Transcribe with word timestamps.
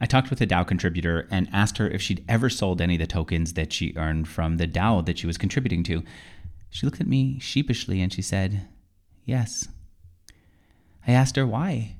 I 0.00 0.06
talked 0.06 0.28
with 0.28 0.40
a 0.40 0.46
DAO 0.46 0.66
contributor 0.66 1.26
and 1.30 1.48
asked 1.52 1.78
her 1.78 1.88
if 1.88 2.02
she'd 2.02 2.24
ever 2.28 2.50
sold 2.50 2.80
any 2.80 2.96
of 2.96 3.00
the 3.00 3.06
tokens 3.06 3.54
that 3.54 3.72
she 3.72 3.94
earned 3.96 4.28
from 4.28 4.58
the 4.58 4.68
DAO 4.68 5.04
that 5.06 5.18
she 5.18 5.26
was 5.26 5.38
contributing 5.38 5.82
to. 5.84 6.02
She 6.68 6.84
looked 6.84 7.00
at 7.00 7.06
me 7.06 7.38
sheepishly 7.38 8.02
and 8.02 8.12
she 8.12 8.22
said, 8.22 8.68
Yes. 9.24 9.68
I 11.06 11.12
asked 11.12 11.36
her 11.36 11.46
why. 11.46 11.96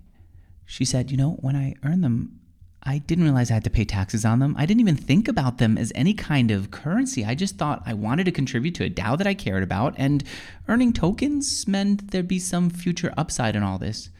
She 0.66 0.84
said, 0.84 1.10
You 1.10 1.16
know, 1.16 1.32
when 1.40 1.56
I 1.56 1.74
earned 1.82 2.04
them, 2.04 2.40
I 2.82 2.98
didn't 2.98 3.24
realize 3.24 3.50
I 3.50 3.54
had 3.54 3.64
to 3.64 3.70
pay 3.70 3.84
taxes 3.84 4.24
on 4.24 4.38
them. 4.38 4.54
I 4.58 4.66
didn't 4.66 4.80
even 4.80 4.96
think 4.96 5.26
about 5.26 5.58
them 5.58 5.76
as 5.76 5.90
any 5.94 6.14
kind 6.14 6.50
of 6.50 6.70
currency. 6.70 7.24
I 7.24 7.34
just 7.34 7.56
thought 7.56 7.82
I 7.84 7.94
wanted 7.94 8.24
to 8.24 8.32
contribute 8.32 8.74
to 8.76 8.84
a 8.84 8.90
DAO 8.90 9.18
that 9.18 9.26
I 9.26 9.34
cared 9.34 9.64
about, 9.64 9.94
and 9.96 10.22
earning 10.68 10.92
tokens 10.92 11.66
meant 11.66 12.12
there'd 12.12 12.28
be 12.28 12.38
some 12.38 12.70
future 12.70 13.12
upside 13.16 13.56
in 13.56 13.64
all 13.64 13.78
this. 13.78 14.10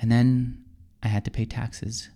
And 0.00 0.10
then 0.10 0.64
I 1.02 1.08
had 1.08 1.24
to 1.26 1.30
pay 1.30 1.44
taxes. 1.44 2.08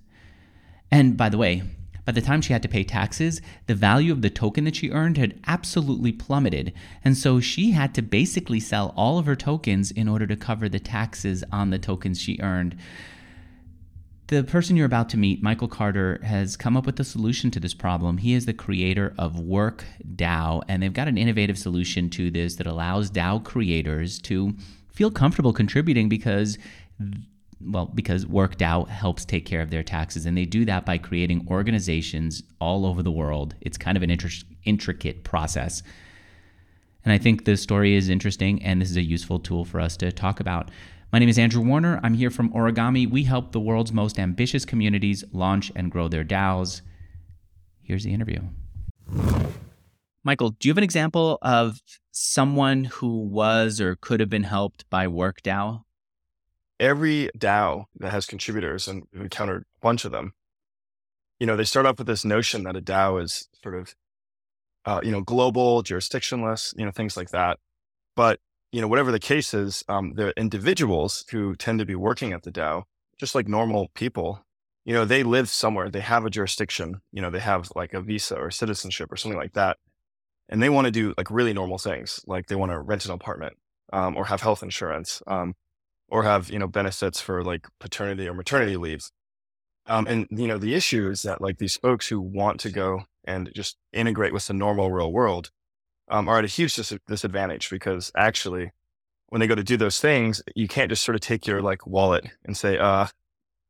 And 0.91 1.16
by 1.16 1.29
the 1.29 1.38
way, 1.38 1.62
by 2.04 2.12
the 2.12 2.20
time 2.20 2.40
she 2.40 2.53
had 2.53 2.62
to 2.62 2.68
pay 2.68 2.82
taxes, 2.82 3.40
the 3.67 3.75
value 3.75 4.11
of 4.11 4.22
the 4.22 4.30
token 4.30 4.64
that 4.64 4.76
she 4.76 4.90
earned 4.90 5.16
had 5.16 5.39
absolutely 5.46 6.13
plummeted. 6.13 6.72
And 7.04 7.16
so 7.16 7.40
she 7.40 7.71
had 7.71 7.94
to 7.94 8.03
basically 8.03 8.58
sell 8.58 8.93
all 8.96 9.18
of 9.18 9.26
her 9.26 9.36
tokens 9.36 9.90
in 9.90 10.08
order 10.08 10.26
to 10.26 10.36
cover 10.36 10.68
the 10.68 10.80
taxes 10.80 11.44
on 11.53 11.71
the 11.71 11.79
tokens 11.79 12.21
she 12.21 12.40
earned. 12.43 12.76
The 14.26 14.44
person 14.44 14.76
you're 14.76 14.86
about 14.86 15.08
to 15.11 15.16
meet, 15.16 15.43
Michael 15.43 15.68
Carter, 15.68 16.21
has 16.25 16.57
come 16.57 16.76
up 16.76 16.86
with 16.86 16.99
a 17.00 17.04
solution 17.04 17.50
to 17.50 17.61
this 17.61 17.75
problem. 17.75 18.18
He 18.18 18.32
is 18.35 18.46
the 18.46 18.52
creator 18.52 19.13
of 19.18 19.41
Work 19.41 19.85
DAO, 20.14 20.63
and 20.68 20.82
they've 20.82 20.93
got 20.93 21.08
an 21.08 21.18
innovative 21.18 21.58
solution 21.58 22.08
to 22.11 22.30
this 22.30 22.54
that 22.57 22.66
allows 22.66 23.11
DAO 23.11 23.43
creators 23.43 24.21
to 24.22 24.54
feel 24.88 25.11
comfortable 25.11 25.52
contributing 25.52 26.08
because 26.08 26.58
well, 27.63 27.87
because 27.87 28.25
WorkDAO 28.25 28.89
helps 28.89 29.25
take 29.25 29.45
care 29.45 29.61
of 29.61 29.71
their 29.71 29.82
taxes, 29.82 30.27
and 30.27 30.37
they 30.37 30.46
do 30.46 30.64
that 30.64 30.87
by 30.87 30.99
creating 30.99 31.46
organizations 31.50 32.42
all 32.61 32.86
over 32.86 33.03
the 33.03 33.11
world. 33.11 33.55
It's 33.61 33.77
kind 33.77 33.97
of 33.97 34.03
an 34.03 34.17
intricate 34.64 35.25
process. 35.25 35.83
And 37.05 37.12
I 37.12 37.19
think 37.19 37.44
the 37.44 37.56
story 37.56 37.94
is 37.94 38.08
interesting, 38.08 38.62
and 38.62 38.80
this 38.80 38.91
is 38.91 38.97
a 38.97 39.02
useful 39.02 39.39
tool 39.39 39.64
for 39.64 39.80
us 39.80 39.97
to 39.98 40.11
talk 40.12 40.41
about. 40.41 40.70
My 41.12 41.19
name 41.19 41.28
is 41.28 41.39
Andrew 41.39 41.62
Warner. 41.62 41.98
I'm 42.02 42.14
here 42.14 42.30
from 42.30 42.50
Origami. 42.50 43.11
We 43.11 43.25
help 43.25 43.52
the 43.52 43.61
world's 43.61 43.92
most 43.92 44.19
ambitious 44.19 44.64
communities 44.64 45.24
launch 45.33 45.72
and 45.74 45.91
grow 45.91 46.08
their 46.08 46.24
DAOs. 46.24 46.83
Here's 47.83 48.05
the 48.05 48.14
interview. 48.14 48.41
Michael, 50.22 50.50
do 50.50 50.69
you 50.69 50.70
have 50.70 50.78
an 50.78 50.84
example 50.84 51.39
of 51.42 51.80
someone 52.12 52.84
who 52.84 53.22
was 53.22 53.80
or 53.80 53.97
could 53.97 54.20
have 54.20 54.28
been 54.30 54.45
helped 54.45 54.89
by 54.89 55.06
WorkDAO? 55.06 55.83
Every 56.81 57.31
DAO 57.39 57.84
that 58.00 58.11
has 58.11 58.27
contributors, 58.27 58.89
and 58.89 59.05
we've 59.12 59.23
encountered 59.23 59.62
a 59.62 59.81
bunch 59.81 60.05
of 60.05 60.11
them, 60.11 60.33
you 61.39 61.47
know, 61.47 61.55
they 61.55 61.64
start 61.64 61.86
off 61.86 61.98
with 61.98 62.09
this 62.09 62.25
notion 62.25 62.64
that 62.64 62.77
a 62.77 62.81
DAO 62.81 63.23
is 63.23 63.48
sort 63.62 63.77
of, 63.77 63.95
uh, 64.84 65.01
you 65.05 65.12
know, 65.12 65.20
global, 65.20 65.83
jurisdictionless, 65.84 66.77
you 66.77 66.84
know, 66.84 66.91
things 66.91 67.17
like 67.17 67.31
that. 67.31 67.58
But 68.17 68.41
you 68.73 68.81
know, 68.81 68.89
whatever 68.89 69.11
the 69.11 69.19
case 69.19 69.53
is, 69.53 69.84
um, 69.89 70.14
the 70.14 70.33
individuals 70.36 71.25
who 71.31 71.56
tend 71.56 71.78
to 71.81 71.86
be 71.86 71.95
working 71.95 72.33
at 72.33 72.42
the 72.42 72.53
DAO, 72.53 72.84
just 73.19 73.34
like 73.34 73.48
normal 73.48 73.89
people, 73.95 74.45
you 74.84 74.95
know, 74.95 75.05
they 75.05 75.23
live 75.23 75.48
somewhere, 75.48 75.91
they 75.91 76.01
have 76.01 76.25
a 76.25 76.31
jurisdiction, 76.31 77.01
you 77.12 77.20
know, 77.20 77.31
they 77.31 77.41
have 77.41 77.70
like 77.75 77.95
a 77.95 78.01
visa 78.01 78.36
or 78.36 78.51
citizenship 78.51 79.11
or 79.11 79.17
something 79.17 79.39
like 79.39 79.55
that. 79.55 79.78
And 80.48 80.62
they 80.62 80.69
want 80.69 80.86
to 80.86 80.91
do 80.91 81.14
like 81.17 81.31
really 81.31 81.53
normal 81.53 81.78
things, 81.78 82.20
like 82.27 82.47
they 82.47 82.56
want 82.56 82.73
to 82.73 82.81
rent 82.81 83.05
an 83.05 83.12
apartment 83.12 83.55
um, 83.92 84.17
or 84.17 84.27
have 84.27 84.41
health 84.41 84.62
insurance 84.62 85.23
um, 85.27 85.55
or 86.11 86.25
have, 86.25 86.50
you 86.50 86.58
know, 86.58 86.66
benefits 86.66 87.20
for 87.20 87.42
like 87.42 87.66
paternity 87.78 88.28
or 88.28 88.34
maternity 88.34 88.77
leaves. 88.77 89.12
Um, 89.86 90.06
and, 90.06 90.27
you 90.30 90.47
know, 90.47 90.58
the 90.58 90.75
issue 90.75 91.08
is 91.11 91.22
that 91.22 91.41
like 91.41 91.58
these 91.58 91.77
folks 91.77 92.08
who 92.08 92.20
want 92.20 92.61
to 92.61 92.70
go 92.70 93.05
and 93.25 93.50
just 93.55 93.77
integrate 93.92 94.33
with 94.33 94.47
the 94.47 94.55
normal 94.55 94.91
real 94.91 95.12
world, 95.12 95.50
um, 96.08 96.28
are 96.28 96.39
at 96.39 96.44
a 96.44 96.48
huge 96.48 96.75
dis- 96.75 96.98
disadvantage 97.06 97.70
because 97.70 98.11
actually, 98.17 98.73
when 99.29 99.40
they 99.40 99.46
go 99.46 99.55
to 99.55 99.62
do 99.62 99.77
those 99.77 100.01
things, 100.01 100.42
you 100.57 100.67
can't 100.67 100.90
just 100.90 101.05
sort 101.05 101.14
of 101.14 101.20
take 101.20 101.46
your 101.46 101.62
like 101.62 101.86
wallet 101.86 102.27
and 102.45 102.57
say, 102.57 102.77
uh, 102.79 103.07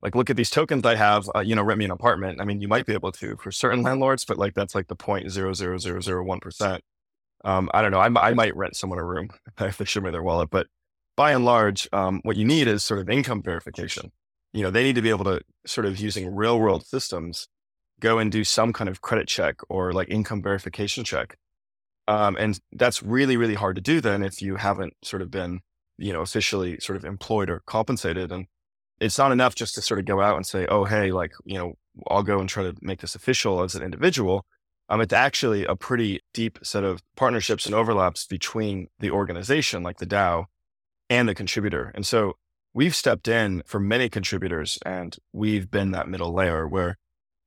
like, 0.02 0.14
look 0.14 0.30
at 0.30 0.36
these 0.36 0.50
tokens 0.50 0.86
I 0.86 0.94
have, 0.94 1.28
uh, 1.34 1.40
you 1.40 1.54
know, 1.54 1.62
rent 1.62 1.78
me 1.78 1.84
an 1.84 1.90
apartment. 1.90 2.40
I 2.40 2.44
mean, 2.44 2.60
you 2.62 2.68
might 2.68 2.86
be 2.86 2.94
able 2.94 3.12
to 3.12 3.36
for 3.36 3.52
certain 3.52 3.82
landlords, 3.82 4.24
but 4.24 4.38
like 4.38 4.54
that's 4.54 4.74
like 4.74 4.88
the 4.88 4.96
point 4.96 5.30
zero 5.30 5.52
zero 5.52 5.76
zero 5.78 6.00
zero 6.00 6.24
one 6.24 6.40
percent. 6.40 6.82
Um, 7.44 7.70
I 7.74 7.82
don't 7.82 7.90
know. 7.90 8.00
I, 8.00 8.28
I 8.28 8.34
might 8.34 8.56
rent 8.56 8.76
someone 8.76 8.98
a 8.98 9.04
room 9.04 9.30
if 9.60 9.78
they 9.78 9.84
show 9.84 10.00
me 10.00 10.10
their 10.10 10.22
wallet, 10.22 10.50
but 10.50 10.66
by 11.16 11.32
and 11.32 11.44
large, 11.44 11.88
um, 11.92 12.20
what 12.22 12.36
you 12.36 12.44
need 12.44 12.68
is 12.68 12.82
sort 12.82 13.00
of 13.00 13.08
income 13.08 13.42
verification. 13.42 14.12
You 14.52 14.62
know, 14.62 14.70
they 14.70 14.82
need 14.82 14.96
to 14.96 15.02
be 15.02 15.10
able 15.10 15.24
to 15.24 15.42
sort 15.66 15.86
of 15.86 15.98
using 15.98 16.34
real 16.34 16.58
world 16.58 16.86
systems, 16.86 17.48
go 18.00 18.18
and 18.18 18.32
do 18.32 18.44
some 18.44 18.72
kind 18.72 18.88
of 18.88 19.00
credit 19.00 19.28
check 19.28 19.56
or 19.68 19.92
like 19.92 20.08
income 20.08 20.42
verification 20.42 21.04
check 21.04 21.36
um, 22.10 22.36
and 22.40 22.58
that's 22.72 23.04
really, 23.04 23.36
really 23.36 23.54
hard 23.54 23.76
to 23.76 23.82
do 23.82 24.00
then 24.00 24.24
if 24.24 24.42
you 24.42 24.56
haven't 24.56 24.94
sort 25.04 25.22
of 25.22 25.30
been, 25.30 25.60
you 25.96 26.12
know, 26.12 26.22
officially 26.22 26.80
sort 26.80 26.96
of 26.96 27.04
employed 27.04 27.48
or 27.48 27.62
compensated. 27.66 28.32
And 28.32 28.46
it's 29.00 29.16
not 29.16 29.30
enough 29.30 29.54
just 29.54 29.76
to 29.76 29.82
sort 29.82 30.00
of 30.00 30.06
go 30.06 30.20
out 30.20 30.34
and 30.34 30.44
say, 30.44 30.66
oh, 30.66 30.84
hey, 30.86 31.12
like, 31.12 31.30
you 31.44 31.56
know, 31.56 31.74
I'll 32.08 32.24
go 32.24 32.40
and 32.40 32.48
try 32.48 32.64
to 32.64 32.74
make 32.82 33.00
this 33.00 33.14
official 33.14 33.62
as 33.62 33.76
an 33.76 33.84
individual. 33.84 34.44
Um, 34.88 35.00
it's 35.00 35.12
actually 35.12 35.64
a 35.64 35.76
pretty 35.76 36.18
deep 36.34 36.58
set 36.64 36.82
of 36.82 37.00
partnerships 37.16 37.64
and 37.64 37.76
overlaps 37.76 38.26
between 38.26 38.88
the 38.98 39.12
organization, 39.12 39.84
like 39.84 39.98
the 39.98 40.06
DAO, 40.06 40.46
and 41.10 41.28
the 41.28 41.34
contributor. 41.34 41.92
And 41.94 42.06
so 42.06 42.36
we've 42.72 42.94
stepped 42.94 43.28
in 43.28 43.62
for 43.66 43.80
many 43.80 44.08
contributors 44.08 44.78
and 44.86 45.16
we've 45.32 45.70
been 45.70 45.90
that 45.90 46.08
middle 46.08 46.32
layer 46.32 46.66
where 46.66 46.96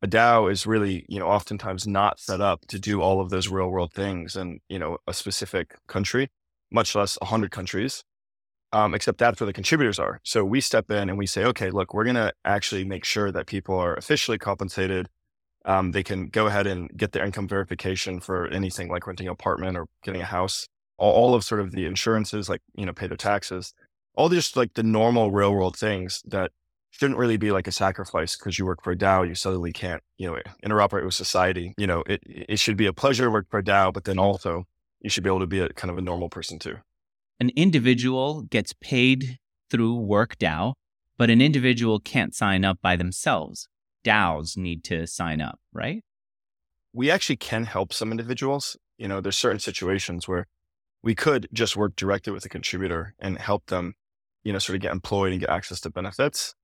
a 0.01 0.07
DAO 0.07 0.51
is 0.51 0.67
really, 0.67 1.05
you 1.07 1.17
know, 1.17 1.27
oftentimes 1.27 1.87
not 1.87 2.19
set 2.19 2.41
up 2.41 2.67
to 2.67 2.77
do 2.77 3.01
all 3.01 3.21
of 3.21 3.29
those 3.29 3.47
real 3.47 3.69
world 3.69 3.93
things 3.93 4.35
in, 4.35 4.59
you 4.67 4.77
know, 4.77 4.97
a 5.07 5.13
specific 5.13 5.77
country, 5.87 6.29
much 6.69 6.93
less 6.93 7.17
a 7.21 7.25
hundred 7.25 7.51
countries. 7.51 8.03
Um, 8.73 8.95
except 8.95 9.19
that's 9.19 9.39
where 9.39 9.45
the 9.45 9.53
contributors 9.53 9.99
are. 9.99 10.19
So 10.23 10.43
we 10.43 10.59
step 10.59 10.89
in 10.89 11.07
and 11.07 11.15
we 11.15 11.27
say, 11.27 11.45
okay, 11.45 11.69
look, 11.69 11.93
we're 11.93 12.05
going 12.05 12.15
to 12.15 12.33
actually 12.43 12.83
make 12.83 13.05
sure 13.05 13.31
that 13.31 13.45
people 13.45 13.77
are 13.77 13.93
officially 13.93 14.39
compensated. 14.39 15.09
Um, 15.63 15.91
they 15.91 16.01
can 16.01 16.25
go 16.25 16.47
ahead 16.47 16.65
and 16.65 16.89
get 16.97 17.11
their 17.11 17.23
income 17.23 17.47
verification 17.47 18.19
for 18.19 18.47
anything 18.47 18.89
like 18.89 19.05
renting 19.05 19.27
an 19.27 19.33
apartment 19.33 19.77
or 19.77 19.85
getting 20.03 20.21
a 20.21 20.25
house. 20.25 20.67
All, 21.11 21.35
of 21.35 21.43
sort 21.43 21.59
of 21.59 21.71
the 21.71 21.85
insurances, 21.85 22.47
like 22.47 22.61
you 22.75 22.85
know, 22.85 22.93
pay 22.93 23.07
their 23.07 23.17
taxes, 23.17 23.73
all 24.15 24.29
just 24.29 24.55
like 24.55 24.73
the 24.75 24.83
normal 24.83 25.31
real 25.31 25.53
world 25.53 25.75
things 25.75 26.21
that 26.25 26.51
shouldn't 26.91 27.17
really 27.17 27.37
be 27.37 27.51
like 27.51 27.67
a 27.67 27.71
sacrifice 27.71 28.37
because 28.37 28.59
you 28.59 28.65
work 28.65 28.83
for 28.83 28.91
a 28.91 28.95
DAO, 28.95 29.27
you 29.27 29.33
suddenly 29.33 29.73
can't, 29.73 30.03
you 30.17 30.27
know, 30.27 30.37
interoperate 30.63 31.03
with 31.03 31.15
society. 31.15 31.73
You 31.77 31.87
know, 31.87 32.03
it, 32.07 32.21
it 32.23 32.59
should 32.59 32.77
be 32.77 32.85
a 32.85 32.93
pleasure 32.93 33.25
to 33.25 33.31
work 33.31 33.47
for 33.49 33.59
a 33.59 33.63
DAO, 33.63 33.91
but 33.91 34.03
then 34.03 34.19
also 34.19 34.65
you 35.01 35.09
should 35.09 35.23
be 35.23 35.29
able 35.29 35.39
to 35.39 35.47
be 35.47 35.59
a 35.59 35.69
kind 35.69 35.91
of 35.91 35.97
a 35.97 36.01
normal 36.01 36.29
person 36.29 36.59
too. 36.59 36.77
An 37.39 37.49
individual 37.55 38.43
gets 38.43 38.73
paid 38.79 39.39
through 39.71 39.95
Work 39.95 40.37
DAO, 40.37 40.73
but 41.17 41.31
an 41.31 41.41
individual 41.41 41.99
can't 41.99 42.35
sign 42.35 42.63
up 42.63 42.77
by 42.81 42.95
themselves. 42.95 43.67
DAOs 44.05 44.55
need 44.55 44.83
to 44.85 45.07
sign 45.07 45.41
up, 45.41 45.59
right? 45.73 46.03
We 46.93 47.09
actually 47.09 47.37
can 47.37 47.65
help 47.65 47.91
some 47.91 48.11
individuals. 48.11 48.77
You 48.97 49.07
know, 49.07 49.19
there's 49.19 49.35
certain 49.35 49.59
situations 49.59 50.27
where 50.27 50.45
we 51.03 51.13
could 51.13 51.47
just 51.53 51.75
work 51.75 51.95
directly 51.95 52.33
with 52.33 52.45
a 52.45 52.49
contributor 52.49 53.13
and 53.19 53.37
help 53.37 53.67
them, 53.67 53.93
you 54.43 54.53
know, 54.53 54.59
sort 54.59 54.75
of 54.75 54.81
get 54.81 54.93
employed 54.93 55.31
and 55.31 55.41
get 55.41 55.49
access 55.49 55.81
to 55.81 55.89
benefits. 55.89 56.55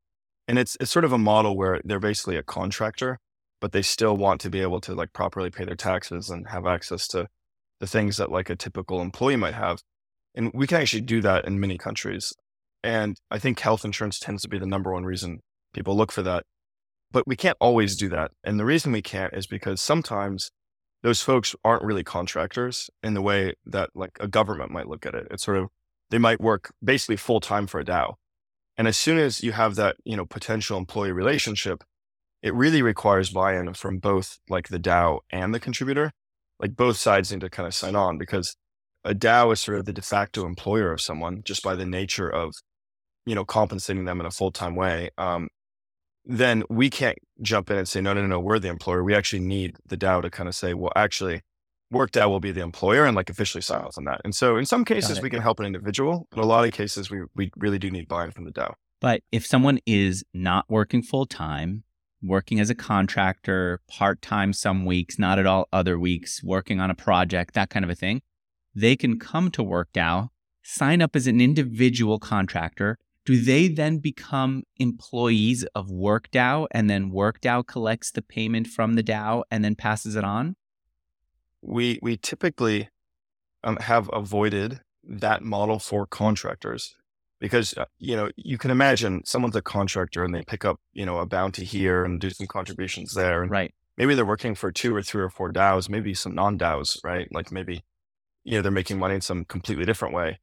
And 0.48 0.58
it's 0.58 0.78
it's 0.80 0.90
sort 0.92 1.06
of 1.06 1.14
a 1.14 1.18
model 1.18 1.56
where 1.56 1.82
they're 1.84 2.00
basically 2.00 2.38
a 2.38 2.44
contractor, 2.44 3.20
but 3.60 3.74
they 3.74 3.82
still 3.82 4.18
want 4.18 4.42
to 4.42 4.50
be 4.50 4.62
able 4.62 4.82
to 4.82 4.96
like 4.96 5.14
properly 5.14 5.52
pay 5.52 5.66
their 5.66 5.76
taxes 5.76 6.30
and 6.30 6.48
have 6.48 6.66
access 6.66 7.08
to 7.10 7.28
the 7.80 7.88
things 7.88 8.18
that 8.18 8.32
like 8.32 8.50
a 8.50 8.56
typical 8.56 9.02
employee 9.02 9.36
might 9.36 9.54
have. 9.54 9.82
And 10.34 10.52
we 10.54 10.68
can 10.68 10.82
actually 10.82 11.02
do 11.02 11.22
that 11.22 11.46
in 11.46 11.60
many 11.60 11.78
countries. 11.78 12.34
And 12.82 13.18
I 13.30 13.40
think 13.40 13.60
health 13.60 13.84
insurance 13.84 14.20
tends 14.20 14.42
to 14.44 14.50
be 14.50 14.58
the 14.58 14.66
number 14.66 14.94
one 14.94 15.04
reason 15.04 15.42
people 15.74 15.96
look 15.96 16.12
for 16.12 16.24
that. 16.24 16.46
But 17.12 17.28
we 17.28 17.36
can't 17.36 17.58
always 17.60 17.96
do 17.96 18.08
that. 18.10 18.32
And 18.44 18.60
the 18.60 18.66
reason 18.66 18.92
we 18.92 19.02
can't 19.02 19.34
is 19.34 19.48
because 19.48 19.82
sometimes 19.82 20.52
those 21.02 21.22
folks 21.22 21.56
aren't 21.64 21.84
really 21.84 22.04
contractors 22.04 22.90
in 23.02 23.14
the 23.14 23.22
way 23.22 23.54
that 23.66 23.90
like 23.96 24.18
a 24.20 24.28
government 24.28 24.72
might 24.72 24.88
look 24.88 25.06
at 25.06 25.16
it. 25.16 25.28
It's 25.32 25.44
sort 25.44 25.58
of, 25.58 25.70
they 26.10 26.18
might 26.18 26.42
work 26.42 26.74
basically 26.84 27.16
full 27.16 27.40
time 27.40 27.68
for 27.68 27.80
a 27.80 27.86
DAO. 27.86 28.16
And 28.78 28.88
as 28.88 28.98
soon 28.98 29.18
as 29.18 29.44
you 29.44 29.52
have 29.52 29.76
that, 29.76 29.98
you 30.04 30.16
know, 30.16 30.26
potential 30.26 30.78
employee 30.78 31.12
relationship, 31.12 31.84
it 32.42 32.54
really 32.54 32.82
requires 32.82 33.30
buy-in 33.30 33.74
from 33.74 34.00
both 34.00 34.40
like 34.50 34.70
the 34.70 34.80
DAO 34.80 35.20
and 35.30 35.54
the 35.54 35.60
contributor. 35.60 36.12
Like 36.60 36.76
both 36.76 36.98
sides 36.98 37.32
need 37.32 37.42
to 37.42 37.50
kind 37.50 37.68
of 37.68 37.74
sign 37.74 37.96
on 37.96 38.18
because 38.18 38.56
a 39.04 39.14
DAO 39.14 39.54
is 39.54 39.62
sort 39.62 39.80
of 39.80 39.86
the 39.86 39.94
de 39.94 40.02
facto 40.02 40.46
employer 40.46 40.92
of 40.92 41.02
someone 41.02 41.42
just 41.44 41.64
by 41.64 41.76
the 41.76 41.86
nature 41.86 42.30
of, 42.30 42.54
you 43.26 43.36
know, 43.36 43.46
compensating 43.46 44.06
them 44.06 44.20
in 44.20 44.26
a 44.26 44.32
full-time 44.32 44.76
way. 44.76 45.10
Um, 45.18 45.48
then 46.26 46.64
we 46.70 46.90
can't 46.90 47.18
jump 47.42 47.70
in 47.72 47.78
and 47.78 47.88
say, 47.88 48.02
no, 48.02 48.14
no, 48.14 48.26
no, 48.28 48.40
we're 48.40 48.60
the 48.60 48.68
employer. 48.68 49.04
We 49.04 49.16
actually 49.16 49.40
need 49.40 49.78
the 49.86 49.98
DAO 49.98 50.22
to 50.22 50.30
kind 50.30 50.48
of 50.48 50.56
say, 50.56 50.74
well, 50.74 50.92
actually, 50.96 51.42
WorkDAO 51.94 52.30
will 52.30 52.40
be 52.40 52.52
the 52.52 52.62
employer 52.62 53.06
and 53.06 53.16
like 53.16 53.30
officially 53.30 53.62
sign 53.62 53.82
off 53.82 53.98
on 53.98 54.06
that. 54.06 54.22
And 54.24 54.36
so 54.36 54.58
in 54.58 54.66
some 54.66 54.86
cases 54.86 55.22
we 55.22 55.30
can 55.30 55.42
help 55.42 55.60
an 55.60 55.66
individual. 55.66 56.28
In 56.34 56.40
a 56.40 56.46
lot 56.46 56.66
of 56.66 56.72
cases 56.72 57.10
we 57.10 57.22
we 57.36 57.52
really 57.58 57.80
do 57.80 57.90
need 57.90 58.08
buy-in 58.08 58.32
from 58.32 58.46
the 58.46 58.52
DAO. 58.52 58.74
But 59.02 59.22
if 59.32 59.46
someone 59.46 59.80
is 59.86 60.24
not 60.34 60.66
working 60.70 61.02
full 61.02 61.26
time, 61.26 61.84
working 62.22 62.60
as 62.60 62.70
a 62.70 62.76
contractor, 62.76 63.82
part 63.88 64.22
time 64.22 64.54
some 64.54 64.86
weeks, 64.86 65.18
not 65.18 65.40
at 65.40 65.46
all 65.46 65.68
other 65.72 65.98
weeks, 65.98 66.44
working 66.44 66.80
on 66.80 66.92
a 66.92 66.96
project, 66.96 67.54
that 67.54 67.70
kind 67.70 67.84
of 67.84 67.90
a 67.90 67.96
thing, 67.96 68.22
they 68.76 68.96
can 68.96 69.18
come 69.18 69.50
to 69.52 69.64
WorkDAO, 69.64 70.30
sign 70.64 71.02
up 71.02 71.16
as 71.16 71.28
an 71.28 71.42
individual 71.42 72.20
contractor. 72.20 72.98
Do 73.30 73.40
they 73.40 73.68
then 73.68 74.00
become 74.00 74.64
employees 74.78 75.64
of 75.76 75.88
WorkDAO 75.88 76.66
and 76.72 76.90
then 76.90 77.12
WorkDAO 77.12 77.68
collects 77.68 78.10
the 78.10 78.24
payment 78.24 78.66
from 78.66 78.96
the 78.96 79.04
DAO 79.04 79.44
and 79.52 79.64
then 79.64 79.76
passes 79.76 80.16
it 80.16 80.24
on? 80.24 80.56
We 81.62 82.00
we 82.02 82.18
typically 82.18 82.90
um, 83.64 83.76
have 83.76 84.10
avoided 84.12 84.82
that 85.04 85.44
model 85.44 85.78
for 85.78 86.08
contractors 86.08 86.96
because 87.40 87.78
uh, 87.78 87.86
you 88.00 88.16
know 88.16 88.32
you 88.36 88.58
can 88.58 88.72
imagine 88.72 89.22
someone's 89.26 89.56
a 89.56 89.62
contractor 89.62 90.24
and 90.24 90.34
they 90.34 90.42
pick 90.42 90.66
up 90.66 90.80
you 90.94 91.06
know 91.06 91.20
a 91.20 91.28
bounty 91.28 91.66
here 91.66 92.04
and 92.04 92.20
do 92.20 92.32
some 92.32 92.48
contributions 92.48 93.14
there 93.14 93.44
and 93.44 93.52
right. 93.52 93.76
maybe 93.96 94.16
they're 94.16 94.26
working 94.26 94.56
for 94.56 94.72
two 94.72 94.96
or 94.96 95.04
three 95.04 95.22
or 95.22 95.30
four 95.30 95.54
DAOs 95.54 95.88
maybe 95.88 96.16
some 96.16 96.34
non 96.34 96.58
DAOs 96.58 96.98
right? 97.04 97.28
Like 97.32 97.52
maybe 97.52 97.84
you 98.44 98.54
know 98.54 98.64
they're 98.64 98.72
making 98.72 98.98
money 98.98 99.14
in 99.14 99.22
some 99.22 99.46
completely 99.46 99.86
different 99.86 100.16
way 100.16 100.40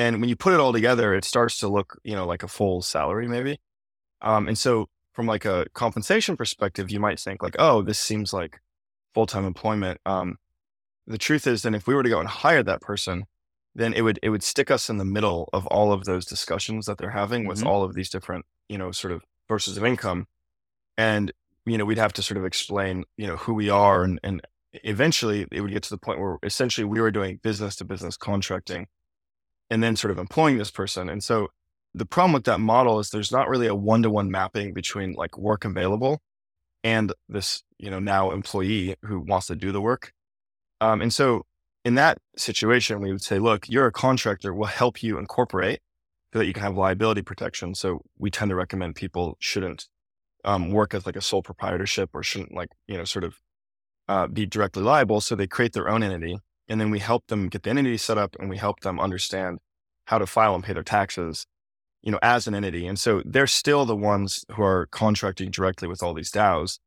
and 0.00 0.20
when 0.20 0.28
you 0.30 0.36
put 0.36 0.52
it 0.54 0.60
all 0.60 0.72
together 0.72 1.14
it 1.18 1.24
starts 1.24 1.58
to 1.58 1.68
look 1.68 1.98
you 2.04 2.14
know 2.16 2.26
like 2.32 2.42
a 2.42 2.48
full 2.48 2.82
salary 2.82 3.28
maybe. 3.28 3.54
Um, 4.22 4.48
and 4.48 4.58
so 4.58 4.72
from 5.14 5.26
like 5.26 5.44
a 5.44 5.66
compensation 5.82 6.36
perspective 6.36 6.90
you 6.90 7.00
might 7.06 7.18
think 7.20 7.42
like 7.42 7.56
oh 7.58 7.82
this 7.82 7.98
seems 7.98 8.32
like 8.32 8.60
full-time 9.14 9.44
employment. 9.44 10.00
Um, 10.06 10.36
the 11.06 11.18
truth 11.18 11.46
is 11.46 11.62
then 11.62 11.74
if 11.74 11.86
we 11.86 11.94
were 11.94 12.04
to 12.04 12.08
go 12.14 12.20
and 12.20 12.28
hire 12.28 12.62
that 12.62 12.80
person 12.80 13.24
then 13.74 13.92
it 13.94 14.02
would 14.02 14.18
it 14.22 14.30
would 14.30 14.42
stick 14.42 14.70
us 14.70 14.88
in 14.90 14.98
the 14.98 15.04
middle 15.16 15.48
of 15.52 15.66
all 15.68 15.92
of 15.92 16.04
those 16.04 16.24
discussions 16.26 16.86
that 16.86 16.98
they're 16.98 17.10
having 17.22 17.46
with 17.46 17.60
Mhm. 17.62 17.66
all 17.66 17.82
of 17.84 17.94
these 17.94 18.10
different 18.10 18.44
you 18.68 18.78
know 18.78 18.90
sort 18.92 19.12
of 19.12 19.22
sources 19.48 19.76
of 19.76 19.84
income. 19.84 20.26
And 20.96 21.32
you 21.66 21.76
know 21.78 21.84
we'd 21.84 21.98
have 22.06 22.12
to 22.14 22.22
sort 22.22 22.38
of 22.38 22.44
explain 22.44 23.04
you 23.16 23.26
know 23.28 23.36
who 23.36 23.54
we 23.54 23.68
are 23.70 24.02
and 24.04 24.18
and 24.22 24.40
eventually 24.94 25.46
it 25.52 25.60
would 25.62 25.72
get 25.72 25.82
to 25.84 25.90
the 25.90 25.98
point 26.06 26.18
where 26.20 26.38
essentially 26.42 26.84
we 26.84 27.00
were 27.00 27.10
doing 27.10 27.38
business 27.42 27.74
to 27.76 27.84
business 27.84 28.16
contracting 28.16 28.86
and 29.70 29.82
then 29.82 29.96
sort 29.96 30.10
of 30.10 30.18
employing 30.18 30.58
this 30.58 30.70
person 30.70 31.08
and 31.08 31.22
so 31.22 31.48
the 31.92 32.06
problem 32.06 32.32
with 32.32 32.44
that 32.44 32.60
model 32.60 33.00
is 33.00 33.10
there's 33.10 33.32
not 33.32 33.48
really 33.48 33.66
a 33.66 33.74
one-to-one 33.74 34.30
mapping 34.30 34.72
between 34.72 35.12
like 35.14 35.36
work 35.36 35.64
available 35.64 36.20
and 36.84 37.12
this 37.28 37.62
you 37.78 37.90
know 37.90 37.98
now 37.98 38.30
employee 38.30 38.94
who 39.02 39.20
wants 39.20 39.46
to 39.46 39.56
do 39.56 39.72
the 39.72 39.80
work 39.80 40.12
um, 40.80 41.02
and 41.02 41.12
so 41.12 41.44
in 41.84 41.94
that 41.94 42.18
situation, 42.36 43.00
we 43.00 43.10
would 43.10 43.22
say, 43.22 43.38
look, 43.38 43.68
you're 43.68 43.86
a 43.86 43.92
contractor, 43.92 44.52
we'll 44.52 44.68
help 44.68 45.02
you 45.02 45.18
incorporate 45.18 45.80
so 46.32 46.38
that 46.38 46.46
you 46.46 46.52
can 46.52 46.62
have 46.62 46.76
liability 46.76 47.22
protection. 47.22 47.74
So 47.74 48.02
we 48.18 48.30
tend 48.30 48.50
to 48.50 48.54
recommend 48.54 48.96
people 48.96 49.36
shouldn't 49.40 49.88
um, 50.44 50.70
work 50.70 50.94
as 50.94 51.06
like 51.06 51.16
a 51.16 51.20
sole 51.20 51.42
proprietorship 51.42 52.10
or 52.12 52.22
shouldn't 52.22 52.54
like, 52.54 52.70
you 52.86 52.96
know, 52.96 53.04
sort 53.04 53.24
of 53.24 53.40
uh, 54.08 54.26
be 54.26 54.46
directly 54.46 54.82
liable. 54.82 55.20
So 55.20 55.34
they 55.34 55.46
create 55.46 55.72
their 55.72 55.88
own 55.88 56.02
entity. 56.02 56.38
And 56.70 56.80
then 56.80 56.90
we 56.90 57.00
help 57.00 57.26
them 57.26 57.48
get 57.48 57.64
the 57.64 57.70
entity 57.70 57.96
set 57.96 58.16
up 58.16 58.36
and 58.38 58.48
we 58.48 58.56
help 58.56 58.80
them 58.80 59.00
understand 59.00 59.58
how 60.04 60.18
to 60.18 60.26
file 60.26 60.54
and 60.54 60.62
pay 60.62 60.72
their 60.72 60.84
taxes, 60.84 61.44
you 62.00 62.12
know, 62.12 62.20
as 62.22 62.46
an 62.46 62.54
entity. 62.54 62.86
And 62.86 62.98
so 62.98 63.22
they're 63.24 63.48
still 63.48 63.84
the 63.84 63.96
ones 63.96 64.44
who 64.52 64.62
are 64.62 64.86
contracting 64.86 65.50
directly 65.50 65.88
with 65.88 66.00
all 66.00 66.14
these 66.14 66.30
DAOs, 66.30 66.78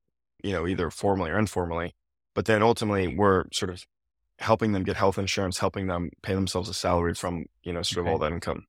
you 0.42 0.54
know, 0.54 0.66
either 0.66 0.90
formally 0.90 1.32
or 1.32 1.38
informally. 1.38 1.96
But 2.34 2.46
then 2.46 2.64
ultimately 2.64 3.08
we're 3.14 3.44
sort 3.52 3.70
of 3.70 3.86
helping 4.40 4.72
them 4.72 4.84
get 4.84 4.96
health 4.96 5.18
insurance, 5.18 5.60
helping 5.60 5.88
them 5.88 6.12
pay 6.22 6.34
themselves 6.34 6.70
a 6.70 6.74
salary 6.74 7.14
from, 7.14 7.46
you 7.64 7.74
know, 7.74 7.82
sort 7.82 8.08
of 8.08 8.12
all 8.12 8.20
that 8.20 8.32
income. 8.32 8.66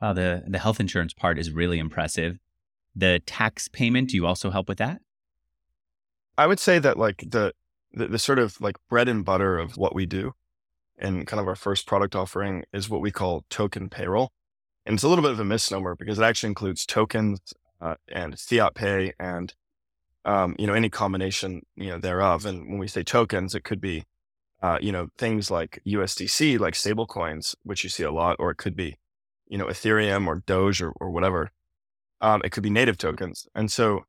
Wow, 0.00 0.14
the, 0.14 0.44
the 0.46 0.58
health 0.58 0.80
insurance 0.80 1.12
part 1.12 1.38
is 1.38 1.50
really 1.50 1.78
impressive. 1.78 2.38
The 2.94 3.20
tax 3.26 3.68
payment, 3.68 4.10
do 4.10 4.16
you 4.16 4.26
also 4.26 4.50
help 4.50 4.66
with 4.66 4.78
that? 4.78 5.00
I 6.38 6.46
would 6.46 6.58
say 6.58 6.78
that 6.78 6.98
like 6.98 7.24
the, 7.26 7.52
the 7.92 8.08
the 8.08 8.18
sort 8.18 8.38
of 8.38 8.60
like 8.60 8.76
bread 8.88 9.08
and 9.08 9.24
butter 9.24 9.58
of 9.58 9.76
what 9.76 9.94
we 9.94 10.06
do 10.06 10.34
and 10.98 11.26
kind 11.26 11.40
of 11.40 11.48
our 11.48 11.56
first 11.56 11.86
product 11.86 12.14
offering 12.14 12.64
is 12.72 12.88
what 12.88 13.00
we 13.00 13.10
call 13.10 13.44
token 13.50 13.88
payroll. 13.88 14.32
And 14.84 14.94
it's 14.94 15.02
a 15.02 15.08
little 15.08 15.22
bit 15.22 15.32
of 15.32 15.40
a 15.40 15.44
misnomer 15.44 15.94
because 15.94 16.18
it 16.18 16.22
actually 16.22 16.48
includes 16.48 16.86
tokens 16.86 17.40
uh, 17.80 17.96
and 18.08 18.38
fiat 18.38 18.74
pay 18.74 19.12
and 19.18 19.52
um, 20.24 20.56
you 20.58 20.66
know 20.66 20.74
any 20.74 20.88
combination 20.88 21.62
you 21.76 21.88
know 21.88 21.98
thereof. 21.98 22.46
And 22.46 22.68
when 22.68 22.78
we 22.78 22.88
say 22.88 23.02
tokens, 23.02 23.54
it 23.54 23.64
could 23.64 23.80
be 23.80 24.04
uh, 24.62 24.78
you 24.80 24.92
know 24.92 25.08
things 25.18 25.50
like 25.50 25.80
USDC, 25.86 26.58
like 26.58 26.74
stable 26.74 27.06
coins, 27.06 27.54
which 27.62 27.84
you 27.84 27.90
see 27.90 28.04
a 28.04 28.12
lot, 28.12 28.36
or 28.38 28.50
it 28.50 28.56
could 28.56 28.76
be 28.76 28.96
you 29.48 29.58
know 29.58 29.66
Ethereum 29.66 30.26
or 30.26 30.42
Doge 30.46 30.80
or, 30.82 30.92
or 30.92 31.10
whatever. 31.10 31.50
Um, 32.20 32.40
it 32.44 32.50
could 32.50 32.62
be 32.62 32.70
native 32.70 32.96
tokens, 32.96 33.46
and 33.54 33.70
so 33.70 34.04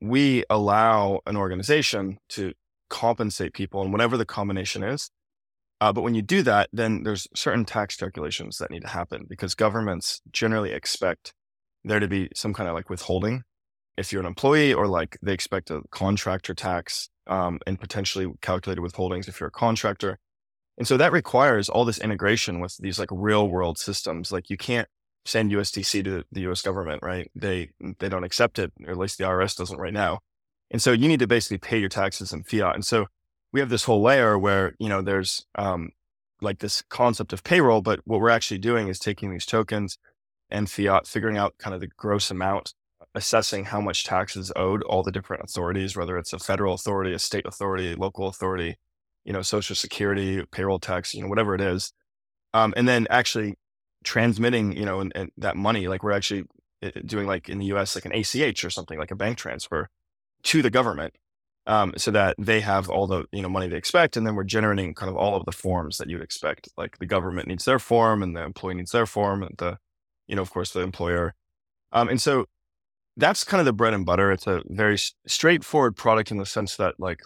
we 0.00 0.44
allow 0.48 1.20
an 1.26 1.36
organization 1.36 2.18
to 2.30 2.54
compensate 2.92 3.54
people 3.54 3.82
and 3.82 3.90
whatever 3.90 4.16
the 4.16 4.26
combination 4.26 4.84
is. 4.84 5.10
Uh, 5.80 5.92
but 5.92 6.02
when 6.02 6.14
you 6.14 6.22
do 6.22 6.42
that, 6.42 6.68
then 6.72 7.02
there's 7.02 7.26
certain 7.34 7.64
tax 7.64 7.96
calculations 7.96 8.58
that 8.58 8.70
need 8.70 8.82
to 8.82 8.88
happen 8.88 9.26
because 9.28 9.56
governments 9.56 10.20
generally 10.30 10.70
expect 10.72 11.32
there 11.82 11.98
to 11.98 12.06
be 12.06 12.28
some 12.36 12.54
kind 12.54 12.68
of 12.68 12.74
like 12.74 12.88
withholding 12.88 13.42
if 13.96 14.12
you're 14.12 14.20
an 14.20 14.26
employee 14.26 14.72
or 14.72 14.86
like 14.86 15.18
they 15.22 15.32
expect 15.32 15.70
a 15.70 15.80
contractor 15.90 16.54
tax 16.54 17.08
um, 17.26 17.58
and 17.66 17.80
potentially 17.80 18.28
calculated 18.40 18.80
withholdings 18.80 19.26
if 19.26 19.40
you're 19.40 19.48
a 19.48 19.50
contractor. 19.50 20.18
And 20.78 20.86
so 20.86 20.96
that 20.96 21.12
requires 21.12 21.68
all 21.68 21.84
this 21.84 21.98
integration 21.98 22.60
with 22.60 22.76
these 22.78 22.98
like 22.98 23.10
real 23.10 23.48
world 23.48 23.78
systems. 23.78 24.30
Like 24.30 24.50
you 24.50 24.56
can't 24.56 24.88
send 25.24 25.50
USDC 25.50 26.04
to 26.04 26.24
the 26.30 26.42
US 26.50 26.62
government, 26.62 27.02
right? 27.02 27.30
They 27.34 27.70
they 27.98 28.08
don't 28.08 28.24
accept 28.24 28.58
it, 28.58 28.72
or 28.84 28.92
at 28.92 28.98
least 28.98 29.18
the 29.18 29.24
IRS 29.24 29.56
doesn't 29.56 29.78
right 29.78 29.92
now. 29.92 30.20
And 30.72 30.80
so 30.80 30.90
you 30.90 31.06
need 31.06 31.20
to 31.20 31.26
basically 31.26 31.58
pay 31.58 31.78
your 31.78 31.90
taxes 31.90 32.32
in 32.32 32.42
fiat. 32.42 32.74
And 32.74 32.84
so 32.84 33.06
we 33.52 33.60
have 33.60 33.68
this 33.68 33.84
whole 33.84 34.02
layer 34.02 34.38
where, 34.38 34.74
you 34.78 34.88
know, 34.88 35.02
there's 35.02 35.44
um, 35.54 35.90
like 36.40 36.58
this 36.58 36.82
concept 36.88 37.34
of 37.34 37.44
payroll, 37.44 37.82
but 37.82 38.00
what 38.04 38.20
we're 38.20 38.30
actually 38.30 38.58
doing 38.58 38.88
is 38.88 38.98
taking 38.98 39.30
these 39.30 39.44
tokens 39.44 39.98
and 40.50 40.70
fiat, 40.70 41.06
figuring 41.06 41.36
out 41.36 41.58
kind 41.58 41.74
of 41.74 41.80
the 41.80 41.88
gross 41.98 42.30
amount, 42.30 42.72
assessing 43.14 43.66
how 43.66 43.82
much 43.82 44.04
tax 44.04 44.34
is 44.34 44.50
owed 44.56 44.82
all 44.84 45.02
the 45.02 45.12
different 45.12 45.44
authorities, 45.44 45.94
whether 45.94 46.16
it's 46.16 46.32
a 46.32 46.38
federal 46.38 46.72
authority, 46.72 47.12
a 47.12 47.18
state 47.18 47.46
authority, 47.46 47.94
local 47.94 48.26
authority, 48.26 48.76
you 49.24 49.32
know, 49.34 49.42
social 49.42 49.76
security, 49.76 50.42
payroll 50.50 50.78
tax, 50.78 51.12
you 51.12 51.22
know, 51.22 51.28
whatever 51.28 51.54
it 51.54 51.60
is. 51.60 51.92
Um, 52.54 52.72
and 52.78 52.88
then 52.88 53.06
actually 53.10 53.56
transmitting, 54.04 54.74
you 54.74 54.86
know, 54.86 55.00
and, 55.00 55.12
and 55.14 55.30
that 55.36 55.56
money, 55.56 55.86
like 55.86 56.02
we're 56.02 56.12
actually 56.12 56.44
uh, 56.82 56.90
doing 57.04 57.26
like 57.26 57.50
in 57.50 57.58
the 57.58 57.66
US, 57.66 57.94
like 57.94 58.06
an 58.06 58.12
ACH 58.12 58.64
or 58.64 58.70
something 58.70 58.98
like 58.98 59.10
a 59.10 59.16
bank 59.16 59.36
transfer 59.36 59.90
to 60.44 60.62
the 60.62 60.70
government. 60.70 61.14
Um, 61.64 61.92
so 61.96 62.10
that 62.10 62.34
they 62.40 62.60
have 62.60 62.90
all 62.90 63.06
the 63.06 63.24
you 63.30 63.40
know 63.40 63.48
money 63.48 63.68
they 63.68 63.76
expect, 63.76 64.16
and 64.16 64.26
then 64.26 64.34
we're 64.34 64.42
generating 64.42 64.94
kind 64.94 65.08
of 65.08 65.16
all 65.16 65.36
of 65.36 65.44
the 65.44 65.52
forms 65.52 65.98
that 65.98 66.10
you'd 66.10 66.20
expect. 66.20 66.68
Like 66.76 66.98
the 66.98 67.06
government 67.06 67.46
needs 67.46 67.64
their 67.64 67.78
form, 67.78 68.20
and 68.20 68.34
the 68.34 68.42
employee 68.42 68.74
needs 68.74 68.90
their 68.90 69.06
form, 69.06 69.44
and 69.44 69.54
the 69.58 69.78
you 70.26 70.34
know 70.34 70.42
of 70.42 70.50
course 70.50 70.72
the 70.72 70.80
employer. 70.80 71.34
Um, 71.92 72.08
and 72.08 72.20
so 72.20 72.46
that's 73.16 73.44
kind 73.44 73.60
of 73.60 73.64
the 73.64 73.72
bread 73.72 73.94
and 73.94 74.04
butter. 74.04 74.32
It's 74.32 74.46
a 74.48 74.62
very 74.66 74.98
straightforward 75.26 75.96
product 75.96 76.32
in 76.32 76.38
the 76.38 76.46
sense 76.46 76.76
that 76.76 76.96
like 76.98 77.20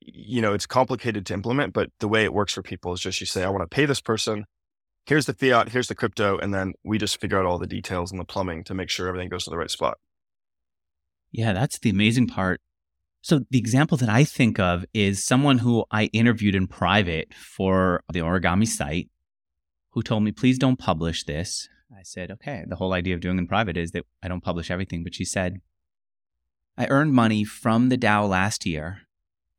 you 0.00 0.40
know 0.40 0.54
it's 0.54 0.66
complicated 0.66 1.26
to 1.26 1.34
implement, 1.34 1.74
but 1.74 1.90
the 2.00 2.08
way 2.08 2.24
it 2.24 2.32
works 2.32 2.54
for 2.54 2.62
people 2.62 2.92
is 2.94 3.00
just 3.00 3.20
you 3.20 3.26
say 3.26 3.44
I 3.44 3.50
want 3.50 3.68
to 3.68 3.74
pay 3.74 3.84
this 3.84 4.00
person. 4.00 4.46
Here's 5.06 5.26
the 5.26 5.34
fiat, 5.34 5.70
here's 5.70 5.88
the 5.88 5.94
crypto, 5.94 6.38
and 6.38 6.52
then 6.54 6.74
we 6.84 6.98
just 6.98 7.20
figure 7.20 7.38
out 7.38 7.46
all 7.46 7.58
the 7.58 7.66
details 7.66 8.10
and 8.10 8.20
the 8.20 8.24
plumbing 8.24 8.64
to 8.64 8.74
make 8.74 8.90
sure 8.90 9.08
everything 9.08 9.28
goes 9.28 9.44
to 9.44 9.50
the 9.50 9.56
right 9.56 9.70
spot. 9.70 9.98
Yeah, 11.30 11.52
that's 11.52 11.78
the 11.78 11.90
amazing 11.90 12.28
part. 12.28 12.60
So, 13.20 13.40
the 13.50 13.58
example 13.58 13.98
that 13.98 14.08
I 14.08 14.24
think 14.24 14.58
of 14.58 14.84
is 14.94 15.24
someone 15.24 15.58
who 15.58 15.84
I 15.90 16.04
interviewed 16.06 16.54
in 16.54 16.66
private 16.66 17.34
for 17.34 18.02
the 18.12 18.20
origami 18.20 18.66
site 18.66 19.10
who 19.90 20.02
told 20.02 20.22
me, 20.22 20.32
please 20.32 20.58
don't 20.58 20.78
publish 20.78 21.24
this. 21.24 21.68
I 21.96 22.02
said, 22.02 22.30
okay. 22.30 22.64
The 22.66 22.76
whole 22.76 22.92
idea 22.92 23.14
of 23.14 23.20
doing 23.20 23.38
in 23.38 23.46
private 23.46 23.76
is 23.76 23.90
that 23.92 24.04
I 24.22 24.28
don't 24.28 24.42
publish 24.42 24.70
everything. 24.70 25.02
But 25.02 25.14
she 25.14 25.24
said, 25.24 25.60
I 26.76 26.86
earned 26.86 27.14
money 27.14 27.44
from 27.44 27.88
the 27.88 27.98
DAO 27.98 28.28
last 28.28 28.64
year. 28.66 29.00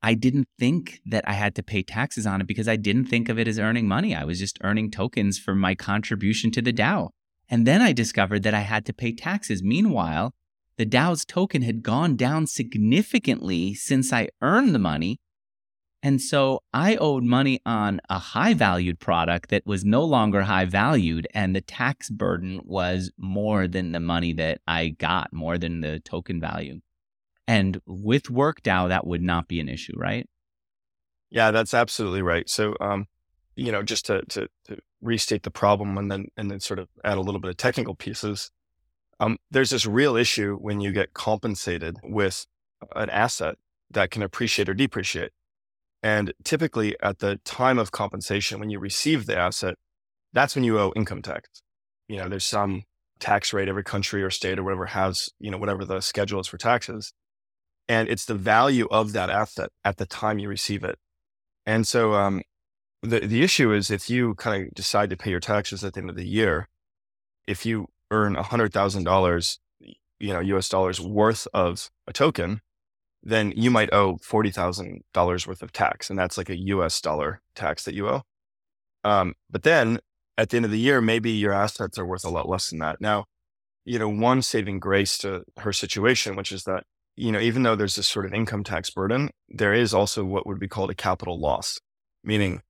I 0.02 0.14
didn't 0.14 0.48
think 0.58 1.02
that 1.06 1.28
I 1.28 1.34
had 1.34 1.56
to 1.56 1.64
pay 1.64 1.84
taxes 1.84 2.26
on 2.26 2.40
it 2.40 2.48
because 2.48 2.70
I 2.70 2.78
didn't 2.78 3.08
think 3.08 3.28
of 3.28 3.38
it 3.38 3.48
as 3.48 3.60
earning 3.60 3.88
money. 3.88 4.16
I 4.16 4.24
was 4.24 4.40
just 4.40 4.58
earning 4.64 4.90
tokens 4.90 5.38
for 5.38 5.54
my 5.54 5.76
contribution 5.76 6.52
to 6.52 6.62
the 6.62 6.72
DAO. 6.72 7.10
And 7.50 7.68
then 7.68 7.82
I 7.82 7.92
discovered 7.92 8.44
that 8.44 8.54
I 8.54 8.62
had 8.62 8.86
to 8.86 8.94
pay 8.94 9.12
taxes. 9.12 9.62
Meanwhile, 9.62 10.34
the 10.80 10.86
DAO's 10.86 11.26
token 11.26 11.62
had 11.62 11.84
gone 11.84 12.16
down 12.16 12.48
significantly 12.48 13.74
since 13.74 14.14
I 14.14 14.30
earned 14.42 14.74
the 14.74 14.80
money. 14.80 15.20
And 16.02 16.22
so 16.22 16.62
I 16.74 16.96
owed 16.96 17.26
money 17.26 17.60
on 17.66 18.00
a 18.10 18.18
high 18.18 18.54
valued 18.54 18.98
product 19.02 19.50
that 19.50 19.66
was 19.66 19.84
no 19.84 20.06
longer 20.06 20.44
high 20.44 20.64
valued. 20.64 21.28
And 21.34 21.54
the 21.54 21.60
tax 21.60 22.10
burden 22.10 22.62
was 22.64 23.12
more 23.18 23.68
than 23.68 23.92
the 23.92 24.00
money 24.00 24.32
that 24.36 24.62
I 24.66 24.96
got, 24.98 25.34
more 25.34 25.58
than 25.58 25.82
the 25.82 26.00
token 26.00 26.40
value. 26.40 26.80
And 27.46 27.82
with 27.86 28.24
WorkDAO, 28.24 28.88
that 28.88 29.06
would 29.06 29.22
not 29.22 29.50
be 29.50 29.60
an 29.60 29.68
issue, 29.68 29.98
right? 29.98 30.30
Yeah, 31.30 31.52
that's 31.52 31.74
absolutely 31.74 32.22
right. 32.22 32.50
So, 32.50 32.76
um, 32.80 33.08
you 33.58 33.74
know, 33.74 33.84
just 33.84 34.06
to, 34.06 34.24
to 34.30 34.48
to 34.68 34.78
restate 35.02 35.44
the 35.44 35.52
problem 35.52 35.98
and 35.98 36.10
then 36.10 36.28
and 36.38 36.50
then 36.50 36.62
sort 36.62 36.80
of 36.80 36.88
add 37.04 37.18
a 37.18 37.22
little 37.22 37.42
bit 37.42 37.50
of 37.50 37.58
technical 37.58 37.96
pieces. 37.96 38.50
Um, 39.20 39.38
there's 39.52 39.72
this 39.72 39.86
real 39.86 40.16
issue 40.16 40.56
when 40.56 40.80
you 40.80 40.92
get 40.92 41.14
compensated 41.14 41.98
with 42.04 42.46
an 42.96 43.10
asset 43.10 43.56
that 43.92 44.12
can 44.12 44.22
appreciate 44.22 44.70
or 44.70 44.74
depreciate. 44.74 45.32
And 46.02 46.34
typically 46.44 46.96
at 47.02 47.20
the 47.20 47.38
time 47.44 47.78
of 47.78 47.92
compensation, 47.92 48.60
when 48.60 48.70
you 48.70 48.80
receive 48.80 49.26
the 49.26 49.38
asset, 49.38 49.76
that's 50.32 50.56
when 50.56 50.64
you 50.64 50.80
owe 50.80 50.94
income 50.96 51.22
tax. 51.22 51.50
You 52.08 52.18
know, 52.18 52.30
there's 52.30 52.46
some 52.46 52.84
tax 53.20 53.52
rate 53.52 53.68
every 53.68 53.84
country 53.84 54.24
or 54.24 54.30
state 54.30 54.58
or 54.58 54.64
whatever 54.64 54.86
has, 54.86 55.30
you 55.40 55.52
know, 55.52 55.58
whatever 55.58 55.84
the 55.84 56.00
schedule 56.00 56.40
is 56.40 56.48
for 56.48 56.58
taxes. 56.58 57.12
And 57.88 58.08
it's 58.08 58.26
the 58.26 58.36
value 58.36 58.88
of 58.90 59.12
that 59.14 59.30
asset 59.30 59.70
at 59.84 59.98
the 59.98 60.06
time 60.06 60.40
you 60.40 60.48
receive 60.48 60.84
it. 60.84 60.98
And 61.66 61.88
so 61.88 62.14
um, 62.14 62.42
the, 63.02 63.20
the 63.20 63.44
issue 63.44 63.74
is 63.74 63.92
if 63.92 64.10
you 64.10 64.36
kind 64.36 64.68
of 64.68 64.74
decide 64.74 65.10
to 65.10 65.18
pay 65.18 65.32
your 65.32 65.40
taxes 65.40 65.84
at 65.84 65.94
the 65.94 66.00
end 66.00 66.10
of 66.10 66.16
the 66.16 66.28
year, 66.28 66.70
if 67.48 67.66
you 67.66 67.88
earn 68.12 68.36
$100,000, 68.36 69.58
you 70.20 70.34
know, 70.34 70.40
US 70.40 70.70
dollars 70.70 71.00
worth 71.00 71.48
of 71.54 71.90
a 72.08 72.14
token, 72.14 72.62
then 73.22 73.54
you 73.56 73.70
might 73.70 73.94
owe 73.94 74.16
$40,000 74.18 75.48
worth 75.48 75.62
of 75.62 75.72
tax. 75.72 76.10
And 76.10 76.18
that's 76.18 76.38
like 76.38 76.50
a 76.50 76.58
US 76.58 77.00
dollar 77.02 77.42
tax 77.56 77.84
that 77.84 77.94
you 77.94 78.08
owe. 78.08 78.24
Um, 79.04 79.36
but 79.50 79.64
then 79.64 80.00
at 80.38 80.50
the 80.50 80.58
end 80.58 80.66
of 80.66 80.72
the 80.72 80.80
year, 80.80 81.02
maybe 81.02 81.32
your 81.32 81.54
assets 81.54 81.98
are 81.98 82.06
worth 82.06 82.26
a 82.26 82.30
lot 82.30 82.48
less 82.48 82.70
than 82.70 82.80
that. 82.80 83.02
Now, 83.02 83.26
you 83.86 84.00
know, 84.00 84.10
one 84.10 84.42
saving 84.42 84.80
grace 84.80 85.18
to 85.20 85.44
her 85.58 85.74
situation, 85.74 86.36
which 86.36 86.52
is 86.52 86.64
that, 86.64 86.84
you 87.16 87.32
know, 87.32 87.40
even 87.40 87.64
though 87.64 87.76
there's 87.76 87.96
this 87.96 88.08
sort 88.08 88.26
of 88.26 88.34
income 88.34 88.64
tax 88.64 88.90
burden, 88.90 89.30
there 89.50 89.74
is 89.74 89.94
also 89.94 90.24
what 90.24 90.48
would 90.48 90.60
be 90.60 90.68
called 90.68 90.90
a 90.90 90.96
capital 90.96 91.40
loss, 91.40 91.80
meaning 92.24 92.62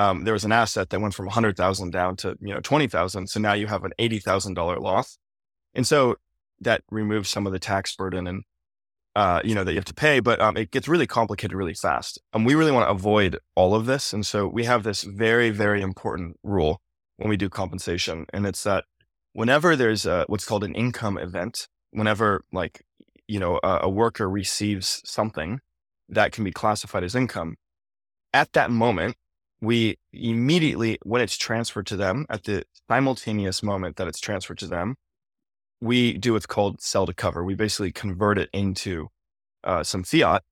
um, 0.00 0.24
there 0.24 0.32
was 0.32 0.44
an 0.44 0.52
asset 0.52 0.88
that 0.88 1.00
went 1.00 1.12
from 1.12 1.26
100,000 1.26 1.90
down 1.90 2.16
to, 2.16 2.34
you 2.40 2.54
know, 2.54 2.60
20,000. 2.60 3.26
So 3.26 3.38
now 3.38 3.52
you 3.52 3.66
have 3.66 3.84
an 3.84 3.92
$80,000 3.98 4.80
loss. 4.80 5.18
And 5.74 5.86
so 5.86 6.16
that 6.58 6.82
removes 6.90 7.28
some 7.28 7.46
of 7.46 7.52
the 7.52 7.58
tax 7.58 7.94
burden 7.94 8.26
and 8.26 8.44
uh, 9.16 9.40
you 9.44 9.56
know, 9.56 9.64
that 9.64 9.72
you 9.72 9.76
have 9.76 9.84
to 9.84 9.92
pay, 9.92 10.20
but 10.20 10.40
um, 10.40 10.56
it 10.56 10.70
gets 10.70 10.86
really 10.86 11.06
complicated 11.06 11.54
really 11.54 11.74
fast. 11.74 12.20
And 12.32 12.46
we 12.46 12.54
really 12.54 12.70
want 12.70 12.86
to 12.86 12.92
avoid 12.92 13.38
all 13.56 13.74
of 13.74 13.84
this. 13.86 14.12
And 14.12 14.24
so 14.24 14.46
we 14.46 14.64
have 14.64 14.84
this 14.84 15.02
very, 15.02 15.50
very 15.50 15.82
important 15.82 16.36
rule 16.44 16.80
when 17.16 17.28
we 17.28 17.36
do 17.36 17.48
compensation. 17.48 18.24
And 18.32 18.46
it's 18.46 18.62
that 18.62 18.84
whenever 19.32 19.74
there's 19.74 20.06
a, 20.06 20.24
what's 20.28 20.44
called 20.44 20.62
an 20.62 20.76
income 20.76 21.18
event, 21.18 21.66
whenever 21.90 22.44
like, 22.52 22.82
you 23.26 23.40
know, 23.40 23.58
a, 23.64 23.80
a 23.82 23.88
worker 23.90 24.30
receives 24.30 25.02
something 25.04 25.58
that 26.08 26.30
can 26.30 26.44
be 26.44 26.52
classified 26.52 27.02
as 27.02 27.16
income, 27.16 27.56
at 28.32 28.52
that 28.52 28.70
moment, 28.70 29.16
we 29.60 29.98
immediately, 30.12 30.98
when 31.02 31.20
it's 31.20 31.36
transferred 31.36 31.86
to 31.86 31.96
them, 31.96 32.26
at 32.30 32.44
the 32.44 32.64
simultaneous 32.88 33.62
moment 33.62 33.96
that 33.96 34.08
it's 34.08 34.20
transferred 34.20 34.58
to 34.58 34.66
them, 34.66 34.96
we 35.80 36.16
do 36.16 36.32
what's 36.32 36.46
called 36.46 36.80
sell 36.80 37.06
to 37.06 37.14
cover. 37.14 37.44
We 37.44 37.54
basically 37.54 37.92
convert 37.92 38.38
it 38.38 38.50
into 38.52 39.08
uh, 39.64 39.82
some 39.82 40.04
fiat, 40.04 40.42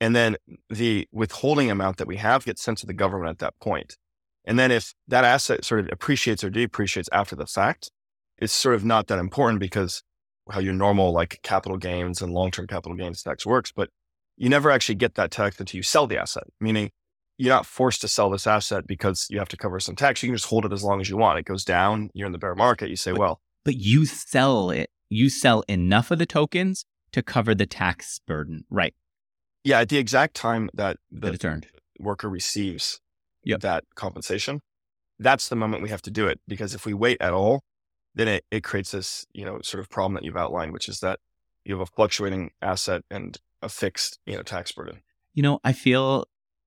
and 0.00 0.14
then 0.14 0.36
the 0.70 1.08
withholding 1.12 1.70
amount 1.70 1.96
that 1.98 2.06
we 2.06 2.16
have 2.16 2.44
gets 2.44 2.62
sent 2.62 2.78
to 2.78 2.86
the 2.86 2.94
government 2.94 3.30
at 3.30 3.38
that 3.38 3.54
point. 3.60 3.96
And 4.44 4.58
then 4.58 4.70
if 4.70 4.94
that 5.08 5.24
asset 5.24 5.64
sort 5.64 5.80
of 5.80 5.88
appreciates 5.92 6.44
or 6.44 6.50
depreciates 6.50 7.08
after 7.12 7.34
the 7.34 7.46
fact, 7.46 7.90
it's 8.38 8.52
sort 8.52 8.74
of 8.74 8.84
not 8.84 9.08
that 9.08 9.18
important 9.18 9.60
because 9.60 10.02
how 10.50 10.60
your 10.60 10.74
normal 10.74 11.12
like 11.12 11.40
capital 11.42 11.78
gains 11.78 12.22
and 12.22 12.32
long-term 12.32 12.66
capital 12.66 12.96
gains 12.96 13.22
tax 13.22 13.44
works, 13.44 13.72
but 13.72 13.90
you 14.36 14.48
never 14.48 14.70
actually 14.70 14.94
get 14.94 15.14
that 15.14 15.30
tax 15.30 15.58
until 15.58 15.78
you 15.78 15.82
sell 15.82 16.06
the 16.06 16.18
asset, 16.18 16.44
meaning 16.60 16.90
you're 17.38 17.54
not 17.54 17.66
forced 17.66 18.00
to 18.00 18.08
sell 18.08 18.30
this 18.30 18.46
asset 18.46 18.86
because 18.86 19.26
you 19.30 19.38
have 19.38 19.48
to 19.48 19.56
cover 19.56 19.78
some 19.80 19.96
tax. 19.96 20.22
You 20.22 20.28
can 20.28 20.36
just 20.36 20.48
hold 20.48 20.64
it 20.64 20.72
as 20.72 20.82
long 20.82 21.00
as 21.00 21.08
you 21.10 21.16
want. 21.16 21.38
It 21.38 21.44
goes 21.44 21.64
down, 21.64 22.10
you're 22.14 22.26
in 22.26 22.32
the 22.32 22.38
bear 22.38 22.54
market, 22.54 22.88
you 22.88 22.96
say, 22.96 23.12
well, 23.12 23.40
but 23.64 23.76
you 23.76 24.06
sell 24.06 24.70
it, 24.70 24.90
you 25.08 25.28
sell 25.28 25.62
enough 25.68 26.10
of 26.10 26.18
the 26.18 26.26
tokens 26.26 26.84
to 27.12 27.22
cover 27.22 27.54
the 27.54 27.66
tax 27.66 28.20
burden, 28.26 28.64
right? 28.70 28.94
Yeah, 29.64 29.80
at 29.80 29.88
the 29.88 29.98
exact 29.98 30.34
time 30.34 30.70
that 30.74 30.98
the 31.10 31.32
that 31.32 31.66
worker 31.98 32.28
receives 32.28 33.00
Yep. 33.44 33.60
that 33.60 33.84
compensation, 33.94 34.60
that's 35.18 35.48
the 35.48 35.56
moment 35.56 35.82
we 35.82 35.88
have 35.90 36.02
to 36.02 36.10
do 36.10 36.26
it. 36.26 36.40
Because 36.48 36.74
if 36.74 36.84
we 36.84 36.94
wait 36.94 37.16
at 37.20 37.32
all, 37.32 37.62
then 38.14 38.28
it, 38.28 38.44
it 38.50 38.64
creates 38.64 38.90
this, 38.92 39.26
you 39.32 39.44
know, 39.44 39.60
sort 39.62 39.80
of 39.80 39.88
problem 39.88 40.14
that 40.14 40.24
you've 40.24 40.36
outlined, 40.36 40.72
which 40.72 40.88
is 40.88 41.00
that 41.00 41.20
you 41.64 41.74
have 41.74 41.82
a 41.82 41.86
fluctuating 41.86 42.50
asset 42.62 43.02
and 43.10 43.38
a 43.62 43.68
fixed, 43.68 44.18
you 44.26 44.36
know, 44.36 44.42
tax 44.42 44.72
burden. 44.72 45.00
You 45.34 45.42
know, 45.42 45.60
I 45.64 45.72
feel 45.72 46.26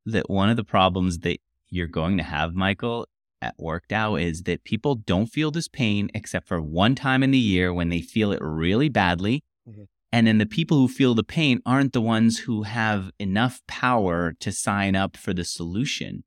that 0.10 0.30
one 0.30 0.50
of 0.50 0.58
the 0.58 0.64
problems 0.64 1.20
that 1.20 1.40
you're 1.70 1.88
going 1.88 2.18
to 2.18 2.24
have, 2.24 2.54
Michael, 2.54 3.08
at 3.42 3.58
WorkDAO 3.58 4.22
is 4.22 4.44
that 4.44 4.64
people 4.64 4.96
don't 4.96 5.28
feel 5.28 5.52
this 5.52 5.68
pain 5.68 6.10
except 6.14 6.48
for 6.48 6.62
one 6.62 6.96
time 6.96 7.24
in 7.24 7.32
the 7.32 7.38
year 7.38 7.74
when 7.74 7.90
they 7.90 8.02
feel 8.02 8.32
it 8.32 8.42
really 8.42 8.90
badly. 8.90 9.44
Mhm. 9.68 9.88
And 10.12 10.28
then 10.28 10.40
the 10.40 10.46
people 10.46 10.78
who 10.78 10.88
feel 10.88 11.14
the 11.14 11.24
pain 11.24 11.62
aren't 11.66 11.94
the 11.94 12.02
ones 12.02 12.40
who 12.40 12.64
have 12.64 13.12
enough 13.20 13.62
power 13.68 14.34
to 14.40 14.52
sign 14.52 14.96
up 14.96 15.16
for 15.16 15.34
the 15.34 15.46
solution. 15.46 16.24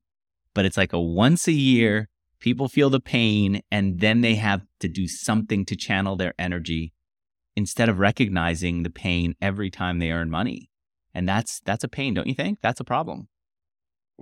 But 0.55 0.65
it's 0.65 0.77
like 0.77 0.93
a 0.93 1.01
once 1.01 1.49
a 1.49 1.53
year, 1.53 2.09
people 2.39 2.69
feel 2.69 2.91
the 2.91 3.01
pain 3.01 3.61
and 3.71 4.01
then 4.01 4.21
they 4.21 4.37
have 4.37 4.63
to 4.81 4.89
do 4.89 5.09
something 5.09 5.65
to 5.67 5.77
channel 5.77 6.17
their 6.17 6.35
energy 6.39 6.93
instead 7.57 7.89
of 7.89 7.99
recognizing 7.99 8.83
the 8.83 8.91
pain 8.91 9.35
every 9.41 9.71
time 9.71 9.99
they 9.99 10.11
earn 10.11 10.31
money. 10.31 10.71
And 11.15 11.29
that's 11.29 11.61
that's 11.61 11.85
a 11.85 11.89
pain, 11.89 12.15
don't 12.15 12.27
you 12.27 12.35
think? 12.35 12.61
That's 12.63 12.81
a 12.81 12.85
problem. 12.85 13.29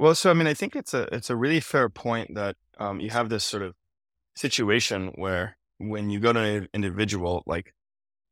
Well, 0.00 0.14
so 0.14 0.30
I 0.30 0.33
mean, 0.33 0.47
I 0.47 0.54
think 0.54 0.75
it's 0.75 0.95
a 0.95 1.14
it's 1.14 1.28
a 1.28 1.37
really 1.37 1.61
fair 1.61 1.90
point 1.90 2.35
that 2.35 2.57
um, 2.78 3.00
you 3.00 3.11
have 3.11 3.28
this 3.28 3.45
sort 3.45 3.62
of 3.62 3.75
situation 4.35 5.12
where 5.16 5.59
when 5.76 6.09
you 6.09 6.21
go 6.21 6.33
to 6.33 6.40
an 6.40 6.69
individual, 6.73 7.42
like 7.45 7.75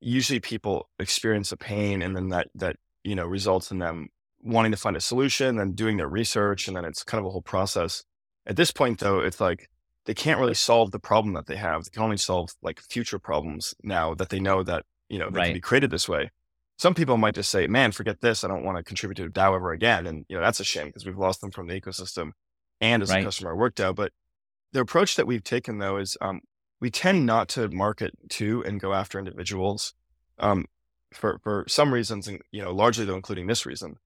usually 0.00 0.40
people 0.40 0.88
experience 0.98 1.52
a 1.52 1.58
pain, 1.58 2.00
and 2.00 2.16
then 2.16 2.30
that 2.30 2.48
that 2.54 2.76
you 3.04 3.14
know 3.14 3.26
results 3.26 3.70
in 3.70 3.80
them 3.80 4.08
wanting 4.42 4.72
to 4.72 4.78
find 4.78 4.96
a 4.96 5.00
solution 5.00 5.58
and 5.58 5.76
doing 5.76 5.98
their 5.98 6.08
research, 6.08 6.68
and 6.68 6.75
then 6.75 6.87
it's 6.87 7.04
kind 7.04 7.18
of 7.20 7.26
a 7.26 7.30
whole 7.30 7.42
process. 7.42 8.02
At 8.46 8.56
this 8.56 8.70
point, 8.70 9.00
though, 9.00 9.20
it's 9.20 9.38
like 9.38 9.68
they 10.06 10.14
can't 10.14 10.40
really 10.40 10.54
solve 10.54 10.90
the 10.90 10.98
problem 10.98 11.34
that 11.34 11.48
they 11.48 11.56
have. 11.56 11.84
They 11.84 11.90
can 11.90 12.02
only 12.02 12.16
solve 12.16 12.48
like 12.62 12.80
future 12.80 13.18
problems 13.18 13.75
now 13.82 14.14
that 14.14 14.30
they 14.30 14.40
know 14.40 14.62
that 14.62 14.87
you 15.10 15.18
know 15.18 15.28
they 15.28 15.37
Right. 15.40 15.44
can 15.48 15.54
be 15.54 15.60
created 15.60 15.90
this 15.90 16.08
way. 16.08 16.30
Some 16.78 16.94
people 16.94 17.16
might 17.16 17.35
just 17.35 17.50
say, 17.50 17.66
"Man, 17.66 17.92
forget 17.92 18.20
this. 18.20 18.44
I 18.44 18.49
don't 18.49 18.64
want 18.64 18.78
to 18.78 18.85
contribute 18.85 19.16
to 19.16 19.28
DAO 19.28 19.56
ever 19.56 19.73
again," 19.73 20.06
and 20.06 20.25
you 20.28 20.37
know 20.37 20.42
that's 20.42 20.61
a 20.61 20.64
shame 20.64 20.87
because 20.87 21.04
we've 21.04 21.18
lost 21.18 21.40
them 21.40 21.50
from 21.50 21.66
the 21.66 21.78
ecosystem 21.78 22.32
and 22.80 23.02
as 23.02 23.11
Right. 23.11 23.20
a 23.20 23.25
customer 23.25 23.52
at 23.52 23.58
WorkDAO. 23.58 23.94
But 23.94 24.12
the 24.73 24.80
approach 24.80 25.16
that 25.16 25.26
we've 25.26 25.42
taken 25.42 25.78
though 25.78 25.97
is 25.97 26.16
um, 26.20 26.40
we 26.80 26.90
tend 26.90 27.26
not 27.26 27.49
to 27.50 27.68
market 27.68 28.12
to 28.30 28.62
and 28.64 28.80
go 28.80 28.94
after 28.94 29.18
individuals 29.18 29.94
um, 30.38 30.66
for 31.12 31.38
for 31.42 31.64
some 31.68 31.92
reasons, 31.92 32.28
and 32.28 32.40
you 32.52 32.62
know 32.62 32.73
largely 32.73 33.04
though 33.04 33.16
including 33.16 33.47
this 33.49 33.66
reason. 33.66 33.97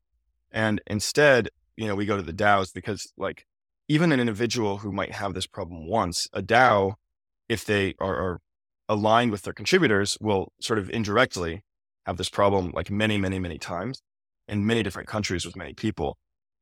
And 0.51 0.81
instead, 0.87 1.49
you 1.77 1.87
know, 1.87 1.95
we 1.95 2.07
go 2.07 2.17
to 2.17 2.23
the 2.23 2.33
DAOs 2.33 2.73
because 2.73 3.13
like 3.17 3.47
even 3.89 4.13
an 4.13 4.21
individual 4.21 4.79
who 4.79 4.93
might 4.93 5.13
have 5.13 5.35
this 5.35 5.47
problem 5.47 5.89
once, 5.89 6.29
a 6.33 6.43
DAO, 6.43 6.95
if 7.49 7.65
they 7.65 7.95
are, 7.99 8.17
are 8.17 8.41
aligned 8.89 9.31
with 9.31 9.43
their 9.43 9.53
contributors, 9.53 10.17
will 10.21 10.53
sort 10.61 10.79
of 10.79 10.89
indirectly 10.91 11.63
have 12.07 12.17
this 12.17 12.29
problem 12.29 12.73
like 12.75 12.91
many, 12.91 13.19
many, 13.19 13.39
many 13.39 13.59
times 13.59 14.03
in 14.49 14.67
many 14.67 14.83
different 14.83 15.09
countries 15.09 15.45
with 15.45 15.57
many 15.57 15.75
people. 15.75 16.19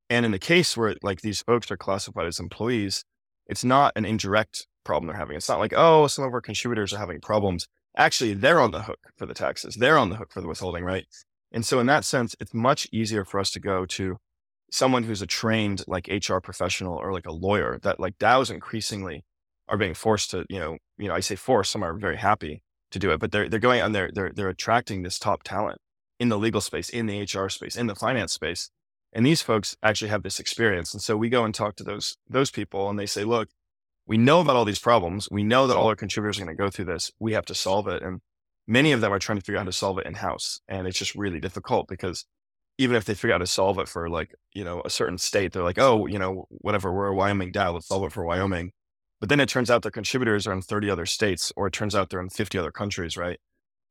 And 0.08 0.26
in 0.26 0.32
the 0.32 0.38
case 0.38 0.76
where 0.76 0.96
like 1.02 1.20
these 1.20 1.42
folks 1.42 1.70
are 1.70 1.76
classified 1.76 2.26
as 2.26 2.40
employees, 2.40 3.04
it's 3.46 3.64
not 3.64 3.92
an 3.96 4.04
indirect 4.04 4.66
problem 4.84 5.08
they're 5.08 5.16
having. 5.16 5.36
It's 5.36 5.48
not 5.48 5.60
like, 5.60 5.72
oh, 5.76 6.06
some 6.06 6.24
of 6.24 6.32
our 6.32 6.40
contributors 6.40 6.92
are 6.92 6.98
having 6.98 7.20
problems. 7.20 7.66
Actually, 7.96 8.34
they're 8.34 8.60
on 8.60 8.70
the 8.70 8.82
hook 8.82 8.98
for 9.16 9.26
the 9.26 9.34
taxes. 9.34 9.76
They're 9.76 9.98
on 9.98 10.10
the 10.10 10.16
hook 10.16 10.32
for 10.32 10.40
the 10.40 10.48
withholding, 10.48 10.84
right? 10.84 11.06
And 11.52 11.64
so 11.64 11.80
in 11.80 11.86
that 11.86 12.04
sense, 12.04 12.36
it's 12.40 12.54
much 12.54 12.88
easier 12.92 13.24
for 13.24 13.40
us 13.40 13.50
to 13.52 13.60
go 13.60 13.86
to 13.86 14.18
someone 14.70 15.02
who's 15.02 15.22
a 15.22 15.26
trained 15.26 15.82
like 15.88 16.08
HR 16.08 16.38
professional 16.38 16.94
or 16.94 17.12
like 17.12 17.26
a 17.26 17.32
lawyer 17.32 17.78
that 17.82 17.98
like 17.98 18.18
DAOs 18.18 18.50
increasingly 18.50 19.24
are 19.68 19.76
being 19.76 19.94
forced 19.94 20.30
to, 20.30 20.44
you 20.48 20.58
know, 20.58 20.78
you 20.98 21.08
know, 21.08 21.14
I 21.14 21.20
say 21.20 21.34
forced, 21.34 21.72
some 21.72 21.82
are 21.82 21.94
very 21.94 22.16
happy 22.16 22.62
to 22.90 22.98
do 22.98 23.10
it, 23.10 23.20
but 23.20 23.32
they're 23.32 23.48
they're 23.48 23.60
going 23.60 23.82
on 23.82 23.92
they're 23.92 24.10
they're 24.12 24.32
they're 24.34 24.48
attracting 24.48 25.02
this 25.02 25.18
top 25.18 25.42
talent 25.42 25.78
in 26.18 26.28
the 26.28 26.38
legal 26.38 26.60
space, 26.60 26.88
in 26.88 27.06
the 27.06 27.22
HR 27.22 27.48
space, 27.48 27.76
in 27.76 27.86
the 27.86 27.94
finance 27.94 28.32
space. 28.32 28.70
And 29.12 29.26
these 29.26 29.42
folks 29.42 29.76
actually 29.82 30.10
have 30.10 30.22
this 30.22 30.38
experience. 30.38 30.92
And 30.92 31.02
so 31.02 31.16
we 31.16 31.28
go 31.28 31.44
and 31.44 31.54
talk 31.54 31.76
to 31.76 31.84
those 31.84 32.16
those 32.28 32.50
people 32.50 32.88
and 32.88 32.98
they 32.98 33.06
say, 33.06 33.24
look, 33.24 33.48
we 34.06 34.18
know 34.18 34.40
about 34.40 34.56
all 34.56 34.64
these 34.64 34.78
problems. 34.78 35.28
We 35.30 35.42
know 35.42 35.66
that 35.66 35.76
all 35.76 35.88
our 35.88 35.96
contributors 35.96 36.38
are 36.38 36.44
going 36.44 36.56
to 36.56 36.62
go 36.62 36.70
through 36.70 36.86
this. 36.86 37.10
We 37.18 37.32
have 37.32 37.46
to 37.46 37.54
solve 37.54 37.88
it. 37.88 38.02
And 38.02 38.20
many 38.66 38.92
of 38.92 39.00
them 39.00 39.12
are 39.12 39.18
trying 39.18 39.38
to 39.38 39.44
figure 39.44 39.58
out 39.58 39.62
how 39.62 39.66
to 39.66 39.72
solve 39.72 39.98
it 39.98 40.06
in 40.06 40.14
house. 40.14 40.60
And 40.68 40.86
it's 40.86 40.98
just 40.98 41.14
really 41.14 41.40
difficult 41.40 41.88
because 41.88 42.24
even 42.78 42.96
if 42.96 43.04
they 43.04 43.14
figure 43.14 43.34
out 43.34 43.40
how 43.40 43.44
to 43.44 43.46
solve 43.46 43.78
it 43.78 43.88
for 43.88 44.08
like, 44.08 44.34
you 44.54 44.64
know, 44.64 44.82
a 44.84 44.90
certain 44.90 45.18
state, 45.18 45.52
they're 45.52 45.62
like, 45.62 45.78
oh, 45.78 46.06
you 46.06 46.18
know, 46.18 46.46
whatever, 46.48 46.92
we're 46.92 47.08
a 47.08 47.14
Wyoming 47.14 47.52
DAO, 47.52 47.74
let's 47.74 47.88
solve 47.88 48.04
it 48.04 48.12
for 48.12 48.24
Wyoming. 48.24 48.72
But 49.20 49.28
then 49.28 49.38
it 49.38 49.48
turns 49.48 49.70
out 49.70 49.82
their 49.82 49.90
contributors 49.90 50.46
are 50.46 50.52
in 50.52 50.62
30 50.62 50.90
other 50.90 51.06
states, 51.06 51.52
or 51.54 51.66
it 51.66 51.72
turns 51.72 51.94
out 51.94 52.08
they're 52.08 52.20
in 52.20 52.30
50 52.30 52.58
other 52.58 52.72
countries, 52.72 53.16
right? 53.16 53.38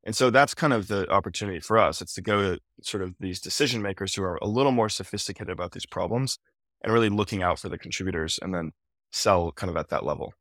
And 0.04 0.16
so 0.16 0.30
that's 0.30 0.54
kind 0.54 0.74
of 0.74 0.88
the 0.88 1.10
opportunity 1.12 1.60
for 1.60 1.78
us. 1.78 2.02
It's 2.02 2.14
to 2.16 2.22
go 2.22 2.56
to 2.56 2.60
sort 2.82 3.04
of 3.04 3.14
these 3.20 3.40
decision 3.40 3.82
makers 3.82 4.16
who 4.16 4.24
are 4.24 4.40
a 4.42 4.48
little 4.48 4.72
more 4.72 4.90
sophisticated 4.90 5.52
about 5.52 5.74
these 5.74 5.86
problems 5.86 6.40
and 6.82 6.92
really 6.92 7.10
looking 7.10 7.44
out 7.44 7.60
for 7.60 7.70
the 7.70 7.78
contributors 7.78 8.40
and 8.42 8.54
then 8.54 8.72
sell 9.12 9.52
kind 9.52 9.70
of 9.70 9.78
at 9.78 9.90
that 9.90 10.06
level. 10.06 10.34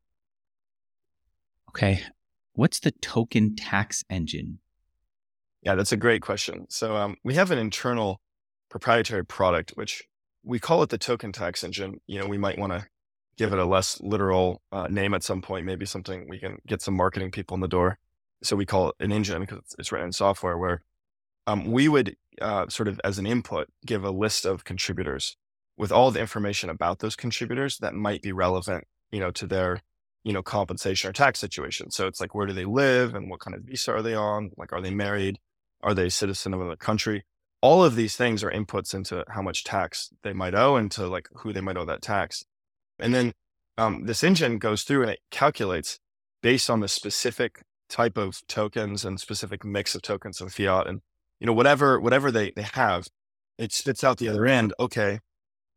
Okay. 1.69 2.01
What's 2.53 2.79
the 2.79 2.91
token 2.91 3.55
tax 3.55 4.03
engine? 4.09 4.59
Yeah, 5.61 5.75
that's 5.75 5.91
a 5.91 5.97
great 5.97 6.21
question. 6.21 6.65
So 6.69 6.95
um, 6.95 7.17
we 7.23 7.35
have 7.35 7.51
an 7.51 7.59
internal 7.59 8.21
proprietary 8.69 9.25
product, 9.25 9.71
which 9.71 10.03
we 10.43 10.57
call 10.57 10.81
it 10.83 10.89
the 10.89 10.97
token 10.97 11.31
tax 11.31 11.63
engine. 11.63 11.99
You 12.07 12.19
know, 12.19 12.27
we 12.27 12.37
might 12.37 12.57
want 12.57 12.73
to 12.73 12.87
give 13.39 13.53
it 13.53 13.59
a 13.59 13.65
less 13.65 14.01
literal 14.01 14.61
uh, 14.73 14.87
name 14.89 15.13
at 15.13 15.23
some 15.23 15.41
point, 15.41 15.65
maybe 15.65 15.85
something 15.85 16.27
we 16.27 16.37
can 16.37 16.57
get 16.67 16.81
some 16.81 16.93
marketing 16.93 17.31
people 17.31 17.55
in 17.55 17.61
the 17.61 17.69
door. 17.69 17.97
So 18.43 18.57
we 18.57 18.65
call 18.65 18.89
it 18.89 18.95
an 18.99 19.13
engine 19.13 19.39
because 19.39 19.61
it's 19.79 19.93
written 19.93 20.07
in 20.07 20.11
software 20.11 20.57
where 20.57 20.83
um, 21.47 21.71
we 21.71 21.87
would 21.87 22.17
uh, 22.41 22.67
sort 22.67 22.89
of 22.89 22.99
as 23.05 23.17
an 23.17 23.25
input 23.25 23.67
give 23.85 24.03
a 24.03 24.11
list 24.11 24.45
of 24.45 24.65
contributors 24.65 25.37
with 25.77 25.89
all 25.89 26.11
the 26.11 26.19
information 26.19 26.69
about 26.69 26.99
those 26.99 27.15
contributors 27.15 27.77
that 27.77 27.95
might 27.95 28.21
be 28.21 28.33
relevant, 28.33 28.83
you 29.09 29.21
know, 29.21 29.31
to 29.31 29.47
their, 29.47 29.81
you 30.25 30.33
know, 30.33 30.43
compensation 30.43 31.09
or 31.09 31.13
tax 31.13 31.39
situation. 31.39 31.91
So 31.91 32.07
it's 32.07 32.19
like, 32.19 32.35
where 32.35 32.45
do 32.45 32.51
they 32.51 32.65
live 32.65 33.15
and 33.15 33.29
what 33.29 33.39
kind 33.39 33.55
of 33.55 33.63
visa 33.63 33.93
are 33.93 34.01
they 34.01 34.15
on? 34.15 34.51
Like, 34.57 34.73
are 34.73 34.81
they 34.81 34.91
married? 34.91 35.39
Are 35.81 35.93
they 35.93 36.07
a 36.07 36.11
citizen 36.11 36.53
of 36.53 36.59
another 36.59 36.75
country? 36.75 37.23
All 37.61 37.85
of 37.85 37.95
these 37.95 38.17
things 38.17 38.43
are 38.43 38.51
inputs 38.51 38.93
into 38.93 39.23
how 39.29 39.41
much 39.41 39.63
tax 39.63 40.09
they 40.23 40.33
might 40.33 40.55
owe 40.55 40.75
and 40.75 40.91
to 40.91 41.07
like 41.07 41.29
who 41.37 41.53
they 41.53 41.61
might 41.61 41.77
owe 41.77 41.85
that 41.85 42.01
tax. 42.01 42.43
And 42.99 43.13
then 43.13 43.33
um, 43.77 44.05
this 44.05 44.23
engine 44.23 44.57
goes 44.57 44.83
through 44.83 45.03
and 45.03 45.11
it 45.11 45.19
calculates 45.31 45.99
based 46.41 46.69
on 46.69 46.79
the 46.79 46.87
specific 46.87 47.61
type 47.89 48.17
of 48.17 48.41
tokens 48.47 49.03
and 49.03 49.19
specific 49.19 49.65
mix 49.65 49.95
of 49.95 50.01
tokens 50.01 50.39
and 50.39 50.53
fiat 50.53 50.87
and 50.87 51.01
you 51.39 51.47
know 51.47 51.53
whatever 51.53 51.99
whatever 51.99 52.31
they 52.31 52.51
they 52.55 52.61
have 52.61 53.07
it 53.57 53.71
spits 53.71 54.03
out 54.03 54.17
the 54.17 54.29
other 54.29 54.45
end 54.45 54.73
okay 54.79 55.19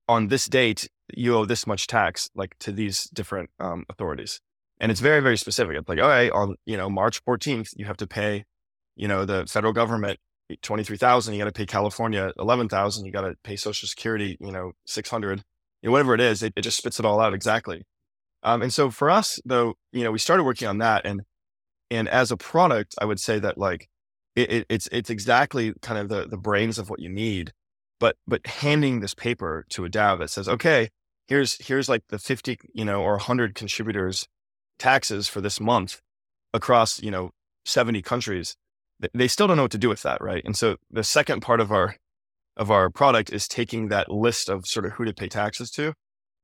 on 0.08 0.28
this 0.28 0.46
date 0.46 0.88
you 1.14 1.34
owe 1.36 1.44
this 1.44 1.66
much 1.66 1.86
tax 1.86 2.28
like 2.34 2.56
to 2.58 2.72
these 2.72 3.04
different 3.04 3.50
um, 3.58 3.84
authorities. 3.88 4.40
And 4.78 4.90
it's 4.90 5.00
very 5.00 5.20
very 5.20 5.36
specific. 5.36 5.76
It's 5.76 5.88
like 5.88 5.98
okay 5.98 6.30
on 6.30 6.56
you 6.66 6.76
know 6.76 6.90
march 6.90 7.24
14th 7.24 7.70
you 7.76 7.84
have 7.86 7.96
to 7.98 8.06
pay 8.06 8.44
you 8.96 9.08
know 9.08 9.24
the 9.24 9.46
federal 9.46 9.72
government 9.72 10.18
23000 10.60 11.32
you 11.32 11.38
got 11.38 11.46
to 11.46 11.52
pay 11.52 11.64
california 11.64 12.30
11000 12.36 13.06
you 13.06 13.12
got 13.12 13.22
to 13.22 13.34
pay 13.42 13.56
social 13.56 13.88
security 13.88 14.36
you 14.38 14.52
know 14.52 14.72
600 14.86 15.42
know, 15.88 15.92
whatever 15.92 16.14
it 16.14 16.20
is 16.20 16.42
it, 16.42 16.52
it 16.56 16.62
just 16.62 16.78
spits 16.78 16.98
it 16.98 17.04
all 17.04 17.20
out 17.20 17.34
exactly 17.34 17.82
um, 18.42 18.62
and 18.62 18.72
so 18.72 18.90
for 18.90 19.10
us 19.10 19.40
though 19.44 19.74
you 19.92 20.04
know 20.04 20.10
we 20.10 20.18
started 20.18 20.44
working 20.44 20.68
on 20.68 20.78
that 20.78 21.04
and 21.04 21.22
and 21.90 22.08
as 22.08 22.30
a 22.30 22.36
product 22.36 22.94
i 23.00 23.04
would 23.04 23.20
say 23.20 23.38
that 23.38 23.58
like 23.58 23.88
it, 24.34 24.50
it, 24.50 24.66
it's 24.68 24.88
it's 24.92 25.10
exactly 25.10 25.72
kind 25.82 25.98
of 25.98 26.08
the 26.08 26.26
the 26.26 26.36
brains 26.36 26.78
of 26.78 26.88
what 26.88 27.00
you 27.00 27.08
need 27.08 27.52
but 28.02 28.16
but 28.26 28.44
handing 28.44 28.98
this 28.98 29.14
paper 29.14 29.64
to 29.68 29.84
a 29.84 29.88
DAO 29.88 30.18
that 30.18 30.28
says, 30.28 30.48
okay, 30.48 30.88
here's 31.28 31.64
here's 31.64 31.88
like 31.88 32.02
the 32.08 32.18
50, 32.18 32.58
you 32.74 32.84
know, 32.84 33.00
or 33.00 33.12
100 33.12 33.54
contributors 33.54 34.26
taxes 34.76 35.28
for 35.28 35.40
this 35.40 35.60
month 35.60 36.00
across, 36.52 37.00
you 37.00 37.12
know, 37.12 37.30
70 37.64 38.02
countries, 38.02 38.56
they 39.14 39.28
still 39.28 39.46
don't 39.46 39.56
know 39.56 39.62
what 39.62 39.70
to 39.70 39.78
do 39.78 39.88
with 39.88 40.02
that, 40.02 40.20
right? 40.20 40.42
And 40.44 40.56
so 40.56 40.78
the 40.90 41.04
second 41.04 41.42
part 41.42 41.60
of 41.60 41.70
our 41.70 41.94
of 42.56 42.70
our 42.70 42.90
product 42.90 43.30
is 43.30 43.48
taking 43.48 43.88
that 43.88 44.10
list 44.10 44.48
of 44.48 44.66
sort 44.66 44.86
of 44.86 44.92
who 44.92 45.04
to 45.04 45.12
pay 45.12 45.28
taxes 45.28 45.70
to. 45.72 45.94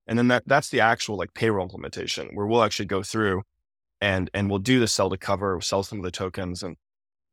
And 0.06 0.18
then 0.18 0.28
that 0.28 0.44
that's 0.46 0.70
the 0.70 0.80
actual 0.80 1.16
like 1.16 1.34
payroll 1.34 1.64
implementation 1.64 2.30
where 2.32 2.46
we'll 2.46 2.62
actually 2.62 2.86
go 2.86 3.02
through 3.02 3.42
and 4.00 4.30
and 4.32 4.48
we'll 4.48 4.58
do 4.58 4.80
the 4.80 4.88
sell 4.88 5.10
to 5.10 5.18
cover, 5.18 5.60
sell 5.60 5.82
some 5.82 5.98
of 5.98 6.04
the 6.04 6.10
tokens 6.10 6.62
and 6.62 6.76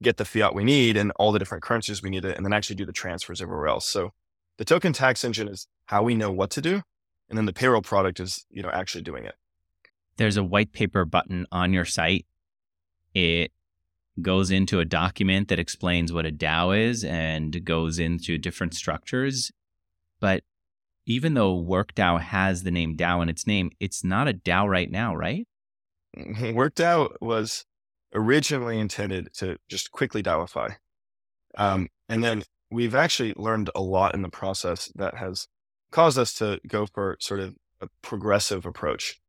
get 0.04 0.18
the 0.18 0.26
fiat 0.26 0.54
we 0.54 0.64
need 0.64 0.98
and 0.98 1.12
all 1.16 1.32
the 1.32 1.40
different 1.40 1.64
currencies 1.64 2.04
we 2.04 2.10
need 2.10 2.26
it, 2.26 2.36
and 2.36 2.46
then 2.46 2.54
actually 2.54 2.76
do 2.76 2.86
the 2.86 2.92
transfers 2.92 3.42
everywhere 3.42 3.68
else. 3.68 3.88
So 3.88 4.12
the 4.58 4.66
token 4.66 4.94
tax 4.94 5.24
engine 5.24 5.48
is 5.48 5.68
how 5.86 6.04
we 6.04 6.16
know 6.16 6.32
what 6.32 6.50
to 6.52 6.62
do. 6.62 6.82
And 7.30 7.38
then 7.38 7.46
the 7.46 7.54
payroll 7.54 7.82
product 7.82 8.20
is, 8.20 8.46
you 8.50 8.62
know, 8.62 8.70
actually 8.70 9.02
doing 9.02 9.26
it. 9.26 9.36
There's 10.18 10.38
a 10.38 10.44
white 10.44 10.72
paper 10.74 11.06
button 11.06 11.46
on 11.52 11.74
your 11.74 11.86
site. 11.86 12.26
It 13.14 13.52
goes 14.22 14.52
into 14.52 14.80
a 14.80 14.86
document 14.86 15.48
that 15.50 15.60
explains 15.60 16.14
what 16.14 16.26
a 16.26 16.32
DAO 16.32 16.78
is 16.78 17.04
and 17.04 17.64
goes 17.66 18.00
into 18.00 18.38
different 18.38 18.74
structures. 18.74 19.52
But 20.20 20.44
even 21.06 21.34
though 21.34 21.56
WorkDAO 21.56 22.22
has 22.22 22.64
the 22.64 22.72
name 22.72 22.96
DAO 22.96 23.22
in 23.22 23.30
its 23.30 23.46
name, 23.46 23.72
it's 23.80 24.04
not 24.04 24.28
a 24.28 24.34
DAO 24.34 24.68
right 24.68 24.90
now, 24.90 25.16
right? 25.16 25.48
WorkDAO 26.18 27.16
was 27.22 27.66
originally 28.14 28.80
intended 28.80 29.34
to 29.34 29.58
just 29.70 29.92
quickly 29.92 30.24
DAOify. 30.24 30.76
Um, 31.58 31.90
and 32.10 32.24
then 32.24 32.44
we've 32.72 32.96
actually 32.96 33.34
learned 33.36 33.70
a 33.76 33.82
lot 33.82 34.14
in 34.14 34.22
the 34.22 34.30
process 34.30 34.92
that 34.96 35.16
has 35.16 35.48
caused 35.92 36.18
us 36.18 36.34
to 36.36 36.60
go 36.68 36.86
for 36.86 37.18
sort 37.20 37.40
of 37.40 37.56
a 37.82 37.88
progressive 38.02 38.66
approach, 38.66 39.20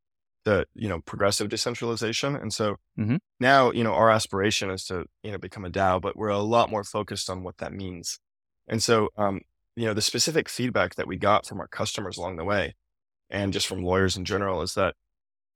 the, 0.47 0.65
you 0.75 0.89
know, 0.89 1.01
progressive 1.01 1.49
decentralization. 1.49 2.37
And 2.37 2.55
so 2.55 2.77
mm-hmm. 2.99 3.17
now, 3.41 3.73
you 3.73 3.83
know, 3.83 3.93
our 3.93 4.11
aspiration 4.11 4.71
is 4.71 4.85
to, 4.85 5.05
you 5.25 5.33
know, 5.33 5.39
become 5.39 5.65
a 5.65 5.71
DAO, 5.71 6.01
but 6.01 6.17
we're 6.17 6.29
a 6.29 6.39
lot 6.39 6.71
more 6.71 6.85
focused 6.85 7.29
on 7.29 7.43
what 7.43 7.59
that 7.59 7.73
means. 7.73 8.21
And 8.69 8.81
so, 8.81 9.09
um, 9.19 9.41
you 9.75 9.87
know, 9.87 9.93
the 9.93 10.01
specific 10.01 10.49
feedback 10.49 10.95
that 10.95 11.09
we 11.09 11.17
got 11.17 11.47
from 11.47 11.61
our 11.61 11.67
customers 11.67 12.17
along 12.17 12.37
the 12.37 12.45
way 12.45 12.77
and 13.29 13.53
just 13.53 13.67
from 13.67 13.83
lawyers 13.83 14.17
in 14.17 14.25
general 14.25 14.63
is 14.63 14.75
that 14.75 14.95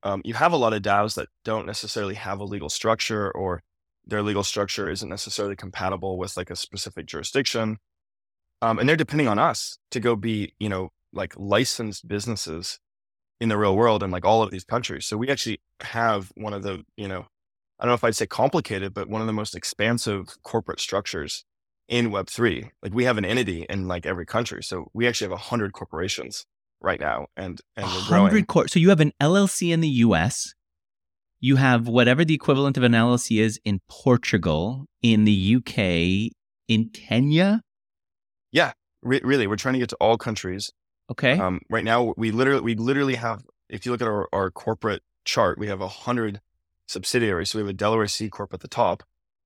um, 0.03 0.23
you 0.25 0.35
have 0.35 0.53
a 0.53 0.57
lot 0.57 0.73
of 0.73 0.83
DAOs 0.83 1.15
that 1.15 1.29
don't 1.45 1.67
necessarily 1.67 2.17
have 2.17 2.41
a 2.41 2.45
legal 2.45 2.69
structure 2.69 3.31
or 3.31 3.63
their 4.05 4.25
legal 4.25 4.43
structure 4.43 4.91
isn't 4.91 5.09
necessarily 5.09 5.55
compatible 5.55 6.19
with 6.19 6.37
like 6.37 6.51
a 6.51 6.57
specific 6.57 7.07
jurisdiction. 7.07 7.79
Um, 8.61 8.81
and 8.81 8.89
they're 8.89 8.97
depending 8.97 9.29
on 9.29 9.39
us 9.39 9.79
to 9.93 10.01
go 10.01 10.17
be, 10.17 10.53
you 10.59 10.69
know, 10.69 10.89
like 11.13 11.33
licensed 11.37 12.09
businesses 12.09 12.81
in 13.41 13.49
the 13.49 13.57
real 13.57 13.75
world 13.75 14.03
and 14.03 14.13
like 14.13 14.25
all 14.25 14.43
of 14.43 14.51
these 14.51 14.65
countries. 14.65 15.07
So 15.07 15.17
we 15.17 15.29
actually 15.29 15.61
have 15.81 16.31
one 16.37 16.53
of 16.53 16.63
the, 16.63 16.85
you 16.97 17.09
know, 17.09 17.27
I 17.79 17.85
don't 17.85 17.91
know 17.91 17.95
if 17.95 18.05
I'd 18.05 18.17
say 18.17 18.27
complicated, 18.27 18.93
but 18.93 19.09
one 19.09 19.23
of 19.23 19.27
the 19.27 19.33
most 19.33 19.57
expansive 19.57 20.37
corporate 20.43 20.81
structures 20.81 21.45
in 21.89 22.11
Web3. 22.11 22.71
Like 22.83 22.95
we 22.95 23.05
have 23.05 23.17
an 23.19 23.25
entity 23.25 23.67
in 23.69 23.89
like 23.89 24.05
every 24.05 24.27
country. 24.27 24.63
So 24.63 24.91
we 24.93 25.09
actually 25.09 25.27
have 25.27 25.39
a 25.39 25.43
hundred 25.43 25.73
corporations 25.73 26.45
right 26.83 27.01
now 27.01 27.27
and 27.37 27.61
and 27.77 27.87
we're 27.87 28.07
growing. 28.07 28.45
Cor- 28.45 28.69
so 28.69 28.79
you 28.79 28.91
have 28.91 29.01
an 29.01 29.13
LLC 29.21 29.73
in 29.73 29.81
the 29.81 29.89
US, 29.89 30.55
you 31.41 31.57
have 31.57 31.89
whatever 31.89 32.25
the 32.25 32.35
equivalent 32.35 32.77
of 32.77 32.83
an 32.83 32.93
LLC 32.93 33.41
is 33.41 33.59
in 33.65 33.81
Portugal, 33.89 34.87
in 35.03 35.25
the 35.25 35.57
UK, 35.57 36.33
in 36.69 36.91
Kenya. 36.93 37.63
Yeah, 38.53 38.73
re- 39.03 39.23
really, 39.25 39.47
we're 39.47 39.57
trying 39.57 39.75
to 39.75 39.81
get 39.81 39.89
to 39.91 39.97
all 39.97 40.19
countries. 40.19 40.71
Okay. 41.11 41.39
Um, 41.39 41.61
right 41.69 41.85
now, 41.85 42.15
we 42.17 42.31
literally 42.31 42.63
we 42.63 42.75
literally 42.75 43.17
have. 43.17 43.45
If 43.69 43.87
you 43.87 43.93
look 43.93 44.03
at 44.03 44.09
our, 44.09 44.29
our 44.33 44.51
corporate 44.51 45.03
chart, 45.25 45.59
we 45.59 45.69
have 45.69 45.81
a 45.81 45.89
hundred 45.89 46.41
subsidiaries. 46.87 47.51
So 47.51 47.59
we 47.59 47.63
have 47.63 47.71
a 47.71 47.73
Delaware 47.75 48.09
C 48.09 48.29
corp 48.29 48.53
at 48.53 48.61
the 48.61 48.69
top. 48.69 49.05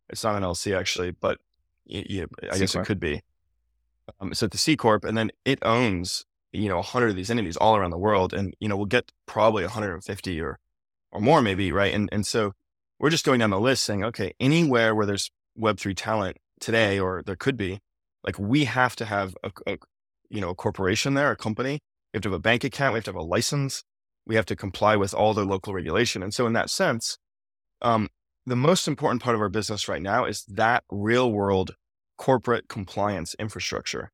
It's 0.09 0.24
not 0.24 0.37
an 0.37 0.42
LLC 0.42 0.79
actually, 0.79 1.11
but 1.11 1.38
y- 1.87 2.05
y- 2.09 2.27
I 2.50 2.55
C 2.55 2.61
guess 2.61 2.72
corp. 2.72 2.85
it 2.85 2.87
could 2.87 3.00
be. 3.00 3.22
Um, 4.20 4.33
so 4.35 4.46
it's 4.46 4.53
the 4.55 4.59
C 4.59 4.77
corp, 4.77 5.05
and 5.05 5.16
then 5.16 5.31
it 5.44 5.59
owns 5.62 6.24
you 6.55 6.68
know, 6.68 6.77
100 6.77 7.11
of 7.11 7.16
these 7.16 7.31
entities 7.31 7.57
all 7.57 7.77
around 7.77 7.90
the 7.90 7.98
world. 7.98 8.33
And, 8.33 8.55
you 8.61 8.68
know, 8.68 8.77
we'll 8.77 8.87
get 8.87 9.12
probably 9.27 9.64
150 9.64 10.40
or, 10.40 10.59
or 11.11 11.20
more 11.20 11.42
maybe. 11.42 11.72
Right. 11.72 11.92
And, 11.92 12.09
and 12.12 12.24
so 12.27 12.53
we're 12.98 13.11
just 13.11 13.27
going 13.27 13.40
down 13.40 13.50
the 13.50 13.61
list 13.61 13.83
saying, 13.83 14.05
okay, 14.05 14.33
anywhere 14.38 14.94
where 14.94 15.05
there's 15.05 15.31
Web3 15.59 15.94
talent 15.96 16.37
today, 16.61 16.98
or 16.98 17.22
there 17.27 17.37
could 17.37 17.57
be, 17.57 17.81
like, 18.22 18.38
we 18.38 18.64
have 18.64 18.94
to 18.96 19.05
have 19.05 19.37
a, 19.42 19.50
a 19.66 19.79
you 20.29 20.41
know, 20.41 20.51
a 20.51 20.55
corporation 20.55 21.15
there, 21.15 21.31
a 21.31 21.37
company. 21.37 21.81
We 22.13 22.19
have 22.19 22.23
to 22.23 22.29
have 22.31 22.37
a 22.37 22.41
bank 22.41 22.65
account. 22.65 22.93
We 22.93 22.99
have 22.99 23.05
to 23.05 23.11
have 23.11 23.17
a 23.17 23.23
license. 23.23 23.83
We 24.27 24.37
have 24.37 24.47
to 24.47 24.57
comply 24.57 24.97
with 24.97 25.15
all 25.15 25.35
the 25.35 25.45
local 25.45 25.75
regulation. 25.75 26.23
And 26.23 26.33
so 26.33 26.47
in 26.47 26.53
that 26.55 26.71
sense, 26.71 27.19
um, 27.83 28.09
the 28.47 28.57
most 28.57 28.87
important 28.89 29.23
part 29.23 29.35
of 29.35 29.41
our 29.41 29.49
business 29.49 29.89
right 29.89 30.03
now 30.03 30.25
is 30.25 30.45
that 30.49 30.85
real 30.91 31.31
world 31.31 31.75
corporate 32.17 32.69
compliance 32.69 33.35
infrastructure, 33.39 34.11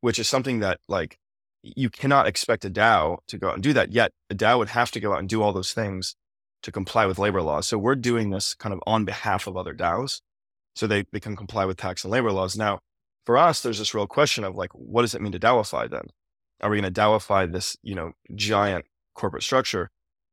which 0.00 0.18
is 0.18 0.28
something 0.28 0.60
that 0.60 0.78
like 0.88 1.18
you 1.62 1.90
cannot 1.90 2.26
expect 2.26 2.64
a 2.64 2.70
DAO 2.70 3.18
to 3.28 3.38
go 3.38 3.48
out 3.48 3.54
and 3.54 3.62
do 3.62 3.72
that. 3.72 3.92
Yet 3.92 4.12
a 4.30 4.34
DAO 4.34 4.58
would 4.58 4.70
have 4.70 4.90
to 4.92 5.00
go 5.00 5.12
out 5.12 5.20
and 5.20 5.28
do 5.28 5.42
all 5.42 5.52
those 5.52 5.72
things 5.72 6.14
to 6.62 6.72
comply 6.72 7.06
with 7.06 7.18
labor 7.18 7.42
laws. 7.42 7.66
So 7.66 7.78
we're 7.78 7.94
doing 7.94 8.30
this 8.30 8.54
kind 8.54 8.72
of 8.72 8.80
on 8.86 9.04
behalf 9.04 9.46
of 9.46 9.56
other 9.56 9.74
DAOs 9.74 10.20
so 10.74 10.86
they, 10.86 11.04
they 11.12 11.20
can 11.20 11.36
comply 11.36 11.64
with 11.64 11.76
tax 11.76 12.04
and 12.04 12.12
labor 12.12 12.32
laws. 12.32 12.56
Now, 12.56 12.80
for 13.24 13.38
us, 13.38 13.62
there's 13.62 13.78
this 13.78 13.94
real 13.94 14.06
question 14.06 14.44
of 14.44 14.54
like, 14.54 14.70
what 14.72 15.02
does 15.02 15.14
it 15.14 15.22
mean 15.22 15.32
to 15.32 15.38
DAOify 15.38 15.90
then? 15.90 16.06
Are 16.60 16.70
we 16.70 16.80
going 16.80 16.92
to 16.92 17.00
DAOify 17.00 17.50
this, 17.50 17.76
you 17.82 17.94
know, 17.94 18.12
giant 18.34 18.86
corporate 19.14 19.42
structure? 19.42 19.90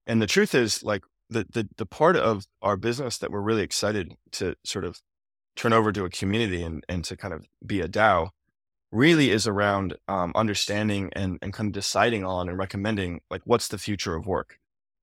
And 0.08 0.22
the 0.22 0.28
truth 0.28 0.56
is 0.56 0.84
like 0.84 1.04
the, 1.30 1.46
the, 1.52 1.68
the 1.78 1.86
part 1.86 2.16
of 2.16 2.48
our 2.62 2.78
business 2.78 3.18
that 3.20 3.32
we're 3.32 3.42
really 3.42 3.64
excited 3.64 4.16
to 4.34 4.56
sort 4.64 4.86
of 4.86 5.02
turn 5.56 5.74
over 5.74 5.92
to 5.92 6.06
a 6.06 6.10
community 6.10 6.64
and, 6.64 6.84
and 6.88 7.04
to 7.06 7.18
kind 7.18 7.34
of 7.34 7.46
be 7.66 7.82
a 7.82 7.88
DAO 7.88 8.30
really 8.92 9.30
is 9.30 9.46
around 9.46 9.96
um, 10.08 10.32
understanding 10.36 11.12
and, 11.14 11.38
and 11.42 11.54
kind 11.54 11.68
of 11.68 11.74
deciding 11.74 12.26
on 12.26 12.50
and 12.50 12.58
recommending 12.58 13.22
like 13.30 13.42
what's 13.46 13.68
the 13.68 13.78
future 13.78 14.16
of 14.16 14.26
work 14.26 14.58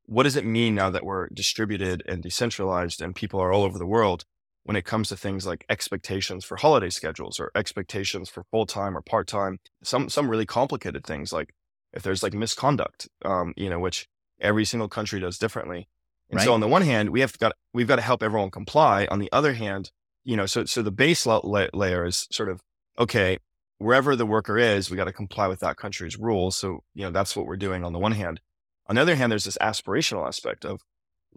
what 0.07 0.23
does 0.23 0.37
it 0.37 0.45
mean 0.45 0.75
now 0.75 0.89
that 0.89 1.05
we're 1.05 1.29
distributed 1.29 2.03
and 2.07 2.23
decentralized 2.23 3.03
and 3.03 3.15
people 3.15 3.41
are 3.41 3.53
all 3.53 3.65
over 3.65 3.79
the 3.79 3.87
world 3.87 4.25
when 4.67 4.77
it 4.77 4.85
comes 4.85 5.09
to 5.09 5.17
things 5.17 5.47
like 5.47 5.65
expectations 5.69 6.45
for 6.45 6.57
holiday 6.57 6.91
schedules 6.91 7.41
or 7.41 7.51
expectations 7.55 8.29
for 8.29 8.45
full-time 8.51 8.97
or 8.97 9.03
part-time 9.03 9.59
some 9.83 10.09
some 10.09 10.29
really 10.31 10.47
complicated 10.47 11.05
things 11.05 11.33
like 11.33 11.51
if 11.93 12.03
there's 12.03 12.23
like 12.23 12.35
misconduct 12.35 13.09
um, 13.25 13.55
you 13.57 13.71
know 13.71 13.81
which 13.81 14.09
every 14.41 14.65
single 14.65 14.89
country 14.89 15.19
does 15.21 15.39
differently 15.39 15.89
And 16.31 16.39
Right. 16.39 16.45
so 16.47 16.53
on 16.55 16.61
the 16.61 16.69
one 16.69 16.83
hand, 16.83 17.11
we 17.11 17.21
have 17.21 17.39
got 17.39 17.53
we've 17.73 17.87
got 17.93 17.97
to 17.97 18.03
help 18.11 18.23
everyone 18.23 18.51
comply. 18.51 19.07
On 19.13 19.21
the 19.21 19.31
other 19.39 19.55
hand, 19.55 19.85
you 20.25 20.37
know, 20.39 20.47
so 20.47 20.65
so 20.65 20.83
the 20.83 20.91
base 20.91 21.25
la- 21.27 21.41
layer 21.83 22.05
is 22.11 22.27
sort 22.39 22.49
of 22.53 22.61
okay. 22.99 23.39
Wherever 23.79 24.17
the 24.17 24.27
worker 24.27 24.57
is, 24.59 24.91
we 24.91 24.97
got 24.97 25.05
to 25.05 25.13
comply 25.23 25.47
with 25.53 25.61
that 25.61 25.77
country's 25.77 26.17
rules. 26.29 26.57
So 26.57 26.69
you 26.97 27.05
know 27.05 27.13
that's 27.13 27.37
what 27.37 27.47
we're 27.47 27.57
doing 27.67 27.85
on 27.85 27.93
the 27.93 28.01
one 28.09 28.13
hand. 28.23 28.41
On 28.89 28.97
the 28.97 29.03
other 29.03 29.17
hand, 29.17 29.31
there's 29.31 29.45
this 29.45 29.59
aspirational 29.71 30.27
aspect 30.27 30.65
of 30.65 30.81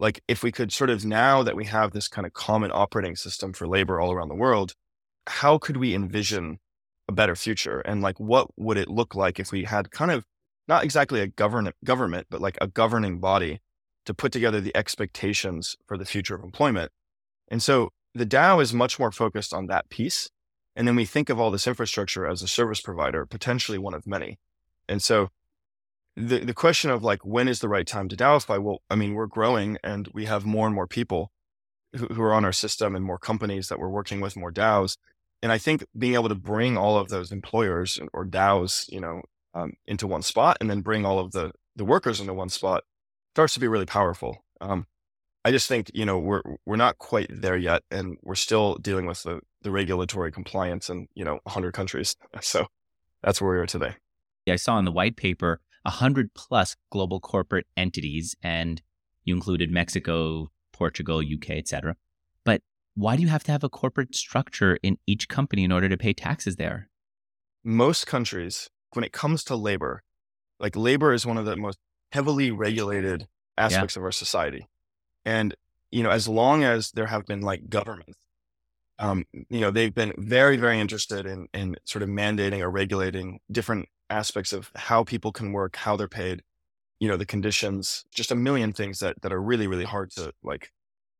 like 0.00 0.22
if 0.26 0.42
we 0.42 0.50
could 0.50 0.72
sort 0.72 0.90
of 0.90 1.04
now 1.04 1.42
that 1.42 1.54
we 1.54 1.66
have 1.66 1.92
this 1.92 2.08
kind 2.08 2.26
of 2.26 2.32
common 2.32 2.70
operating 2.72 3.14
system 3.14 3.52
for 3.52 3.68
labor 3.68 4.00
all 4.00 4.10
around 4.10 4.28
the 4.28 4.34
world, 4.34 4.74
how 5.26 5.58
could 5.58 5.76
we 5.76 5.94
envision 5.94 6.58
a 7.06 7.12
better 7.12 7.36
future? 7.36 7.80
And 7.80 8.00
like 8.00 8.18
what 8.18 8.48
would 8.56 8.78
it 8.78 8.88
look 8.88 9.14
like 9.14 9.38
if 9.38 9.52
we 9.52 9.64
had 9.64 9.90
kind 9.90 10.10
of 10.10 10.24
not 10.66 10.84
exactly 10.84 11.20
a 11.20 11.26
govern 11.26 11.70
government, 11.84 12.28
but 12.30 12.40
like 12.40 12.56
a 12.60 12.66
governing 12.66 13.20
body 13.20 13.60
to 14.06 14.14
put 14.14 14.32
together 14.32 14.60
the 14.60 14.74
expectations 14.74 15.76
for 15.86 15.98
the 15.98 16.06
future 16.06 16.34
of 16.34 16.42
employment. 16.42 16.90
And 17.48 17.62
so 17.62 17.90
the 18.14 18.26
DAO 18.26 18.62
is 18.62 18.72
much 18.72 18.98
more 18.98 19.12
focused 19.12 19.52
on 19.52 19.66
that 19.66 19.90
piece. 19.90 20.30
And 20.74 20.88
then 20.88 20.96
we 20.96 21.04
think 21.04 21.28
of 21.28 21.38
all 21.38 21.50
this 21.50 21.66
infrastructure 21.66 22.26
as 22.26 22.40
a 22.40 22.48
service 22.48 22.80
provider, 22.80 23.26
potentially 23.26 23.76
one 23.76 23.92
of 23.92 24.06
many. 24.06 24.38
And 24.88 25.02
so 25.02 25.28
the, 26.28 26.38
the 26.38 26.54
question 26.54 26.90
of 26.90 27.02
like, 27.02 27.24
when 27.24 27.48
is 27.48 27.60
the 27.60 27.68
right 27.68 27.86
time 27.86 28.08
to 28.08 28.16
DAOify? 28.16 28.62
Well, 28.62 28.82
I 28.90 28.94
mean, 28.94 29.14
we're 29.14 29.26
growing 29.26 29.78
and 29.82 30.08
we 30.12 30.26
have 30.26 30.44
more 30.44 30.66
and 30.66 30.74
more 30.74 30.86
people 30.86 31.32
who, 31.94 32.06
who 32.06 32.22
are 32.22 32.32
on 32.32 32.44
our 32.44 32.52
system 32.52 32.94
and 32.94 33.04
more 33.04 33.18
companies 33.18 33.68
that 33.68 33.78
we're 33.78 33.88
working 33.88 34.20
with, 34.20 34.36
more 34.36 34.52
DAOs. 34.52 34.96
And 35.42 35.50
I 35.50 35.58
think 35.58 35.84
being 35.96 36.14
able 36.14 36.28
to 36.28 36.34
bring 36.34 36.76
all 36.76 36.98
of 36.98 37.08
those 37.08 37.32
employers 37.32 37.98
or 38.12 38.26
DAOs, 38.26 38.90
you 38.90 39.00
know, 39.00 39.22
um, 39.54 39.72
into 39.86 40.06
one 40.06 40.22
spot 40.22 40.58
and 40.60 40.70
then 40.70 40.80
bring 40.80 41.04
all 41.04 41.18
of 41.18 41.32
the, 41.32 41.52
the 41.74 41.84
workers 41.84 42.20
into 42.20 42.34
one 42.34 42.50
spot 42.50 42.84
starts 43.34 43.54
to 43.54 43.60
be 43.60 43.68
really 43.68 43.86
powerful. 43.86 44.44
Um, 44.60 44.86
I 45.44 45.50
just 45.50 45.68
think 45.68 45.90
you 45.94 46.04
know 46.04 46.18
we're 46.18 46.42
we're 46.66 46.76
not 46.76 46.98
quite 46.98 47.28
there 47.30 47.56
yet, 47.56 47.82
and 47.90 48.18
we're 48.22 48.34
still 48.34 48.74
dealing 48.76 49.06
with 49.06 49.22
the 49.22 49.40
the 49.62 49.70
regulatory 49.70 50.30
compliance 50.30 50.90
in 50.90 51.08
you 51.14 51.24
know 51.24 51.38
100 51.44 51.72
countries. 51.72 52.16
So 52.42 52.66
that's 53.22 53.40
where 53.40 53.52
we 53.52 53.58
are 53.58 53.66
today. 53.66 53.94
Yeah, 54.46 54.54
I 54.54 54.56
saw 54.56 54.78
in 54.78 54.84
the 54.84 54.92
white 54.92 55.16
paper 55.16 55.60
100 55.82 56.34
plus 56.34 56.76
global 56.90 57.20
corporate 57.20 57.66
entities, 57.76 58.36
and 58.42 58.82
you 59.24 59.34
included 59.34 59.70
Mexico, 59.70 60.50
Portugal, 60.72 61.18
UK, 61.20 61.50
etc. 61.50 61.96
But 62.44 62.62
why 62.94 63.16
do 63.16 63.22
you 63.22 63.28
have 63.28 63.44
to 63.44 63.52
have 63.52 63.64
a 63.64 63.68
corporate 63.68 64.14
structure 64.14 64.78
in 64.82 64.98
each 65.06 65.28
company 65.28 65.64
in 65.64 65.72
order 65.72 65.88
to 65.88 65.96
pay 65.96 66.12
taxes 66.12 66.56
there? 66.56 66.88
Most 67.64 68.06
countries, 68.06 68.68
when 68.92 69.04
it 69.04 69.12
comes 69.12 69.44
to 69.44 69.56
labor, 69.56 70.02
like 70.58 70.76
labor 70.76 71.12
is 71.12 71.26
one 71.26 71.38
of 71.38 71.44
the 71.44 71.56
most 71.56 71.78
heavily 72.12 72.50
regulated 72.50 73.28
aspects 73.56 73.96
of 73.96 74.02
our 74.02 74.12
society. 74.12 74.66
And, 75.24 75.54
you 75.90 76.02
know, 76.02 76.10
as 76.10 76.28
long 76.28 76.64
as 76.64 76.90
there 76.92 77.06
have 77.06 77.26
been 77.26 77.40
like 77.40 77.68
governments, 77.68 78.18
um, 78.98 79.24
you 79.48 79.60
know, 79.60 79.70
they've 79.70 79.94
been 79.94 80.12
very, 80.18 80.56
very 80.56 80.78
interested 80.78 81.26
in, 81.26 81.48
in 81.54 81.76
sort 81.84 82.02
of 82.02 82.08
mandating 82.08 82.60
or 82.60 82.70
regulating 82.70 83.40
different 83.50 83.88
aspects 84.10 84.52
of 84.52 84.70
how 84.74 85.04
people 85.04 85.32
can 85.32 85.52
work, 85.52 85.76
how 85.76 85.96
they're 85.96 86.08
paid, 86.08 86.42
you 86.98 87.08
know, 87.08 87.16
the 87.16 87.26
conditions, 87.26 88.04
just 88.12 88.30
a 88.30 88.34
million 88.34 88.72
things 88.72 88.98
that, 88.98 89.20
that 89.22 89.32
are 89.32 89.40
really, 89.40 89.66
really 89.66 89.84
hard 89.84 90.10
to 90.12 90.32
like 90.42 90.70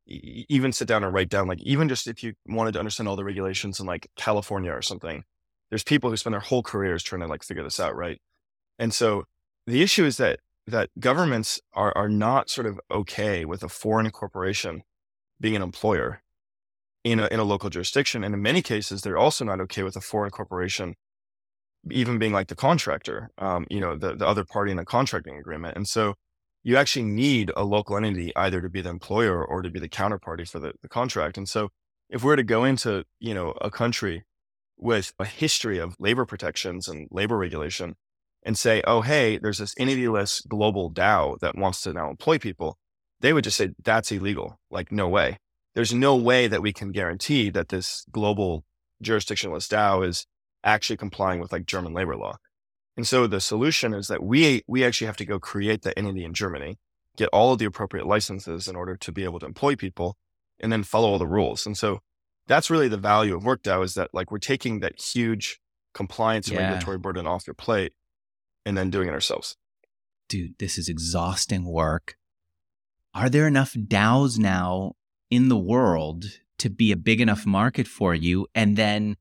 even 0.07 0.73
sit 0.73 0.89
down 0.89 1.05
and 1.05 1.15
write 1.15 1.29
down. 1.29 1.49
Like, 1.49 1.63
even 1.63 1.89
just 1.89 2.07
if 2.07 2.23
you 2.23 2.35
wanted 2.47 2.73
to 2.73 2.79
understand 2.79 3.09
all 3.09 3.17
the 3.17 3.25
regulations 3.25 3.81
in 3.81 3.87
like 3.87 4.11
California 4.17 4.73
or 4.73 4.83
something, 4.83 5.25
there's 5.71 5.85
people 5.85 6.11
who 6.11 6.17
spend 6.17 6.35
their 6.35 6.41
whole 6.41 6.63
careers 6.63 7.03
trying 7.03 7.21
to 7.21 7.27
like 7.29 7.45
figure 7.45 7.63
this 7.63 7.81
out. 7.81 7.97
Right. 7.97 8.21
And 8.79 8.93
so 8.93 9.25
the 9.67 9.83
issue 9.83 10.05
is 10.05 10.17
that 10.17 10.41
that 10.67 10.91
governments 10.99 11.61
are 11.75 11.97
are 11.97 12.09
not 12.09 12.51
sort 12.51 12.67
of 12.67 12.81
okay 12.91 13.45
with 13.45 13.63
a 13.63 13.69
foreign 13.69 14.11
corporation 14.11 14.83
being 15.41 15.57
an 15.57 15.63
employer 15.63 16.23
in 17.05 17.21
a 17.21 17.27
in 17.29 17.41
a 17.41 17.45
local 17.45 17.71
jurisdiction, 17.71 18.25
and 18.25 18.35
in 18.35 18.43
many 18.43 18.63
cases, 18.63 19.03
they're 19.03 19.19
also 19.19 19.45
not 19.45 19.61
okay 19.61 19.83
with 19.83 19.97
a 19.97 20.01
foreign 20.01 20.31
corporation 20.31 20.95
even 21.91 22.19
being 22.19 22.33
like 22.33 22.49
the 22.49 22.57
contractor, 22.57 23.31
um, 23.39 23.67
you 23.71 23.81
know, 23.81 23.97
the 23.97 24.15
the 24.15 24.27
other 24.27 24.45
party 24.45 24.73
in 24.73 24.79
a 24.79 24.85
contracting 24.85 25.39
agreement, 25.39 25.77
and 25.77 25.89
so 25.89 26.15
you 26.63 26.77
actually 26.77 27.05
need 27.05 27.51
a 27.57 27.65
local 27.65 27.97
entity 27.97 28.33
either 28.37 28.61
to 28.61 28.69
be 28.69 28.83
the 28.83 28.91
employer 28.91 29.43
or 29.45 29.63
to 29.63 29.71
be 29.71 29.81
the 29.81 29.89
counterparty 29.89 30.47
for 30.47 30.59
the, 30.59 30.73
the 30.83 30.89
contract. 30.91 31.39
And 31.39 31.49
so 31.49 31.71
if 32.11 32.23
we're 32.23 32.37
to 32.37 32.43
go 32.43 32.65
into, 32.65 33.05
you 33.19 33.33
know, 33.33 33.55
a 33.63 33.71
country 33.71 34.25
with 34.77 35.15
a 35.19 35.25
history 35.25 35.79
of 35.79 35.97
labor 35.99 36.27
protections 36.27 36.87
and 36.87 37.09
labor 37.11 37.39
regulation, 37.39 37.97
and 38.43 38.57
say, 38.57 38.83
oh, 38.87 39.03
hey, 39.03 39.39
there's 39.39 39.59
this 39.59 39.75
entityless 39.75 40.47
global 40.49 40.91
DAO 40.91 41.39
that 41.41 41.57
wants 41.57 41.83
to 41.83 41.93
now 41.93 42.11
employ 42.11 42.39
people, 42.39 42.79
they 43.21 43.33
would 43.33 43.45
just 43.45 43.57
say, 43.57 43.71
that's 43.85 44.11
illegal. 44.11 44.59
Like, 44.71 44.91
no 44.91 45.09
way. 45.09 45.39
There's 45.75 45.93
no 45.93 46.17
way 46.17 46.49
that 46.49 46.63
we 46.63 46.73
can 46.73 46.91
guarantee 46.91 47.51
that 47.51 47.69
this 47.69 48.05
global 48.11 48.65
jurisdictionless 49.05 49.69
DAO 49.69 50.07
is 50.07 50.27
actually 50.65 50.97
complying 50.97 51.41
with 51.41 51.53
like 51.53 51.67
German 51.67 51.93
labor 51.93 52.17
law. 52.17 52.37
And 52.97 53.07
so 53.07 53.27
the 53.27 53.41
solution 53.41 53.95
is 53.95 54.09
that 54.09 54.23
we 54.23 54.63
we 54.67 54.85
actually 54.85 55.07
have 55.07 55.17
to 55.19 55.25
go 55.25 55.39
create 55.39 55.83
the 55.83 55.97
entity 55.99 56.25
in 56.25 56.35
Germany, 56.35 56.79
get 57.17 57.29
all 57.33 57.53
of 57.53 57.59
the 57.59 57.65
appropriate 57.65 58.07
licenses 58.07 58.69
in 58.69 58.77
order 58.77 58.97
to 58.97 59.13
be 59.13 59.25
able 59.25 59.39
to 59.41 59.47
employ 59.47 59.77
people, 59.77 60.17
and 60.59 60.71
then 60.73 60.83
follow 60.83 61.09
all 61.09 61.19
the 61.19 61.27
rules. 61.27 61.67
And 61.67 61.79
so 61.79 62.01
that's 62.47 62.69
really 62.69 62.89
the 62.89 62.97
value 62.99 63.35
of 63.37 63.45
WorkDAO 63.45 63.85
is 63.85 63.95
that 63.95 64.11
like 64.13 64.31
we're 64.31 64.39
taking 64.39 64.81
that 64.81 65.01
huge 65.01 65.61
compliance 65.95 66.49
and 66.49 66.57
Yeah. 66.57 66.63
regulatory 66.65 66.99
burden 66.99 67.27
off 67.27 67.47
your 67.47 67.55
plate 67.55 67.93
and 68.67 68.77
then 68.77 68.91
doing 68.91 69.09
it 69.09 69.13
ourselves. 69.13 69.57
Dude, 70.29 70.59
this 70.59 70.77
is 70.77 70.89
exhausting 70.89 71.65
work. 71.65 72.17
Are 73.15 73.29
there 73.29 73.47
enough 73.47 73.73
DAOs 73.75 74.39
now 74.39 74.93
in 75.31 75.49
the 75.49 75.59
world 75.59 76.25
to 76.59 76.71
be 76.71 76.93
a 76.93 76.97
big 76.97 77.21
enough 77.21 77.47
market 77.47 77.89
for 77.89 78.15
you? 78.15 78.47
And 78.55 78.77
then 78.77 79.17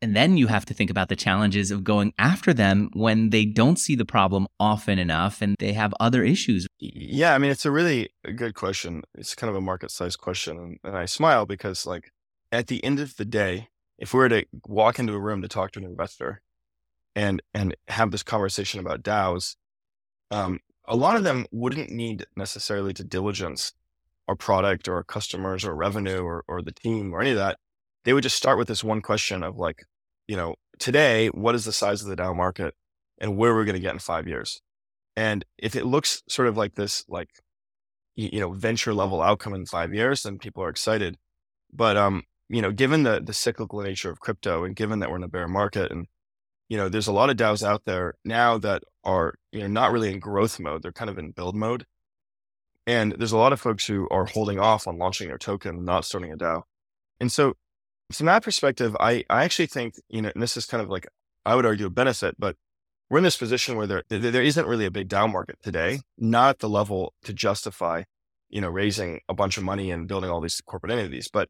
and 0.00 0.14
then 0.14 0.36
you 0.36 0.46
have 0.46 0.64
to 0.66 0.74
think 0.74 0.90
about 0.90 1.08
the 1.08 1.16
challenges 1.16 1.70
of 1.70 1.82
going 1.82 2.12
after 2.18 2.54
them 2.54 2.90
when 2.92 3.30
they 3.30 3.44
don't 3.44 3.78
see 3.78 3.96
the 3.96 4.04
problem 4.04 4.46
often 4.60 4.98
enough 4.98 5.42
and 5.42 5.56
they 5.58 5.72
have 5.72 5.92
other 5.98 6.22
issues. 6.22 6.66
Yeah, 6.78 7.34
I 7.34 7.38
mean, 7.38 7.50
it's 7.50 7.66
a 7.66 7.70
really 7.70 8.10
good 8.36 8.54
question. 8.54 9.02
It's 9.14 9.34
kind 9.34 9.50
of 9.50 9.56
a 9.56 9.60
market 9.60 9.90
size 9.90 10.16
question. 10.16 10.78
And, 10.84 10.96
I 10.96 11.06
smile 11.06 11.46
because, 11.46 11.86
like, 11.86 12.12
at 12.52 12.68
the 12.68 12.82
end 12.84 13.00
of 13.00 13.16
the 13.16 13.24
day, 13.24 13.68
if 13.98 14.14
we 14.14 14.18
were 14.18 14.28
to 14.28 14.46
walk 14.66 14.98
into 14.98 15.14
a 15.14 15.18
room 15.18 15.42
to 15.42 15.48
talk 15.48 15.72
to 15.72 15.80
an 15.80 15.84
investor 15.84 16.40
and 17.16 17.42
and 17.52 17.74
have 17.88 18.12
this 18.12 18.22
conversation 18.22 18.78
about 18.78 19.02
DAOs, 19.02 19.56
um, 20.30 20.60
a 20.84 20.96
lot 20.96 21.16
of 21.16 21.24
them 21.24 21.46
wouldn't 21.50 21.90
need 21.90 22.26
necessarily 22.36 22.92
to 22.94 23.04
diligence 23.04 23.72
our 24.28 24.36
product 24.36 24.86
or 24.86 24.94
our 24.94 25.02
customers 25.02 25.64
or 25.64 25.74
revenue 25.74 26.20
or, 26.20 26.44
or 26.46 26.62
the 26.62 26.72
team 26.72 27.12
or 27.12 27.20
any 27.20 27.30
of 27.30 27.36
that. 27.36 27.58
They 28.04 28.12
would 28.12 28.22
just 28.22 28.36
start 28.36 28.58
with 28.58 28.68
this 28.68 28.84
one 28.84 29.02
question 29.02 29.42
of 29.42 29.56
like, 29.56 29.84
you 30.26 30.36
know, 30.36 30.54
today, 30.78 31.28
what 31.28 31.54
is 31.54 31.64
the 31.64 31.72
size 31.72 32.02
of 32.02 32.08
the 32.08 32.16
DAO 32.16 32.34
market 32.34 32.74
and 33.18 33.36
where 33.36 33.54
we're 33.54 33.64
going 33.64 33.74
to 33.74 33.80
get 33.80 33.92
in 33.92 33.98
five 33.98 34.26
years? 34.26 34.60
And 35.16 35.44
if 35.58 35.74
it 35.74 35.84
looks 35.84 36.22
sort 36.28 36.48
of 36.48 36.56
like 36.56 36.74
this, 36.74 37.04
like, 37.08 37.28
you 38.14 38.40
know, 38.40 38.52
venture 38.52 38.94
level 38.94 39.22
outcome 39.22 39.54
in 39.54 39.66
five 39.66 39.92
years, 39.92 40.22
then 40.22 40.38
people 40.38 40.62
are 40.62 40.68
excited. 40.68 41.16
But, 41.72 41.96
um, 41.96 42.22
you 42.48 42.62
know, 42.62 42.72
given 42.72 43.02
the, 43.02 43.20
the 43.24 43.32
cyclical 43.32 43.80
nature 43.80 44.10
of 44.10 44.20
crypto 44.20 44.64
and 44.64 44.74
given 44.74 45.00
that 45.00 45.10
we're 45.10 45.16
in 45.16 45.24
a 45.24 45.28
bear 45.28 45.48
market 45.48 45.90
and, 45.90 46.06
you 46.68 46.76
know, 46.76 46.88
there's 46.88 47.06
a 47.06 47.12
lot 47.12 47.30
of 47.30 47.36
DAOs 47.36 47.62
out 47.62 47.82
there 47.84 48.14
now 48.24 48.58
that 48.58 48.82
are, 49.04 49.34
you 49.52 49.60
know, 49.60 49.66
not 49.66 49.92
really 49.92 50.12
in 50.12 50.20
growth 50.20 50.60
mode. 50.60 50.82
They're 50.82 50.92
kind 50.92 51.10
of 51.10 51.18
in 51.18 51.30
build 51.30 51.56
mode. 51.56 51.84
And 52.86 53.12
there's 53.18 53.32
a 53.32 53.38
lot 53.38 53.52
of 53.52 53.60
folks 53.60 53.86
who 53.86 54.08
are 54.10 54.24
holding 54.24 54.58
off 54.58 54.86
on 54.86 54.98
launching 54.98 55.28
their 55.28 55.38
token, 55.38 55.84
not 55.84 56.04
starting 56.04 56.32
a 56.32 56.36
DAO. 56.36 56.62
And 57.20 57.30
so 57.30 57.54
from 58.12 58.26
that 58.26 58.42
perspective, 58.42 58.96
I, 58.98 59.24
I 59.28 59.44
actually 59.44 59.66
think, 59.66 59.94
you 60.08 60.22
know, 60.22 60.30
and 60.34 60.42
this 60.42 60.56
is 60.56 60.66
kind 60.66 60.82
of 60.82 60.88
like, 60.88 61.06
I 61.44 61.54
would 61.54 61.66
argue 61.66 61.86
a 61.86 61.90
benefit, 61.90 62.36
but 62.38 62.56
we're 63.10 63.18
in 63.18 63.24
this 63.24 63.36
position 63.36 63.76
where 63.76 63.86
there, 63.86 64.02
there 64.08 64.42
isn't 64.42 64.66
really 64.66 64.84
a 64.84 64.90
big 64.90 65.08
DAO 65.08 65.30
market 65.30 65.56
today, 65.62 66.00
not 66.18 66.50
at 66.50 66.58
the 66.58 66.68
level 66.68 67.14
to 67.24 67.32
justify, 67.32 68.04
you 68.48 68.60
know, 68.60 68.68
raising 68.68 69.20
a 69.28 69.34
bunch 69.34 69.56
of 69.56 69.64
money 69.64 69.90
and 69.90 70.08
building 70.08 70.30
all 70.30 70.40
these 70.40 70.60
corporate 70.60 70.92
entities. 70.92 71.28
But 71.32 71.48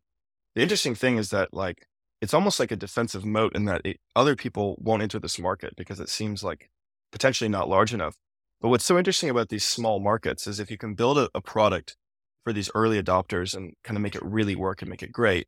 the 0.55 0.63
interesting 0.63 0.95
thing 0.95 1.17
is 1.17 1.31
that 1.31 1.53
like, 1.53 1.87
it's 2.21 2.35
almost 2.35 2.59
like 2.59 2.73
a 2.73 2.77
defensive 2.77 3.25
moat 3.25 3.55
in 3.55 3.65
that 3.67 3.83
it, 3.85 3.99
other 4.17 4.35
people 4.35 4.77
won't 4.81 5.03
enter 5.03 5.19
this 5.21 5.39
market 5.39 5.75
because 5.77 6.01
it 6.01 6.09
seems 6.09 6.43
like 6.43 6.69
potentially 7.13 7.49
not 7.49 7.69
large 7.69 7.95
enough. 7.95 8.17
But 8.61 8.69
what's 8.69 8.85
so 8.85 8.99
interesting 8.99 9.31
about 9.31 9.49
these 9.49 9.65
small 9.65 10.01
markets 10.01 10.49
is 10.49 10.59
if 10.59 10.71
you 10.71 10.79
can 10.79 10.95
build 10.95 11.19
a, 11.19 11.29
a 11.35 11.41
product 11.41 11.97
for 12.43 12.53
these 12.53 12.71
early 12.75 13.01
adopters 13.01 13.57
and 13.57 13.75
kind 13.85 13.97
of 13.97 14.03
make 14.03 14.17
it 14.17 14.25
really 14.25 14.57
work 14.57 14.83
and 14.83 14.91
make 14.91 15.03
it 15.03 15.13
great, 15.13 15.47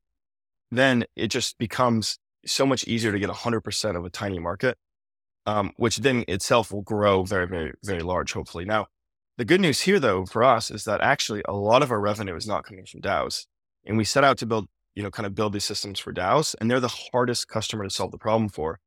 then 0.70 1.04
it 1.16 1.28
just 1.28 1.58
becomes 1.58 2.18
so 2.46 2.64
much 2.64 2.84
easier 2.84 3.12
to 3.12 3.18
get 3.18 3.30
100% 3.30 3.96
of 3.96 4.04
a 4.04 4.10
tiny 4.10 4.38
market, 4.38 4.78
um, 5.46 5.72
which 5.76 5.98
then 5.98 6.24
itself 6.28 6.72
will 6.72 6.82
grow 6.82 7.24
very, 7.24 7.46
very, 7.46 7.72
very 7.84 8.02
large, 8.02 8.32
hopefully. 8.32 8.64
Now, 8.64 8.86
the 9.36 9.44
good 9.44 9.60
news 9.60 9.80
here, 9.80 9.98
though, 9.98 10.26
for 10.26 10.44
us 10.44 10.70
is 10.70 10.84
that 10.84 11.00
actually 11.00 11.42
a 11.48 11.54
lot 11.54 11.82
of 11.82 11.90
our 11.90 12.00
revenue 12.00 12.36
is 12.36 12.46
not 12.46 12.64
coming 12.64 12.84
from 12.86 13.00
DAOs. 13.00 13.46
And 13.84 13.96
we 13.96 14.04
set 14.04 14.24
out 14.24 14.38
to 14.38 14.46
build, 14.46 14.68
you 14.94 15.02
know, 15.02 15.10
kind 15.10 15.26
of 15.26 15.34
build 15.34 15.52
these 15.52 15.64
systems 15.64 15.98
for 15.98 16.12
DAOs, 16.12 16.54
and 16.60 16.70
they're 16.70 16.80
the 16.80 16.88
hardest 17.12 17.48
customer 17.48 17.84
to 17.84 17.90
solve 17.90 18.10
the 18.10 18.18
problem 18.18 18.48
for. 18.48 18.78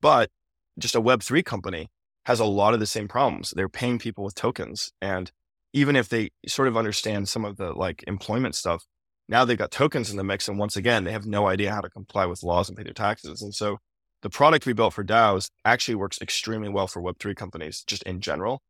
But 0.00 0.30
just 0.78 0.94
a 0.94 1.02
Web3 1.02 1.44
company 1.44 1.90
has 2.24 2.40
a 2.40 2.44
lot 2.44 2.74
of 2.74 2.80
the 2.80 2.86
same 2.86 3.08
problems. 3.08 3.52
They're 3.54 3.68
paying 3.68 3.98
people 3.98 4.24
with 4.24 4.34
tokens. 4.34 4.92
And 5.00 5.30
even 5.72 5.96
if 5.96 6.08
they 6.08 6.30
sort 6.46 6.68
of 6.68 6.76
understand 6.76 7.28
some 7.28 7.44
of 7.44 7.56
the 7.56 7.72
like 7.72 8.04
employment 8.06 8.54
stuff, 8.54 8.86
now 9.30 9.44
they've 9.44 9.56
got 9.56 9.70
tokens 9.70 10.10
in 10.10 10.16
the 10.16 10.24
mix. 10.24 10.48
And 10.48 10.58
once 10.58 10.76
again, 10.76 11.04
they 11.04 11.12
have 11.12 11.24
no 11.24 11.46
idea 11.46 11.72
how 11.72 11.80
to 11.80 11.88
comply 11.88 12.26
with 12.26 12.42
laws 12.42 12.68
and 12.68 12.76
pay 12.76 12.82
their 12.82 12.92
taxes. 12.92 13.40
And 13.40 13.54
so 13.54 13.78
the 14.22 14.28
product 14.28 14.66
we 14.66 14.72
built 14.72 14.92
for 14.92 15.04
DAOs 15.04 15.50
actually 15.64 15.94
works 15.94 16.20
extremely 16.20 16.68
well 16.68 16.88
for 16.88 17.00
Web3 17.00 17.36
companies 17.36 17.84
just 17.86 18.02
in 18.02 18.20
general. 18.20 18.60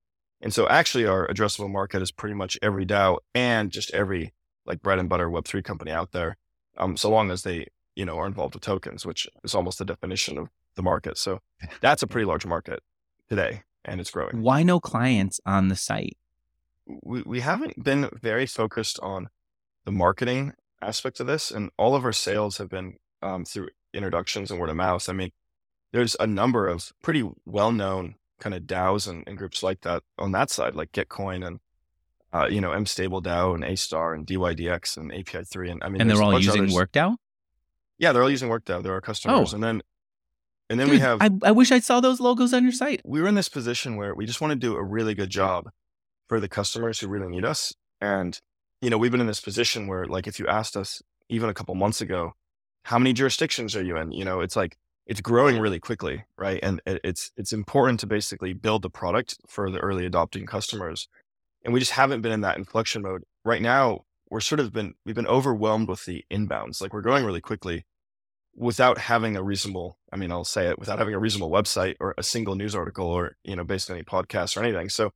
And 0.42 0.53
so 0.53 0.68
actually 0.68 1.07
our 1.07 1.27
addressable 1.27 1.70
market 1.70 2.03
is 2.03 2.12
pretty 2.12 2.35
much 2.35 2.59
every 2.61 2.85
DAO 2.85 3.18
and 3.35 3.70
just 3.70 3.90
every 3.92 4.35
like 4.66 4.83
bread 4.83 4.99
and 4.99 5.09
butter 5.09 5.31
Web3 5.31 5.64
company 5.64 5.90
out 5.90 6.12
there. 6.12 6.37
Um, 6.77 6.96
so 6.96 7.11
long 7.11 7.31
as 7.31 7.42
they, 7.42 7.66
you 7.96 8.05
know, 8.05 8.18
are 8.18 8.27
involved 8.27 8.55
with 8.55 8.62
tokens, 8.62 9.07
which 9.07 9.27
is 9.42 9.55
almost 9.55 9.79
the 9.79 9.87
definition 9.87 10.37
of 10.37 10.49
the 10.77 10.83
market. 10.83 11.16
So 11.16 11.40
that's 11.81 12.03
a 12.03 12.07
pretty 12.07 12.27
large 12.27 12.44
market 12.44 12.81
today 13.31 13.62
and 13.87 13.99
it's 13.99 14.11
growing. 14.11 14.42
Why 14.42 14.62
no 14.62 14.79
clients 14.79 15.40
on 15.46 15.68
the 15.68 15.77
site? 15.77 16.18
We, 17.03 17.23
we 17.23 17.40
haven't 17.40 17.83
been 17.83 18.11
very 18.20 18.44
focused 18.44 19.01
on 19.01 19.31
the 19.85 19.93
marketing 19.93 20.53
aspect 20.83 21.21
of 21.21 21.27
this, 21.27 21.51
and 21.51 21.71
all 21.77 21.95
of 21.95 22.05
our 22.05 22.12
sales 22.12 22.59
have 22.59 22.69
been 22.69 22.97
um, 23.23 23.45
through 23.45 23.69
introductions 23.93 24.51
and 24.51 24.61
word 24.61 24.71
of 24.71 24.77
mouth. 24.77 25.09
I 25.09 25.12
mean, 25.12 25.31
there's 25.93 26.16
a 26.21 26.27
number 26.27 26.69
of 26.69 26.93
pretty 27.03 27.29
well 27.45 27.73
known 27.73 28.16
kind 28.38 28.55
of 28.55 28.62
DAOs 28.62 29.09
and, 29.09 29.23
and, 29.27 29.37
groups 29.37 29.62
like 29.62 29.83
that 29.83 30.03
on 30.19 30.33
that 30.33 30.51
side, 30.51 30.75
like 30.75 30.93
Gitcoin 30.93 31.47
and 31.47 31.61
uh, 32.33 32.47
you 32.47 32.61
know 32.61 32.71
mStable 32.71 33.23
DAO 33.23 33.55
and 33.55 33.64
Astar 33.64 34.14
and 34.14 34.27
DYDX 34.27 34.97
and 34.97 35.12
API 35.12 35.45
three, 35.45 35.71
and 35.71 35.83
I 35.83 35.88
mean, 35.88 36.01
and 36.01 36.11
they're 36.11 36.23
all 36.23 36.38
using 36.38 36.66
WorkDAO. 36.66 37.16
Yeah, 37.99 38.12
they're 38.12 38.23
all 38.23 38.31
using 38.31 38.49
WorkDAO. 38.49 38.83
They're 38.83 38.95
our 38.95 39.01
customers, 39.01 39.53
oh. 39.53 39.57
and 39.57 39.64
then 39.64 39.83
and 40.71 40.79
then 40.79 40.87
Dude, 40.87 40.95
we 40.95 41.01
have. 41.01 41.21
I, 41.21 41.31
I 41.43 41.51
wish 41.51 41.73
I 41.73 41.81
saw 41.81 42.01
those 42.01 42.21
logos 42.21 42.55
on 42.55 42.62
your 42.62 42.73
site. 42.73 43.03
We 43.05 43.21
were 43.21 43.29
in 43.29 43.35
this 43.35 43.49
position 43.49 43.97
where 43.97 44.14
we 44.14 44.25
just 44.25 44.40
want 44.40 44.53
to 44.53 44.57
do 44.57 44.77
a 44.77 44.83
really 44.83 45.14
good 45.14 45.31
job 45.31 45.69
for 46.29 46.38
the 46.38 46.49
customers 46.49 47.01
who 47.01 47.09
really 47.09 47.29
need 47.29 47.45
us, 47.45 47.75
and 48.01 48.40
you 48.81 48.90
know, 48.90 48.99
we've 48.99 49.11
been 49.11 49.21
in 49.21 49.27
this 49.27 49.40
position 49.40 49.87
where, 49.87 50.07
like, 50.07 50.27
if 50.27 50.38
you 50.38 50.47
asked 50.47 50.77
us 50.77 51.03
even 51.29 51.49
a 51.49 51.55
couple 51.55 51.75
months 51.75 52.01
ago, 52.01 52.33
how 52.85 52.99
many 52.99 53.12
jurisdictions 53.12 53.77
are 53.77 53.85
you 53.85 53.97
in? 53.97 54.12
You 54.12 54.25
know, 54.25 54.40
it's 54.40 54.57
like 54.57 54.79
it's 55.07 55.21
growing 55.21 55.59
really 55.59 55.79
quickly, 55.79 56.25
right? 56.38 56.61
And 56.62 56.81
it's 56.87 57.31
it's 57.37 57.53
important 57.53 58.01
to 58.01 58.07
basically 58.07 58.53
build 58.53 58.83
the 58.83 58.90
product 58.90 59.37
for 59.49 59.71
the 59.71 59.79
early 59.79 60.07
adopting 60.07 60.47
customers, 60.47 61.09
and 61.64 61.75
we 61.75 61.81
just 61.81 61.93
haven't 61.93 62.23
been 62.23 62.33
in 62.33 62.40
that 62.43 62.57
inflection 62.57 63.03
mode 63.03 63.25
right 63.45 63.62
now. 63.62 64.05
We're 64.31 64.40
sort 64.40 64.61
of 64.61 64.73
been 64.73 64.95
we've 65.05 65.14
been 65.14 65.27
overwhelmed 65.27 65.88
with 65.88 66.05
the 66.05 66.25
inbounds. 66.31 66.81
Like 66.81 66.93
we're 66.93 67.03
growing 67.03 67.25
really 67.25 67.40
quickly, 67.40 67.85
without 68.55 68.99
having 68.99 69.37
a 69.37 69.43
reasonable, 69.43 69.99
I 70.12 70.16
mean, 70.16 70.33
I'll 70.33 70.45
say 70.45 70.69
it, 70.69 70.79
without 70.79 70.99
having 70.99 71.14
a 71.14 71.19
reasonable 71.19 71.51
website 71.51 71.97
or 72.01 72.14
a 72.16 72.23
single 72.23 72.55
news 72.55 72.75
article 72.75 73.07
or, 73.07 73.37
you 73.45 73.57
know, 73.57 73.64
based 73.64 73.90
on 73.90 73.97
any 73.97 74.05
podcast 74.05 74.57
or 74.57 74.62
anything. 74.62 74.88
So 74.88 75.11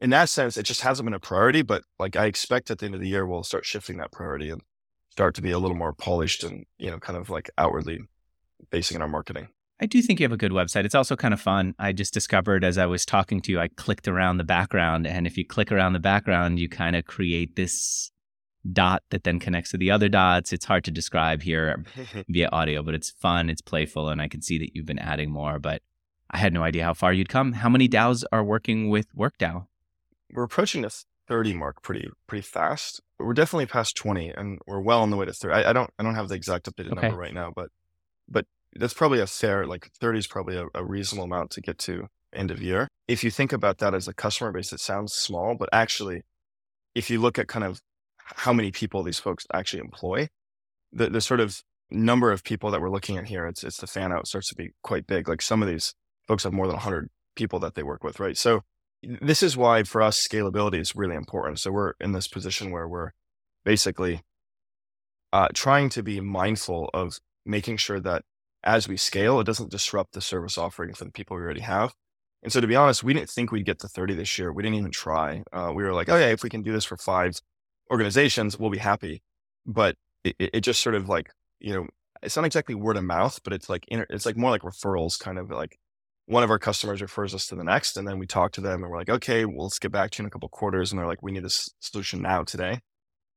in 0.00 0.10
that 0.10 0.28
sense, 0.28 0.56
it 0.56 0.64
just 0.64 0.82
hasn't 0.82 1.06
been 1.06 1.14
a 1.14 1.20
priority, 1.20 1.62
but 1.62 1.84
like 1.98 2.16
I 2.16 2.26
expect 2.26 2.70
at 2.70 2.78
the 2.78 2.86
end 2.86 2.94
of 2.94 3.00
the 3.00 3.08
year, 3.08 3.26
we'll 3.26 3.42
start 3.42 3.64
shifting 3.64 3.96
that 3.98 4.12
priority 4.12 4.50
and 4.50 4.62
start 5.10 5.34
to 5.36 5.42
be 5.42 5.50
a 5.50 5.58
little 5.58 5.76
more 5.76 5.92
polished 5.92 6.42
and, 6.42 6.66
you 6.78 6.90
know, 6.90 6.98
kind 6.98 7.16
of 7.16 7.30
like 7.30 7.50
outwardly 7.56 8.00
basing 8.70 8.96
in 8.96 9.02
our 9.02 9.08
marketing. 9.08 9.48
I 9.80 9.86
do 9.86 10.00
think 10.02 10.20
you 10.20 10.24
have 10.24 10.32
a 10.32 10.36
good 10.36 10.52
website. 10.52 10.84
It's 10.84 10.94
also 10.94 11.16
kind 11.16 11.34
of 11.34 11.40
fun. 11.40 11.74
I 11.78 11.92
just 11.92 12.14
discovered 12.14 12.64
as 12.64 12.78
I 12.78 12.86
was 12.86 13.04
talking 13.04 13.40
to 13.42 13.52
you, 13.52 13.60
I 13.60 13.68
clicked 13.68 14.06
around 14.06 14.38
the 14.38 14.44
background. 14.44 15.06
And 15.06 15.26
if 15.26 15.36
you 15.36 15.44
click 15.44 15.72
around 15.72 15.92
the 15.92 15.98
background, 16.00 16.58
you 16.58 16.68
kind 16.68 16.96
of 16.96 17.04
create 17.04 17.56
this 17.56 18.10
dot 18.72 19.02
that 19.10 19.24
then 19.24 19.38
connects 19.38 19.72
to 19.72 19.76
the 19.76 19.90
other 19.90 20.08
dots. 20.08 20.52
It's 20.52 20.64
hard 20.64 20.84
to 20.84 20.90
describe 20.90 21.42
here 21.42 21.84
via 22.28 22.48
audio, 22.50 22.82
but 22.82 22.94
it's 22.94 23.10
fun, 23.10 23.50
it's 23.50 23.60
playful, 23.60 24.08
and 24.08 24.22
I 24.22 24.28
can 24.28 24.42
see 24.42 24.58
that 24.58 24.74
you've 24.74 24.86
been 24.86 24.98
adding 24.98 25.30
more. 25.30 25.58
But 25.58 25.82
I 26.30 26.38
had 26.38 26.52
no 26.52 26.62
idea 26.62 26.84
how 26.84 26.94
far 26.94 27.12
you'd 27.12 27.28
come. 27.28 27.52
How 27.52 27.68
many 27.68 27.88
DAOs 27.88 28.24
are 28.32 28.44
working 28.44 28.88
with 28.90 29.14
WorkDAO? 29.14 29.66
We're 30.32 30.44
approaching 30.44 30.82
the 30.82 30.94
30 31.28 31.54
mark 31.54 31.82
pretty 31.82 32.08
pretty 32.26 32.42
fast. 32.42 33.00
We're 33.18 33.34
definitely 33.34 33.66
past 33.66 33.96
20, 33.96 34.30
and 34.30 34.58
we're 34.66 34.80
well 34.80 35.02
on 35.02 35.10
the 35.10 35.16
way 35.16 35.26
to 35.26 35.32
30. 35.32 35.54
I, 35.54 35.70
I 35.70 35.72
don't 35.72 35.90
I 35.98 36.02
don't 36.02 36.14
have 36.14 36.28
the 36.28 36.34
exact 36.34 36.70
updated 36.70 36.92
okay. 36.92 37.08
number 37.08 37.16
right 37.16 37.34
now, 37.34 37.52
but 37.54 37.68
but 38.28 38.46
that's 38.74 38.94
probably 38.94 39.20
a 39.20 39.26
fair 39.26 39.66
like 39.66 39.90
30 40.00 40.18
is 40.18 40.26
probably 40.26 40.56
a, 40.56 40.66
a 40.74 40.84
reasonable 40.84 41.24
amount 41.24 41.50
to 41.52 41.60
get 41.60 41.78
to 41.78 42.08
end 42.32 42.50
of 42.50 42.60
year. 42.60 42.88
If 43.06 43.22
you 43.22 43.30
think 43.30 43.52
about 43.52 43.78
that 43.78 43.94
as 43.94 44.08
a 44.08 44.14
customer 44.14 44.50
base, 44.50 44.72
it 44.72 44.80
sounds 44.80 45.12
small, 45.12 45.54
but 45.54 45.68
actually, 45.72 46.22
if 46.94 47.10
you 47.10 47.20
look 47.20 47.38
at 47.38 47.48
kind 47.48 47.64
of 47.64 47.80
how 48.24 48.52
many 48.52 48.70
people 48.70 49.02
these 49.02 49.18
folks 49.18 49.46
actually 49.52 49.80
employ. 49.80 50.28
The 50.92 51.10
the 51.10 51.20
sort 51.20 51.40
of 51.40 51.62
number 51.90 52.32
of 52.32 52.42
people 52.44 52.70
that 52.70 52.80
we're 52.80 52.90
looking 52.90 53.16
at 53.16 53.26
here, 53.26 53.46
it's 53.46 53.62
it's 53.64 53.78
the 53.78 53.86
fan 53.86 54.12
out 54.12 54.26
starts 54.26 54.48
to 54.48 54.54
be 54.54 54.70
quite 54.82 55.06
big. 55.06 55.28
Like 55.28 55.42
some 55.42 55.62
of 55.62 55.68
these 55.68 55.94
folks 56.26 56.44
have 56.44 56.52
more 56.52 56.66
than 56.66 56.76
100 56.76 57.10
people 57.36 57.58
that 57.60 57.74
they 57.74 57.82
work 57.82 58.02
with, 58.02 58.20
right? 58.20 58.36
So 58.36 58.62
this 59.20 59.42
is 59.42 59.56
why 59.56 59.82
for 59.82 60.02
us 60.02 60.26
scalability 60.26 60.80
is 60.80 60.96
really 60.96 61.16
important. 61.16 61.60
So 61.60 61.72
we're 61.72 61.94
in 62.00 62.12
this 62.12 62.28
position 62.28 62.70
where 62.70 62.88
we're 62.88 63.12
basically 63.64 64.22
uh, 65.32 65.48
trying 65.54 65.88
to 65.90 66.02
be 66.02 66.20
mindful 66.20 66.90
of 66.94 67.18
making 67.44 67.76
sure 67.76 68.00
that 68.00 68.22
as 68.62 68.88
we 68.88 68.96
scale, 68.96 69.40
it 69.40 69.44
doesn't 69.44 69.70
disrupt 69.70 70.12
the 70.12 70.20
service 70.20 70.56
offering 70.56 70.94
for 70.94 71.04
the 71.04 71.10
people 71.10 71.36
we 71.36 71.42
already 71.42 71.60
have. 71.60 71.92
And 72.42 72.52
so, 72.52 72.60
to 72.60 72.66
be 72.66 72.76
honest, 72.76 73.02
we 73.02 73.14
didn't 73.14 73.30
think 73.30 73.50
we'd 73.50 73.64
get 73.64 73.78
to 73.80 73.88
30 73.88 74.14
this 74.14 74.38
year. 74.38 74.52
We 74.52 74.62
didn't 74.62 74.78
even 74.78 74.90
try. 74.90 75.42
Uh, 75.52 75.72
we 75.74 75.82
were 75.82 75.92
like, 75.92 76.08
oh, 76.08 76.16
yeah, 76.16 76.28
if 76.28 76.42
we 76.42 76.50
can 76.50 76.62
do 76.62 76.72
this 76.72 76.84
for 76.84 76.96
five, 76.96 77.40
organizations 77.90 78.58
we'll 78.58 78.70
be 78.70 78.78
happy. 78.78 79.22
But 79.66 79.96
it, 80.24 80.36
it 80.38 80.60
just 80.60 80.82
sort 80.82 80.94
of 80.94 81.08
like, 81.08 81.30
you 81.58 81.72
know, 81.72 81.86
it's 82.22 82.36
not 82.36 82.44
exactly 82.44 82.74
word 82.74 82.96
of 82.96 83.04
mouth, 83.04 83.40
but 83.44 83.52
it's 83.52 83.68
like, 83.68 83.84
it's 83.88 84.26
like 84.26 84.36
more 84.36 84.50
like 84.50 84.62
referrals, 84.62 85.18
kind 85.18 85.38
of 85.38 85.50
like 85.50 85.78
one 86.26 86.42
of 86.42 86.50
our 86.50 86.58
customers 86.58 87.02
refers 87.02 87.34
us 87.34 87.46
to 87.48 87.54
the 87.54 87.64
next. 87.64 87.96
And 87.96 88.06
then 88.08 88.18
we 88.18 88.26
talk 88.26 88.52
to 88.52 88.60
them 88.60 88.82
and 88.82 88.90
we're 88.90 88.98
like, 88.98 89.10
okay, 89.10 89.44
well, 89.44 89.64
let's 89.64 89.78
get 89.78 89.92
back 89.92 90.10
to 90.12 90.22
you 90.22 90.24
in 90.24 90.26
a 90.26 90.30
couple 90.30 90.48
quarters. 90.48 90.90
And 90.90 90.98
they're 90.98 91.06
like, 91.06 91.22
we 91.22 91.32
need 91.32 91.44
this 91.44 91.70
solution 91.80 92.22
now 92.22 92.44
today. 92.44 92.80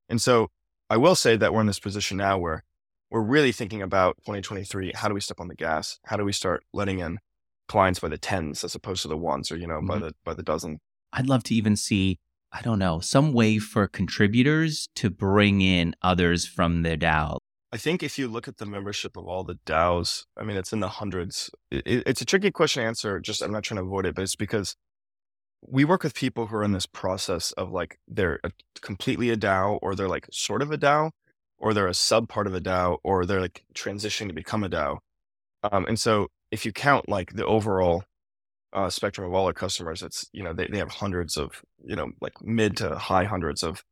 And 0.10 0.22
so 0.22 0.48
I 0.90 0.98
will 0.98 1.16
say 1.16 1.36
that 1.36 1.54
we're 1.54 1.62
in 1.62 1.68
this 1.68 1.80
position 1.80 2.18
now 2.18 2.38
where 2.38 2.64
we're 3.10 3.22
really 3.22 3.52
thinking 3.52 3.82
about 3.82 4.18
2023. 4.26 4.94
How 4.96 5.08
do 5.08 5.14
we 5.14 5.22
step 5.22 5.40
on 5.40 5.48
the 5.48 5.56
gas? 5.56 6.00
How 6.06 6.18
do 6.18 6.24
we 6.24 6.32
start 6.32 6.64
letting 6.74 7.00
in 7.00 7.20
clients 7.68 8.00
by 8.00 8.08
the 8.08 8.18
tens 8.18 8.64
as 8.64 8.76
opposed 8.76 9.02
to 9.02 9.08
the 9.10 9.18
ones 9.18 9.52
or, 9.52 9.58
you 9.58 9.68
know, 9.68 9.76
mm-hmm. 9.76 9.88
by 9.88 10.00
the, 10.00 10.16
by 10.24 10.34
the 10.34 10.44
dozen? 10.44 10.80
I'd 11.12 11.28
love 11.28 11.44
to 11.44 11.56
even 11.56 11.76
see 11.76 12.20
I 12.52 12.62
don't 12.62 12.80
know, 12.80 13.00
some 13.00 13.34
way 13.34 13.60
for 13.60 13.88
contributors 13.88 14.88
to 14.96 15.10
bring 15.10 15.62
in 15.62 15.96
others 16.02 16.46
from 16.46 16.82
their 16.82 16.98
DAO? 16.98 17.40
I 17.72 17.78
think 17.78 18.02
if 18.02 18.18
you 18.18 18.28
look 18.28 18.48
at 18.48 18.58
the 18.58 18.66
membership 18.66 19.18
of 19.18 19.28
all 19.28 19.44
the 19.44 19.60
DAOs, 19.66 20.26
I 20.38 20.44
mean, 20.44 20.56
it's 20.56 20.72
in 20.72 20.80
the 20.80 20.88
hundreds. 20.88 21.50
It, 21.70 22.04
it's 22.06 22.22
a 22.22 22.26
tricky 22.26 22.50
question 22.52 22.82
to 22.82 22.88
answer. 22.88 23.20
Just 23.20 23.42
I'm 23.42 23.52
not 23.52 23.64
trying 23.64 23.78
to 23.78 23.84
avoid 23.84 24.06
it, 24.06 24.16
but 24.16 24.22
it's 24.22 24.36
because 24.36 24.76
we 25.62 25.84
work 25.84 26.04
with 26.04 26.14
people 26.14 26.48
who 26.48 26.56
are 26.56 26.64
in 26.64 26.72
this 26.72 26.86
process 26.86 27.52
of 27.54 27.72
like 27.72 28.00
they're 28.08 28.40
a, 28.44 28.52
completely 28.82 29.30
a 29.32 29.38
DAO, 29.38 29.80
or 29.82 29.96
they're 29.96 30.08
like 30.08 30.28
sort 30.32 30.62
of 30.62 30.72
a 30.72 30.78
DAO, 30.78 31.12
or 31.58 31.74
they're 31.74 31.88
a 31.88 31.94
sub 31.94 32.30
part 32.30 32.48
of 32.48 32.56
a 32.56 32.62
DAO, 32.62 33.00
or 33.04 33.26
they're 33.26 33.42
like 33.42 33.64
transitioning 33.74 34.28
to 34.28 34.34
become 34.34 34.64
a 34.64 34.70
DAO. 34.70 35.00
Um, 35.64 35.86
and 35.88 36.00
so 36.00 36.28
if 36.52 36.66
you 36.66 36.72
count 36.72 37.10
like 37.10 37.34
the 37.34 37.46
overall 37.46 38.04
uh, 38.72 38.90
spectrum 38.90 39.28
of 39.28 39.34
all 39.34 39.46
our 39.46 39.54
customers, 39.54 40.02
it's 40.02 40.30
you 40.32 40.44
know 40.44 40.54
they, 40.54 40.68
they 40.68 40.78
have 40.78 40.92
hundreds 40.92 41.36
of 41.36 41.62
you 41.84 41.98
know 41.98 42.12
like 42.22 42.42
mid 42.42 42.78
to 42.78 42.96
high 42.96 43.26
hundreds 43.26 43.62
of 43.62 43.84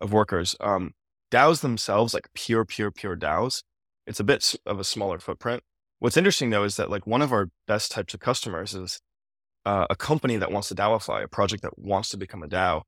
of 0.00 0.12
workers. 0.12 0.56
Um, 0.60 0.92
DAOs 1.30 1.60
themselves, 1.60 2.14
like 2.14 2.28
pure, 2.34 2.64
pure, 2.64 2.90
pure 2.90 3.16
DAOs, 3.16 3.62
it's 4.06 4.20
a 4.20 4.24
bit 4.24 4.54
of 4.66 4.78
a 4.78 4.84
smaller 4.84 5.18
footprint. 5.18 5.62
What's 5.98 6.16
interesting 6.16 6.50
though 6.50 6.64
is 6.64 6.76
that 6.76 6.90
like 6.90 7.06
one 7.06 7.22
of 7.22 7.32
our 7.32 7.48
best 7.66 7.90
types 7.90 8.14
of 8.14 8.20
customers 8.20 8.74
is 8.74 9.00
uh, 9.64 9.86
a 9.88 9.96
company 9.96 10.36
that 10.36 10.52
wants 10.52 10.68
to 10.68 10.74
DAOify, 10.74 11.24
a 11.24 11.28
project 11.28 11.62
that 11.62 11.78
wants 11.78 12.10
to 12.10 12.16
become 12.16 12.42
a 12.42 12.48
DAO. 12.48 12.82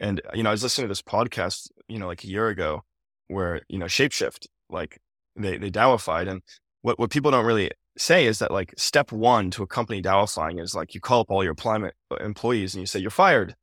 And 0.00 0.20
you 0.34 0.42
know, 0.42 0.50
I 0.50 0.52
was 0.52 0.62
listening 0.62 0.86
to 0.86 0.90
this 0.90 1.02
podcast, 1.02 1.68
you 1.88 1.98
know, 1.98 2.06
like 2.06 2.24
a 2.24 2.28
year 2.28 2.48
ago, 2.48 2.82
where 3.28 3.62
you 3.68 3.78
know 3.78 3.86
Shapeshift, 3.86 4.46
like 4.68 4.98
they 5.36 5.56
they 5.56 5.70
DAOified, 5.70 6.28
and 6.28 6.42
what 6.82 6.98
what 6.98 7.10
people 7.10 7.30
don't 7.30 7.46
really 7.46 7.70
say 7.96 8.26
is 8.26 8.40
that 8.40 8.50
like 8.50 8.74
step 8.76 9.10
one 9.10 9.50
to 9.52 9.62
a 9.62 9.66
company 9.66 10.02
DAOifying 10.02 10.60
is 10.60 10.74
like 10.74 10.94
you 10.94 11.00
call 11.00 11.20
up 11.20 11.30
all 11.30 11.42
your 11.42 11.52
employment 11.52 11.94
uh, 12.10 12.16
employees 12.16 12.74
and 12.74 12.82
you 12.82 12.86
say 12.86 12.98
you're 12.98 13.10
fired 13.10 13.54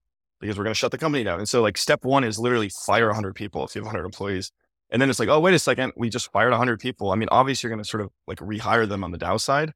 because 0.43 0.57
we're 0.57 0.65
going 0.65 0.73
to 0.73 0.77
shut 0.77 0.91
the 0.91 0.97
company 0.97 1.23
down. 1.23 1.39
And 1.39 1.47
so 1.47 1.61
like 1.61 1.77
step 1.77 2.03
one 2.03 2.25
is 2.25 2.37
literally 2.37 2.69
fire 2.85 3.07
100 3.07 3.33
people 3.33 3.63
if 3.63 3.73
you 3.75 3.79
have 3.79 3.85
100 3.85 4.03
employees. 4.03 4.51
And 4.89 5.01
then 5.01 5.09
it's 5.09 5.17
like, 5.17 5.29
oh, 5.29 5.39
wait 5.39 5.53
a 5.53 5.59
second, 5.59 5.93
we 5.95 6.09
just 6.09 6.31
fired 6.33 6.49
100 6.49 6.81
people. 6.81 7.11
I 7.11 7.15
mean, 7.15 7.29
obviously 7.31 7.67
you're 7.67 7.75
going 7.75 7.83
to 7.83 7.89
sort 7.89 8.03
of 8.03 8.09
like 8.27 8.39
rehire 8.39 8.87
them 8.87 9.05
on 9.05 9.11
the 9.11 9.17
DAO 9.17 9.39
side, 9.39 9.71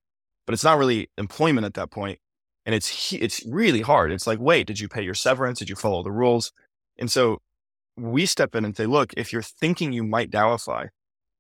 but 0.46 0.54
it's 0.54 0.66
not 0.66 0.78
really 0.78 1.10
employment 1.18 1.66
at 1.66 1.74
that 1.76 1.90
point. 1.90 2.20
And 2.66 2.76
it's 2.76 3.14
it's 3.14 3.46
really 3.46 3.80
hard. 3.80 4.12
It's 4.12 4.28
like, 4.28 4.40
wait, 4.40 4.68
did 4.68 4.82
you 4.82 4.90
pay 4.90 5.02
your 5.02 5.14
severance? 5.14 5.60
Did 5.60 5.70
you 5.70 5.78
follow 5.78 6.04
the 6.04 6.12
rules? 6.12 6.52
And 7.00 7.10
so 7.10 7.38
we 7.96 8.26
step 8.26 8.54
in 8.56 8.66
and 8.66 8.76
say, 8.76 8.86
look, 8.86 9.14
if 9.16 9.32
you're 9.32 9.42
thinking 9.42 9.94
you 9.94 10.04
might 10.04 10.32
DAOify, 10.32 10.90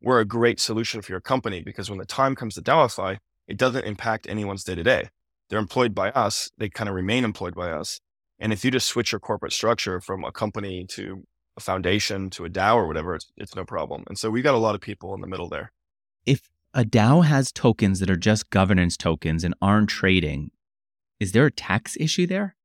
we're 0.02 0.22
a 0.22 0.26
great 0.26 0.62
solution 0.62 1.02
for 1.02 1.12
your 1.12 1.20
company 1.20 1.62
because 1.62 1.90
when 1.90 2.00
the 2.00 2.06
time 2.06 2.34
comes 2.34 2.56
to 2.56 2.62
DAOify, 2.62 3.18
it 3.46 3.58
doesn't 3.58 3.84
impact 3.84 4.26
anyone's 4.30 4.64
day 4.64 4.76
to 4.76 4.84
day. 4.84 5.10
They're 5.50 5.60
employed 5.60 5.94
by 5.94 6.12
us. 6.12 6.50
They 6.58 6.70
kind 6.70 6.88
of 6.88 6.96
remain 6.96 7.26
employed 7.26 7.56
by 7.56 7.72
us. 7.72 8.00
And 8.40 8.54
if 8.54 8.64
you 8.64 8.72
just 8.72 8.88
switch 8.88 9.12
your 9.12 9.20
corporate 9.20 9.54
structure 9.54 10.00
from 10.00 10.24
a 10.24 10.32
company 10.32 10.86
to 10.90 11.24
a 11.58 11.60
foundation 11.60 12.30
to 12.32 12.46
a 12.46 12.50
DAO 12.50 12.76
or 12.76 12.88
whatever, 12.88 13.16
it's, 13.16 13.32
it's 13.36 13.56
no 13.56 13.66
problem. 13.66 14.04
And 14.08 14.18
so 14.18 14.30
we've 14.30 14.44
got 14.44 14.56
a 14.56 14.60
lot 14.60 14.76
of 14.76 14.82
people 14.82 15.16
in 15.16 15.22
the 15.22 15.28
middle 15.28 15.50
there. 15.50 15.72
If 16.26 16.50
a 16.74 16.84
DAO 16.84 17.26
has 17.26 17.52
tokens 17.52 18.00
that 18.00 18.10
are 18.10 18.16
just 18.16 18.50
governance 18.50 18.96
tokens 18.96 19.44
and 19.44 19.56
aren't 19.62 19.90
trading, 19.90 20.52
is 21.20 21.32
there 21.32 21.46
a 21.46 21.52
tax 21.52 21.98
issue 22.00 22.28
there? 22.28 22.58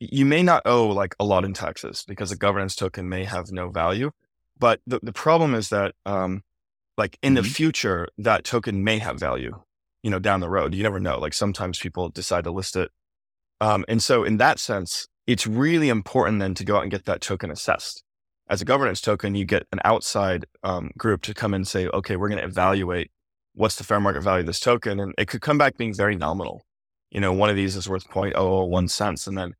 you 0.00 0.24
may 0.24 0.42
not 0.42 0.62
owe 0.64 0.88
like 0.88 1.14
a 1.18 1.24
lot 1.24 1.44
in 1.44 1.52
taxes 1.52 2.04
because 2.06 2.30
a 2.30 2.36
governance 2.36 2.76
token 2.76 3.08
may 3.08 3.24
have 3.24 3.50
no 3.50 3.68
value. 3.68 4.10
But 4.58 4.80
the, 4.86 5.00
the 5.02 5.12
problem 5.12 5.54
is 5.54 5.68
that, 5.70 5.94
um, 6.06 6.42
like 6.96 7.18
in 7.22 7.34
mm-hmm. 7.34 7.42
the 7.42 7.48
future, 7.48 8.08
that 8.18 8.44
token 8.44 8.82
may 8.82 8.98
have 8.98 9.18
value, 9.18 9.60
you 10.02 10.10
know, 10.10 10.18
down 10.18 10.40
the 10.40 10.48
road. 10.48 10.74
You 10.74 10.82
never 10.82 11.00
know. 11.00 11.18
Like 11.18 11.34
sometimes 11.34 11.78
people 11.78 12.08
decide 12.08 12.44
to 12.44 12.50
list 12.50 12.76
it. 12.76 12.90
Um, 13.60 13.84
and 13.88 14.02
so 14.02 14.24
in 14.24 14.36
that 14.38 14.58
sense, 14.58 15.08
it's 15.26 15.46
really 15.46 15.88
important 15.88 16.40
then 16.40 16.54
to 16.54 16.64
go 16.64 16.76
out 16.76 16.82
and 16.82 16.90
get 16.90 17.04
that 17.04 17.20
token 17.20 17.50
assessed. 17.50 18.02
As 18.48 18.62
a 18.62 18.64
governance 18.64 19.00
token, 19.00 19.34
you 19.34 19.44
get 19.44 19.66
an 19.72 19.80
outside 19.84 20.46
um, 20.62 20.90
group 20.96 21.22
to 21.22 21.34
come 21.34 21.52
and 21.52 21.68
say, 21.68 21.86
okay, 21.88 22.16
we're 22.16 22.30
going 22.30 22.40
to 22.40 22.46
evaluate 22.46 23.10
what's 23.54 23.76
the 23.76 23.84
fair 23.84 24.00
market 24.00 24.22
value 24.22 24.40
of 24.40 24.46
this 24.46 24.60
token. 24.60 25.00
And 25.00 25.14
it 25.18 25.28
could 25.28 25.42
come 25.42 25.58
back 25.58 25.76
being 25.76 25.92
very 25.92 26.16
nominal. 26.16 26.64
You 27.10 27.20
know, 27.20 27.32
one 27.32 27.50
of 27.50 27.56
these 27.56 27.76
is 27.76 27.88
worth 27.88 28.08
0.001 28.08 28.90
cents. 28.90 29.26
And 29.26 29.36
then, 29.36 29.54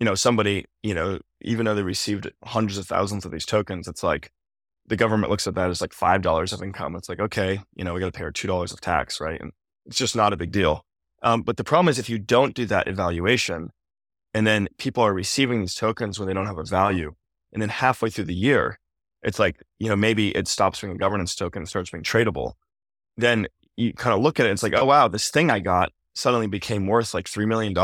you 0.00 0.04
know, 0.04 0.14
somebody, 0.14 0.66
you 0.82 0.94
know, 0.94 1.18
even 1.40 1.64
though 1.64 1.74
they 1.74 1.82
received 1.82 2.30
hundreds 2.44 2.78
of 2.78 2.86
thousands 2.86 3.24
of 3.24 3.30
these 3.30 3.46
tokens, 3.46 3.88
it's 3.88 4.02
like 4.02 4.30
the 4.86 4.96
government 4.96 5.30
looks 5.30 5.46
at 5.46 5.54
that 5.54 5.70
as 5.70 5.80
like 5.80 5.92
$5 5.92 6.52
of 6.52 6.62
income. 6.62 6.94
It's 6.96 7.08
like, 7.08 7.20
okay, 7.20 7.60
you 7.74 7.84
know, 7.84 7.94
we 7.94 8.00
got 8.00 8.12
to 8.12 8.18
pay 8.18 8.24
our 8.24 8.32
$2 8.32 8.72
of 8.72 8.80
tax, 8.80 9.20
right? 9.20 9.40
And 9.40 9.52
it's 9.86 9.96
just 9.96 10.16
not 10.16 10.32
a 10.32 10.36
big 10.36 10.52
deal. 10.52 10.85
Um, 11.26 11.42
but 11.42 11.56
the 11.58 11.64
problem 11.64 11.88
is 11.88 11.98
if 11.98 12.08
you 12.08 12.18
don't 12.18 12.54
do 12.54 12.64
that 12.66 12.88
evaluation 12.88 13.70
and 14.32 14.46
then 14.46 14.68
people 14.78 15.02
are 15.02 15.12
receiving 15.12 15.60
these 15.60 15.74
tokens 15.74 16.18
when 16.18 16.28
they 16.28 16.34
don't 16.34 16.46
have 16.46 16.58
a 16.58 16.64
value, 16.64 17.14
and 17.52 17.60
then 17.60 17.68
halfway 17.68 18.10
through 18.10 18.24
the 18.24 18.34
year, 18.34 18.78
it's 19.22 19.38
like, 19.38 19.62
you 19.78 19.88
know, 19.88 19.96
maybe 19.96 20.30
it 20.30 20.46
stops 20.48 20.80
being 20.80 20.92
a 20.92 20.96
governance 20.96 21.34
token 21.34 21.60
and 21.60 21.68
starts 21.68 21.90
being 21.90 22.04
tradable 22.04 22.54
then 23.16 23.46
you 23.76 23.92
kind 23.92 24.14
of 24.14 24.22
look 24.22 24.38
at 24.40 24.46
it, 24.46 24.50
it's 24.50 24.62
like, 24.62 24.74
oh, 24.74 24.84
wow, 24.84 25.08
this 25.08 25.30
thing 25.30 25.50
I 25.50 25.60
got 25.60 25.92
suddenly 26.14 26.46
became 26.46 26.86
worth 26.86 27.14
like 27.14 27.26
$3 27.26 27.46
million. 27.46 27.74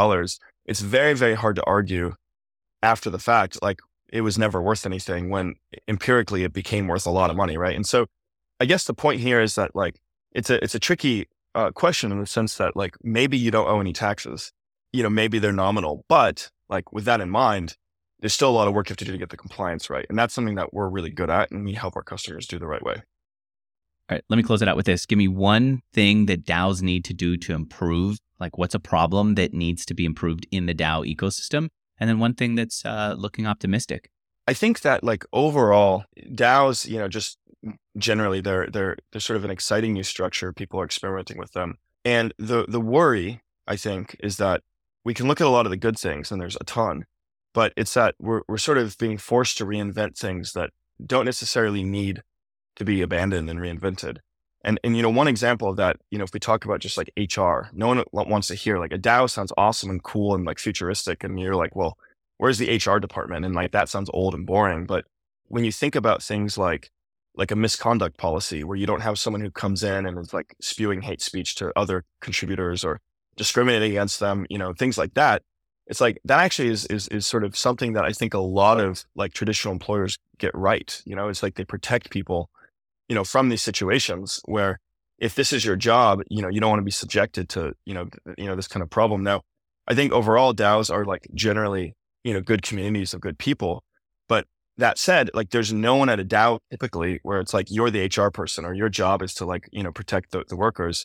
It's 0.67 0.81
very, 0.81 1.15
very 1.15 1.35
hard 1.35 1.57
to 1.57 1.65
argue 1.65 2.15
after 2.83 3.11
the 3.11 3.19
fact, 3.19 3.63
like 3.63 3.81
it 4.11 4.23
was 4.23 4.39
never 4.39 4.61
worth 4.61 4.87
anything 4.87 5.31
when 5.31 5.55
empirically 5.89 6.45
it 6.45 6.53
became 6.53 6.87
worth 6.87 7.07
a 7.07 7.11
lot 7.11 7.31
of 7.31 7.37
money. 7.37 7.57
Right. 7.57 7.77
And 7.77 7.87
so 7.87 8.07
I 8.61 8.65
guess 8.65 8.85
the 8.85 8.95
point 8.95 9.21
here 9.21 9.41
is 9.41 9.55
that 9.57 9.75
like 9.75 10.01
it's 10.33 10.51
a, 10.51 10.63
it's 10.63 10.75
a 10.75 10.81
tricky 10.81 11.29
uh, 11.55 11.71
question 11.71 12.13
in 12.13 12.21
the 12.21 12.27
sense 12.27 12.57
that 12.57 12.77
like 12.77 12.97
maybe 13.03 13.37
you 13.37 13.51
don't 13.51 13.69
owe 13.69 13.81
any 13.81 13.93
taxes, 13.93 14.53
you 14.93 15.03
know, 15.03 15.11
maybe 15.11 15.39
they're 15.39 15.53
nominal, 15.53 16.05
but 16.09 16.51
like 16.69 16.93
with 16.93 17.05
that 17.05 17.21
in 17.21 17.31
mind, 17.31 17.77
there's 18.21 18.33
still 18.33 18.51
a 18.51 18.53
lot 18.53 18.69
of 18.69 18.75
work 18.75 18.89
you 18.89 18.93
have 18.93 18.99
to 18.99 19.05
do 19.05 19.13
to 19.13 19.19
get 19.19 19.31
the 19.31 19.37
compliance 19.37 19.91
right. 19.91 20.07
And 20.09 20.19
that's 20.19 20.33
something 20.33 20.55
that 20.55 20.73
we're 20.73 20.89
really 20.89 21.11
good 21.11 21.31
at 21.31 21.51
and 21.51 21.65
we 21.65 21.75
help 21.75 21.97
our 21.97 22.03
customers 22.03 22.47
do 22.47 22.59
the 22.59 22.67
right 22.67 22.83
way. 22.83 23.03
All 24.11 24.17
right, 24.17 24.25
let 24.29 24.37
me 24.37 24.43
close 24.43 24.63
it 24.63 24.69
out 24.69 24.77
with 24.77 24.87
this. 24.87 25.07
Give 25.07 25.17
me 25.17 25.29
one 25.29 25.81
thing 25.93 26.27
that 26.27 26.45
DAOs 26.45 26.83
need 26.83 27.05
to 27.07 27.15
do 27.15 27.37
to 27.39 27.55
improve. 27.55 28.19
Like, 28.41 28.59
what's 28.59 28.75
a 28.75 28.81
problem 28.81 29.37
that 29.37 29.55
needs 29.55 29.87
to 29.87 29.95
be 29.95 30.05
improved 30.05 30.47
in 30.51 30.67
the 30.67 30.75
DAO 30.75 31.07
ecosystem? 31.07 31.69
And 31.99 32.11
then 32.11 32.19
one 32.19 32.35
thing 32.35 32.57
that's 32.57 32.85
uh, 32.85 33.15
looking 33.17 33.47
optimistic. 33.47 34.11
I 34.47 34.55
think 34.55 34.81
that, 34.81 35.05
like 35.05 35.25
overall, 35.33 36.05
DAOs, 36.19 36.89
you 36.89 36.99
know, 36.99 37.07
just 37.07 37.39
generally 37.97 38.41
they're 38.41 38.69
they're 38.69 38.97
they're 39.11 39.21
sort 39.21 39.37
of 39.37 39.45
an 39.45 39.51
exciting 39.51 39.93
new 39.93 40.03
structure. 40.03 40.53
People 40.53 40.81
are 40.81 40.85
experimenting 40.85 41.39
with 41.39 41.53
them, 41.53 41.79
and 42.05 42.33
the 42.39 42.67
the 42.69 42.81
worry 42.81 43.43
I 43.67 43.77
think 43.77 44.17
is 44.21 44.37
that 44.39 44.63
we 45.05 45.15
can 45.15 45.29
look 45.29 45.41
at 45.41 45.47
a 45.47 45.51
lot 45.51 45.67
of 45.67 45.71
the 45.71 45.77
good 45.77 45.99
things, 45.99 46.31
and 46.31 46.41
there's 46.41 46.57
a 46.61 46.65
ton, 46.65 47.05
but 47.55 47.73
it's 47.77 47.95
that 47.95 48.15
we're 48.19 48.43
we're 48.49 48.59
sort 48.59 48.79
of 48.79 48.97
being 48.99 49.19
forced 49.19 49.59
to 49.59 49.67
reinvent 49.67 50.17
things 50.17 50.53
that 50.53 50.71
don't 51.05 51.25
necessarily 51.25 51.83
need 51.83 52.23
to 52.77 52.85
be 52.85 53.03
abandoned 53.03 53.51
and 53.51 53.61
reinvented. 53.61 54.19
And 54.65 54.79
and 54.85 54.97
you 54.97 55.03
know, 55.03 55.11
one 55.11 55.29
example 55.29 55.69
of 55.69 55.77
that, 55.77 55.97
you 56.11 56.19
know, 56.19 56.25
if 56.25 56.33
we 56.33 56.41
talk 56.41 56.65
about 56.65 56.81
just 56.81 56.97
like 56.97 57.11
HR, 57.17 57.69
no 57.73 57.89
one 57.89 58.05
wants 58.13 58.49
to 58.49 58.55
hear 58.55 58.79
like 58.79 58.93
a 58.93 58.99
DAO 58.99 59.29
sounds 59.29 59.53
awesome 59.57 59.91
and 59.91 60.03
cool 60.03 60.35
and 60.35 60.45
like 60.45 60.59
futuristic, 60.59 61.25
and 61.25 61.39
you're 61.39 61.57
like, 61.57 61.75
well, 61.75 61.99
where's 62.39 62.59
the 62.59 62.77
HR 62.77 62.99
department? 62.99 63.45
And 63.45 63.55
like 63.55 63.73
that 63.73 63.89
sounds 63.89 64.11
old 64.13 64.35
and 64.35 64.47
boring. 64.47 64.87
But 64.87 65.05
when 65.49 65.65
you 65.65 65.73
think 65.73 65.95
about 65.95 66.23
things 66.23 66.57
like 66.57 66.91
like 67.35 67.51
a 67.51 67.57
misconduct 67.57 68.19
policy 68.19 68.63
where 68.63 68.77
you 68.77 68.87
don't 68.87 69.01
have 69.01 69.19
someone 69.19 69.41
who 69.41 69.51
comes 69.51 69.83
in 69.83 70.07
and 70.07 70.19
is 70.19 70.35
like 70.35 70.55
spewing 70.61 71.03
hate 71.03 71.23
speech 71.23 71.55
to 71.57 71.73
other 71.77 72.05
contributors 72.21 72.85
or 72.85 73.01
discriminating 73.37 73.93
against 73.93 74.21
them, 74.21 74.47
you 74.51 74.59
know, 74.59 74.73
things 74.73 74.99
like 74.99 75.15
that. 75.15 75.43
It's 75.87 76.01
like 76.01 76.21
that 76.25 76.41
actually 76.41 76.69
is 76.69 76.87
is 76.87 77.09
is 77.09 77.27
sort 77.27 77.45
of 77.45 77.57
something 77.57 77.95
that 77.95 78.05
I 78.05 78.13
think 78.13 78.35
a 78.35 78.39
lot 78.39 78.81
of 78.81 79.05
like 79.17 79.33
traditional 79.33 79.73
employers 79.73 80.17
get 80.39 80.55
right. 80.55 81.01
You 81.05 81.17
know, 81.17 81.29
it's 81.29 81.43
like 81.43 81.57
they 81.57 81.65
protect 81.65 82.11
people 82.11 82.51
you 83.13 83.15
know, 83.15 83.25
from 83.25 83.51
these 83.51 83.61
situations 83.61 84.41
where 84.47 84.81
if 85.19 85.35
this 85.35 85.53
is 85.53 85.67
your 85.67 85.77
job, 85.77 86.23
you 86.31 86.41
know, 86.41 86.49
you 86.49 86.61
don't 86.61 86.71
want 86.71 86.81
to 86.81 86.85
be 86.85 86.91
subjected 86.91 87.47
to, 87.51 87.75
you 87.85 87.93
know, 87.93 88.09
you 88.39 88.47
know, 88.47 88.57
this 88.57 88.69
kind 88.69 88.83
of 88.83 88.89
problem. 88.89 89.23
Now, 89.23 89.43
I 89.87 89.95
think 89.95 90.13
overall 90.13 90.55
DAOs 90.55 90.91
are 90.91 91.05
like 91.05 91.29
generally, 91.35 91.95
you 92.25 92.33
know, 92.33 92.41
good 92.41 92.63
communities 92.63 93.13
of 93.13 93.21
good 93.21 93.39
people. 93.39 93.85
That 94.79 94.99
said, 94.99 95.31
like 95.35 95.51
there's 95.51 95.73
no 95.73 95.97
one 95.97 96.09
at 96.09 96.21
a 96.21 96.25
DAO 96.25 96.59
typically 96.71 97.21
where 97.23 97.41
it's 97.41 97.53
like 97.53 97.71
you're 97.71 97.91
the 97.91 98.05
HR 98.05 98.31
person 98.31 98.65
or 98.65 98.73
your 98.73 98.89
job 98.89 99.23
is 99.23 99.35
to 99.35 99.45
like, 99.45 99.69
you 99.71 99.83
know, 99.83 99.93
protect 99.93 100.31
the, 100.31 100.45
the 100.49 100.57
workers. 100.57 101.05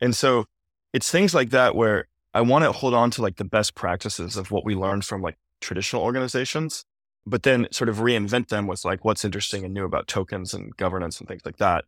And 0.00 0.16
so 0.16 0.46
it's 0.92 1.10
things 1.10 1.34
like 1.34 1.50
that 1.50 1.74
where 1.74 2.08
I 2.34 2.40
want 2.40 2.64
to 2.64 2.72
hold 2.72 2.94
on 2.94 3.10
to 3.12 3.22
like 3.22 3.36
the 3.36 3.44
best 3.44 3.74
practices 3.74 4.36
of 4.36 4.50
what 4.50 4.64
we 4.64 4.74
learned 4.74 5.04
from 5.04 5.20
like 5.20 5.36
traditional 5.60 6.02
organizations 6.02 6.84
but 7.26 7.42
then 7.42 7.68
sort 7.70 7.88
of 7.88 7.96
reinvent 7.98 8.48
them 8.48 8.66
with 8.66 8.84
like 8.84 9.04
what's 9.04 9.24
interesting 9.24 9.64
and 9.64 9.72
new 9.72 9.84
about 9.84 10.08
tokens 10.08 10.54
and 10.54 10.76
governance 10.76 11.18
and 11.18 11.28
things 11.28 11.42
like 11.44 11.58
that. 11.58 11.84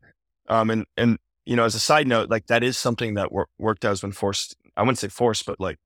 Um, 0.49 0.71
and 0.71 0.87
and 0.97 1.19
you 1.45 1.57
know, 1.57 1.65
as 1.65 1.75
a 1.75 1.81
side 1.81 2.07
note, 2.07 2.31
like 2.31 2.47
that 2.47 2.63
is 2.63 2.79
something 2.79 3.15
that 3.15 3.33
work, 3.33 3.49
WorkDAO 3.61 3.89
has 3.89 4.01
been 4.01 4.13
forced. 4.13 4.57
I 4.77 4.83
wouldn't 4.83 4.99
say 4.99 5.09
forced, 5.09 5.45
but 5.45 5.61
like 5.61 5.79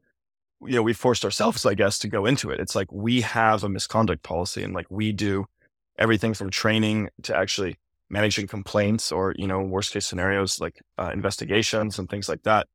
you 0.60 0.74
know, 0.74 0.82
we 0.82 0.92
forced 0.92 1.24
ourselves, 1.24 1.64
I 1.64 1.74
guess, 1.74 1.98
to 2.00 2.08
go 2.08 2.26
into 2.26 2.50
it. 2.50 2.60
It's 2.60 2.74
like 2.74 2.90
we 2.92 3.20
have 3.22 3.64
a 3.64 3.68
misconduct 3.68 4.22
policy, 4.22 4.62
and 4.62 4.74
like 4.74 4.86
we 4.90 5.12
do 5.12 5.46
everything 5.98 6.34
from 6.34 6.50
training 6.50 7.08
to 7.22 7.36
actually 7.36 7.76
managing 8.10 8.46
complaints, 8.46 9.12
or 9.12 9.34
you 9.36 9.46
know, 9.46 9.60
worst 9.60 9.92
case 9.92 10.06
scenarios 10.06 10.60
like 10.60 10.80
uh, 10.98 11.10
investigations 11.12 11.98
and 11.98 12.08
things 12.08 12.28
like 12.28 12.42
that. 12.42 12.66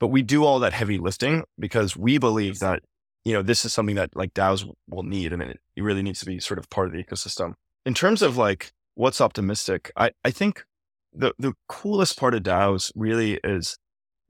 But 0.00 0.08
we 0.08 0.22
do 0.22 0.44
all 0.44 0.60
that 0.60 0.72
heavy 0.72 0.98
lifting 0.98 1.44
because 1.58 1.96
we 1.96 2.18
believe 2.18 2.60
that 2.60 2.82
you 3.28 3.34
know, 3.34 3.42
this 3.42 3.64
is 3.66 3.74
something 3.74 3.96
that 3.96 4.16
like 4.16 4.32
DAOs 4.32 4.64
will 4.88 5.02
need 5.02 5.34
and 5.34 5.42
it, 5.42 5.60
it 5.76 5.82
really 5.82 6.02
needs 6.02 6.20
to 6.20 6.24
be 6.24 6.40
sort 6.40 6.58
of 6.58 6.70
part 6.70 6.86
of 6.86 6.94
the 6.94 7.04
ecosystem. 7.04 7.52
In 7.84 7.92
terms 7.92 8.22
of 8.22 8.38
like 8.38 8.72
what's 8.94 9.20
optimistic, 9.20 9.92
I, 9.96 10.12
I 10.24 10.30
think 10.30 10.64
the, 11.12 11.34
the 11.38 11.52
coolest 11.68 12.18
part 12.18 12.34
of 12.34 12.42
DAOs 12.42 12.90
really 12.94 13.38
is 13.44 13.76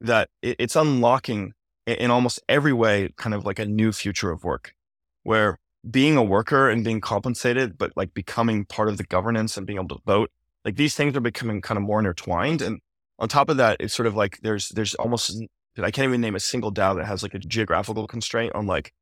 that 0.01 0.31
it, 0.43 0.57
it's 0.59 0.75
unlocking 0.75 1.53
in 1.97 2.11
almost 2.11 2.41
every 2.49 2.73
way 2.73 3.11
kind 3.17 3.35
of 3.35 3.45
like 3.45 3.59
a 3.59 3.67
new 3.67 3.93
future 3.93 4.31
of 4.31 4.45
work 4.45 4.75
where 5.23 5.59
being 5.89 6.17
a 6.17 6.23
worker 6.23 6.69
and 6.69 6.85
being 6.85 7.01
compensated, 7.01 7.79
but 7.79 7.93
like 7.97 8.13
becoming 8.15 8.65
part 8.65 8.89
of 8.89 8.97
the 8.97 9.05
governance 9.05 9.57
and 9.57 9.67
being 9.67 9.79
able 9.79 9.97
to 9.97 10.03
vote, 10.05 10.31
like 10.65 10.77
these 10.77 10.95
things 10.95 11.17
are 11.17 11.21
becoming 11.21 11.61
kind 11.61 11.79
of 11.79 11.85
more 11.85 11.99
intertwined. 11.99 12.63
And 12.63 12.81
on 13.19 13.29
top 13.29 13.49
of 13.49 13.57
that, 13.57 13.79
it's 13.81 13.95
sort 13.95 14.07
of 14.07 14.15
like 14.15 14.39
there's 14.43 14.69
there's 14.71 14.95
almost 14.97 15.41
I 15.79 15.91
can't 15.91 16.09
even 16.09 16.21
name 16.21 16.35
a 16.35 16.41
single 16.41 16.73
DAO 16.73 16.97
that 16.97 17.07
has 17.07 17.23
like 17.23 17.35
a 17.35 17.39
geographical 17.39 18.07
constraint 18.07 18.55
on 18.55 18.67
like 18.67 18.93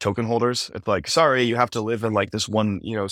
token 0.00 0.26
holders. 0.26 0.70
It's 0.74 0.88
like, 0.88 1.08
sorry, 1.08 1.44
you 1.44 1.56
have 1.56 1.70
to 1.70 1.80
live 1.80 2.04
in 2.04 2.12
like 2.12 2.30
this 2.30 2.48
one, 2.48 2.80
you 2.82 2.96
know, 2.96 3.08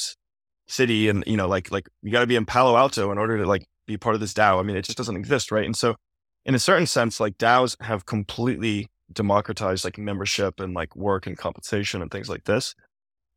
city 0.67 1.09
and, 1.09 1.25
you 1.27 1.37
know, 1.37 1.49
like, 1.49 1.71
like 1.71 1.89
you 2.03 2.11
got 2.11 2.21
to 2.21 2.27
be 2.27 2.37
in 2.37 2.47
Palo 2.47 2.77
Alto 2.77 3.13
in 3.13 3.19
order 3.19 3.39
to 3.39 3.47
like 3.47 3.67
be 3.87 3.97
part 3.97 4.15
of 4.15 4.21
this 4.21 4.35
DAO. 4.35 4.59
I 4.59 4.63
mean, 4.63 4.77
it 4.77 4.85
just 4.85 4.99
doesn't 4.99 5.17
exist. 5.17 5.53
Right. 5.53 5.65
And 5.65 5.77
so 5.77 5.97
in 6.45 6.55
a 6.55 6.59
certain 6.59 6.87
sense, 6.87 7.21
like 7.21 7.39
DAOs 7.39 7.77
have 7.83 8.07
completely 8.07 8.89
democratized 9.13 9.85
like 9.85 9.99
membership 9.99 10.61
and 10.61 10.75
like 10.75 10.95
work 10.97 11.27
and 11.27 11.37
compensation 11.37 12.03
and 12.03 12.11
things 12.11 12.29
like 12.29 12.45
this. 12.45 12.75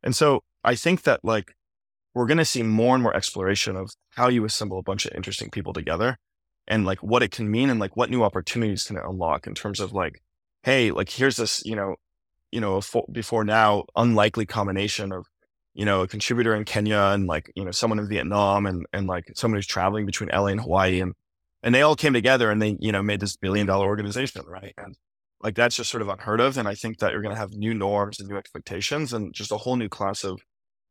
And 0.02 0.14
so 0.14 0.42
I 0.62 0.74
think 0.74 1.02
that 1.02 1.20
like 1.24 1.54
we're 2.14 2.26
going 2.26 2.38
to 2.38 2.44
see 2.44 2.62
more 2.62 2.94
and 2.94 3.02
more 3.02 3.16
exploration 3.16 3.76
of 3.76 3.90
how 4.10 4.28
you 4.28 4.44
assemble 4.44 4.78
a 4.78 4.82
bunch 4.82 5.04
of 5.04 5.12
interesting 5.14 5.50
people 5.50 5.72
together 5.72 6.16
and 6.66 6.86
like 6.86 7.02
what 7.02 7.22
it 7.22 7.30
can 7.30 7.50
mean 7.50 7.70
and 7.70 7.80
like 7.80 7.96
what 7.96 8.10
new 8.10 8.22
opportunities 8.22 8.84
can 8.84 8.96
it 8.96 9.02
unlock 9.06 9.46
in 9.46 9.54
terms 9.54 9.80
of 9.80 9.92
like, 9.92 10.22
hey, 10.62 10.90
like 10.90 11.10
here's 11.10 11.36
this, 11.36 11.64
you 11.64 11.74
know, 11.74 11.96
you 12.52 12.60
know, 12.60 12.80
before 13.10 13.44
now 13.44 13.84
unlikely 13.96 14.46
combination 14.46 15.12
of, 15.12 15.26
you 15.74 15.84
know, 15.84 16.02
a 16.02 16.08
contributor 16.08 16.54
in 16.54 16.64
Kenya 16.64 17.10
and 17.12 17.26
like, 17.26 17.50
you 17.56 17.64
know, 17.64 17.72
someone 17.72 17.98
in 17.98 18.08
Vietnam 18.08 18.64
and 18.64 18.86
and 18.92 19.08
like 19.08 19.24
someone 19.34 19.58
who's 19.58 19.66
traveling 19.66 20.06
between 20.06 20.30
LA 20.32 20.46
and 20.46 20.60
Hawaii 20.60 21.00
and 21.00 21.14
and 21.64 21.74
they 21.74 21.82
all 21.82 21.96
came 21.96 22.12
together 22.12 22.50
and 22.50 22.62
they, 22.62 22.76
you 22.78 22.92
know, 22.92 23.02
made 23.02 23.20
this 23.20 23.36
billion 23.36 23.66
dollar 23.66 23.86
organization, 23.86 24.44
right? 24.46 24.74
And 24.78 24.94
like 25.44 25.54
that's 25.54 25.76
just 25.76 25.90
sort 25.90 26.02
of 26.02 26.08
unheard 26.08 26.40
of. 26.40 26.58
And 26.58 26.66
I 26.66 26.74
think 26.74 26.98
that 26.98 27.12
you're 27.12 27.22
gonna 27.22 27.36
have 27.36 27.52
new 27.52 27.74
norms 27.74 28.18
and 28.18 28.28
new 28.28 28.36
expectations 28.36 29.12
and 29.12 29.32
just 29.32 29.52
a 29.52 29.58
whole 29.58 29.76
new 29.76 29.88
class 29.88 30.24
of, 30.24 30.40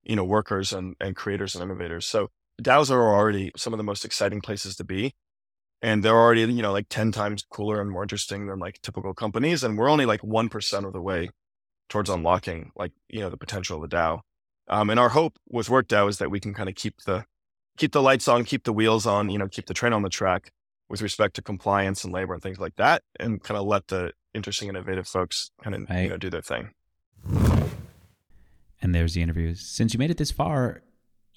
you 0.04 0.16
know, 0.16 0.24
workers 0.24 0.72
and, 0.72 0.96
and 1.02 1.16
creators 1.16 1.56
and 1.56 1.64
innovators. 1.64 2.06
So 2.06 2.30
DAOs 2.62 2.90
are 2.90 3.02
already 3.02 3.52
some 3.58 3.74
of 3.74 3.78
the 3.78 3.84
most 3.84 4.06
exciting 4.06 4.40
places 4.40 4.78
to 4.78 4.86
be 4.86 5.14
and 5.84 6.02
they're 6.02 6.18
already 6.18 6.42
you 6.42 6.62
know 6.64 6.72
like 6.72 6.88
10 6.90 7.12
times 7.12 7.44
cooler 7.52 7.80
and 7.80 7.92
more 7.92 8.02
interesting 8.02 8.48
than 8.48 8.58
like 8.58 8.82
typical 8.82 9.14
companies 9.14 9.64
and 9.64 9.78
we're 9.78 9.90
only 9.90 10.06
like 10.06 10.22
1% 10.22 10.86
of 10.86 10.94
the 10.94 11.02
way 11.02 11.30
towards 11.90 12.10
unlocking 12.10 12.72
like 12.76 12.94
you 13.10 13.20
know 13.20 13.30
the 13.30 13.38
potential 13.38 13.84
of 13.84 13.88
the 13.88 13.96
DAO 13.96 14.22
um, 14.70 14.90
and 14.90 15.00
our 15.00 15.10
hope 15.10 15.36
with 15.50 15.68
WorkDAO 15.68 16.10
is 16.10 16.18
that 16.18 16.32
we 16.32 16.40
can 16.40 16.54
kind 16.54 16.70
of 16.70 16.76
keep 16.76 17.02
the 17.06 17.26
keep 17.78 17.92
the 17.92 18.02
lights 18.02 18.28
on 18.28 18.46
keep 18.46 18.64
the 18.64 18.74
wheels 18.74 19.06
on 19.06 19.30
you 19.30 19.38
know 19.38 19.48
keep 19.48 19.68
the 19.68 19.74
train 19.74 19.94
on 19.94 20.02
the 20.02 20.10
track 20.10 20.52
with 20.90 21.02
respect 21.02 21.36
to 21.36 21.42
compliance 21.42 22.04
and 22.04 22.14
labor 22.14 22.34
and 22.34 22.42
things 22.42 22.60
like 22.60 22.76
that 22.78 23.04
and 23.20 23.44
kind 23.44 23.58
of 23.60 23.68
let 23.68 23.88
the 23.88 24.12
interesting 24.34 24.70
innovative 24.70 25.08
folks 25.08 25.52
kind 25.64 25.76
of 25.76 25.90
right. 25.90 26.04
you 26.04 26.10
know 26.10 26.18
do 26.18 26.30
their 26.30 26.42
thing 26.42 26.70
And 28.82 28.94
there's 28.94 29.14
the 29.14 29.22
interview. 29.22 29.56
Since 29.56 29.94
you 29.94 29.98
made 29.98 30.12
it 30.12 30.18
this 30.18 30.32
far, 30.32 30.82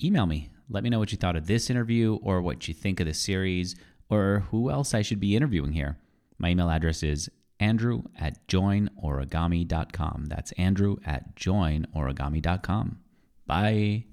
email 0.02 0.26
me. 0.26 0.50
Let 0.68 0.82
me 0.82 0.90
know 0.90 0.98
what 0.98 1.12
you 1.12 1.18
thought 1.18 1.36
of 1.36 1.46
this 1.46 1.70
interview 1.70 2.16
or 2.20 2.42
what 2.42 2.66
you 2.66 2.74
think 2.74 2.98
of 2.98 3.06
the 3.06 3.14
series 3.14 3.76
or 4.10 4.46
who 4.50 4.68
else 4.68 4.94
I 4.94 5.02
should 5.02 5.20
be 5.20 5.36
interviewing 5.36 5.72
here. 5.72 5.96
My 6.38 6.48
email 6.50 6.68
address 6.68 7.04
is 7.04 7.30
andrew 7.60 8.02
at 8.18 8.46
joinorigami.com. 8.48 10.24
That's 10.26 10.50
andrew 10.52 10.96
at 11.06 11.36
joinorigami.com. 11.36 12.98
Bye. 13.46 14.06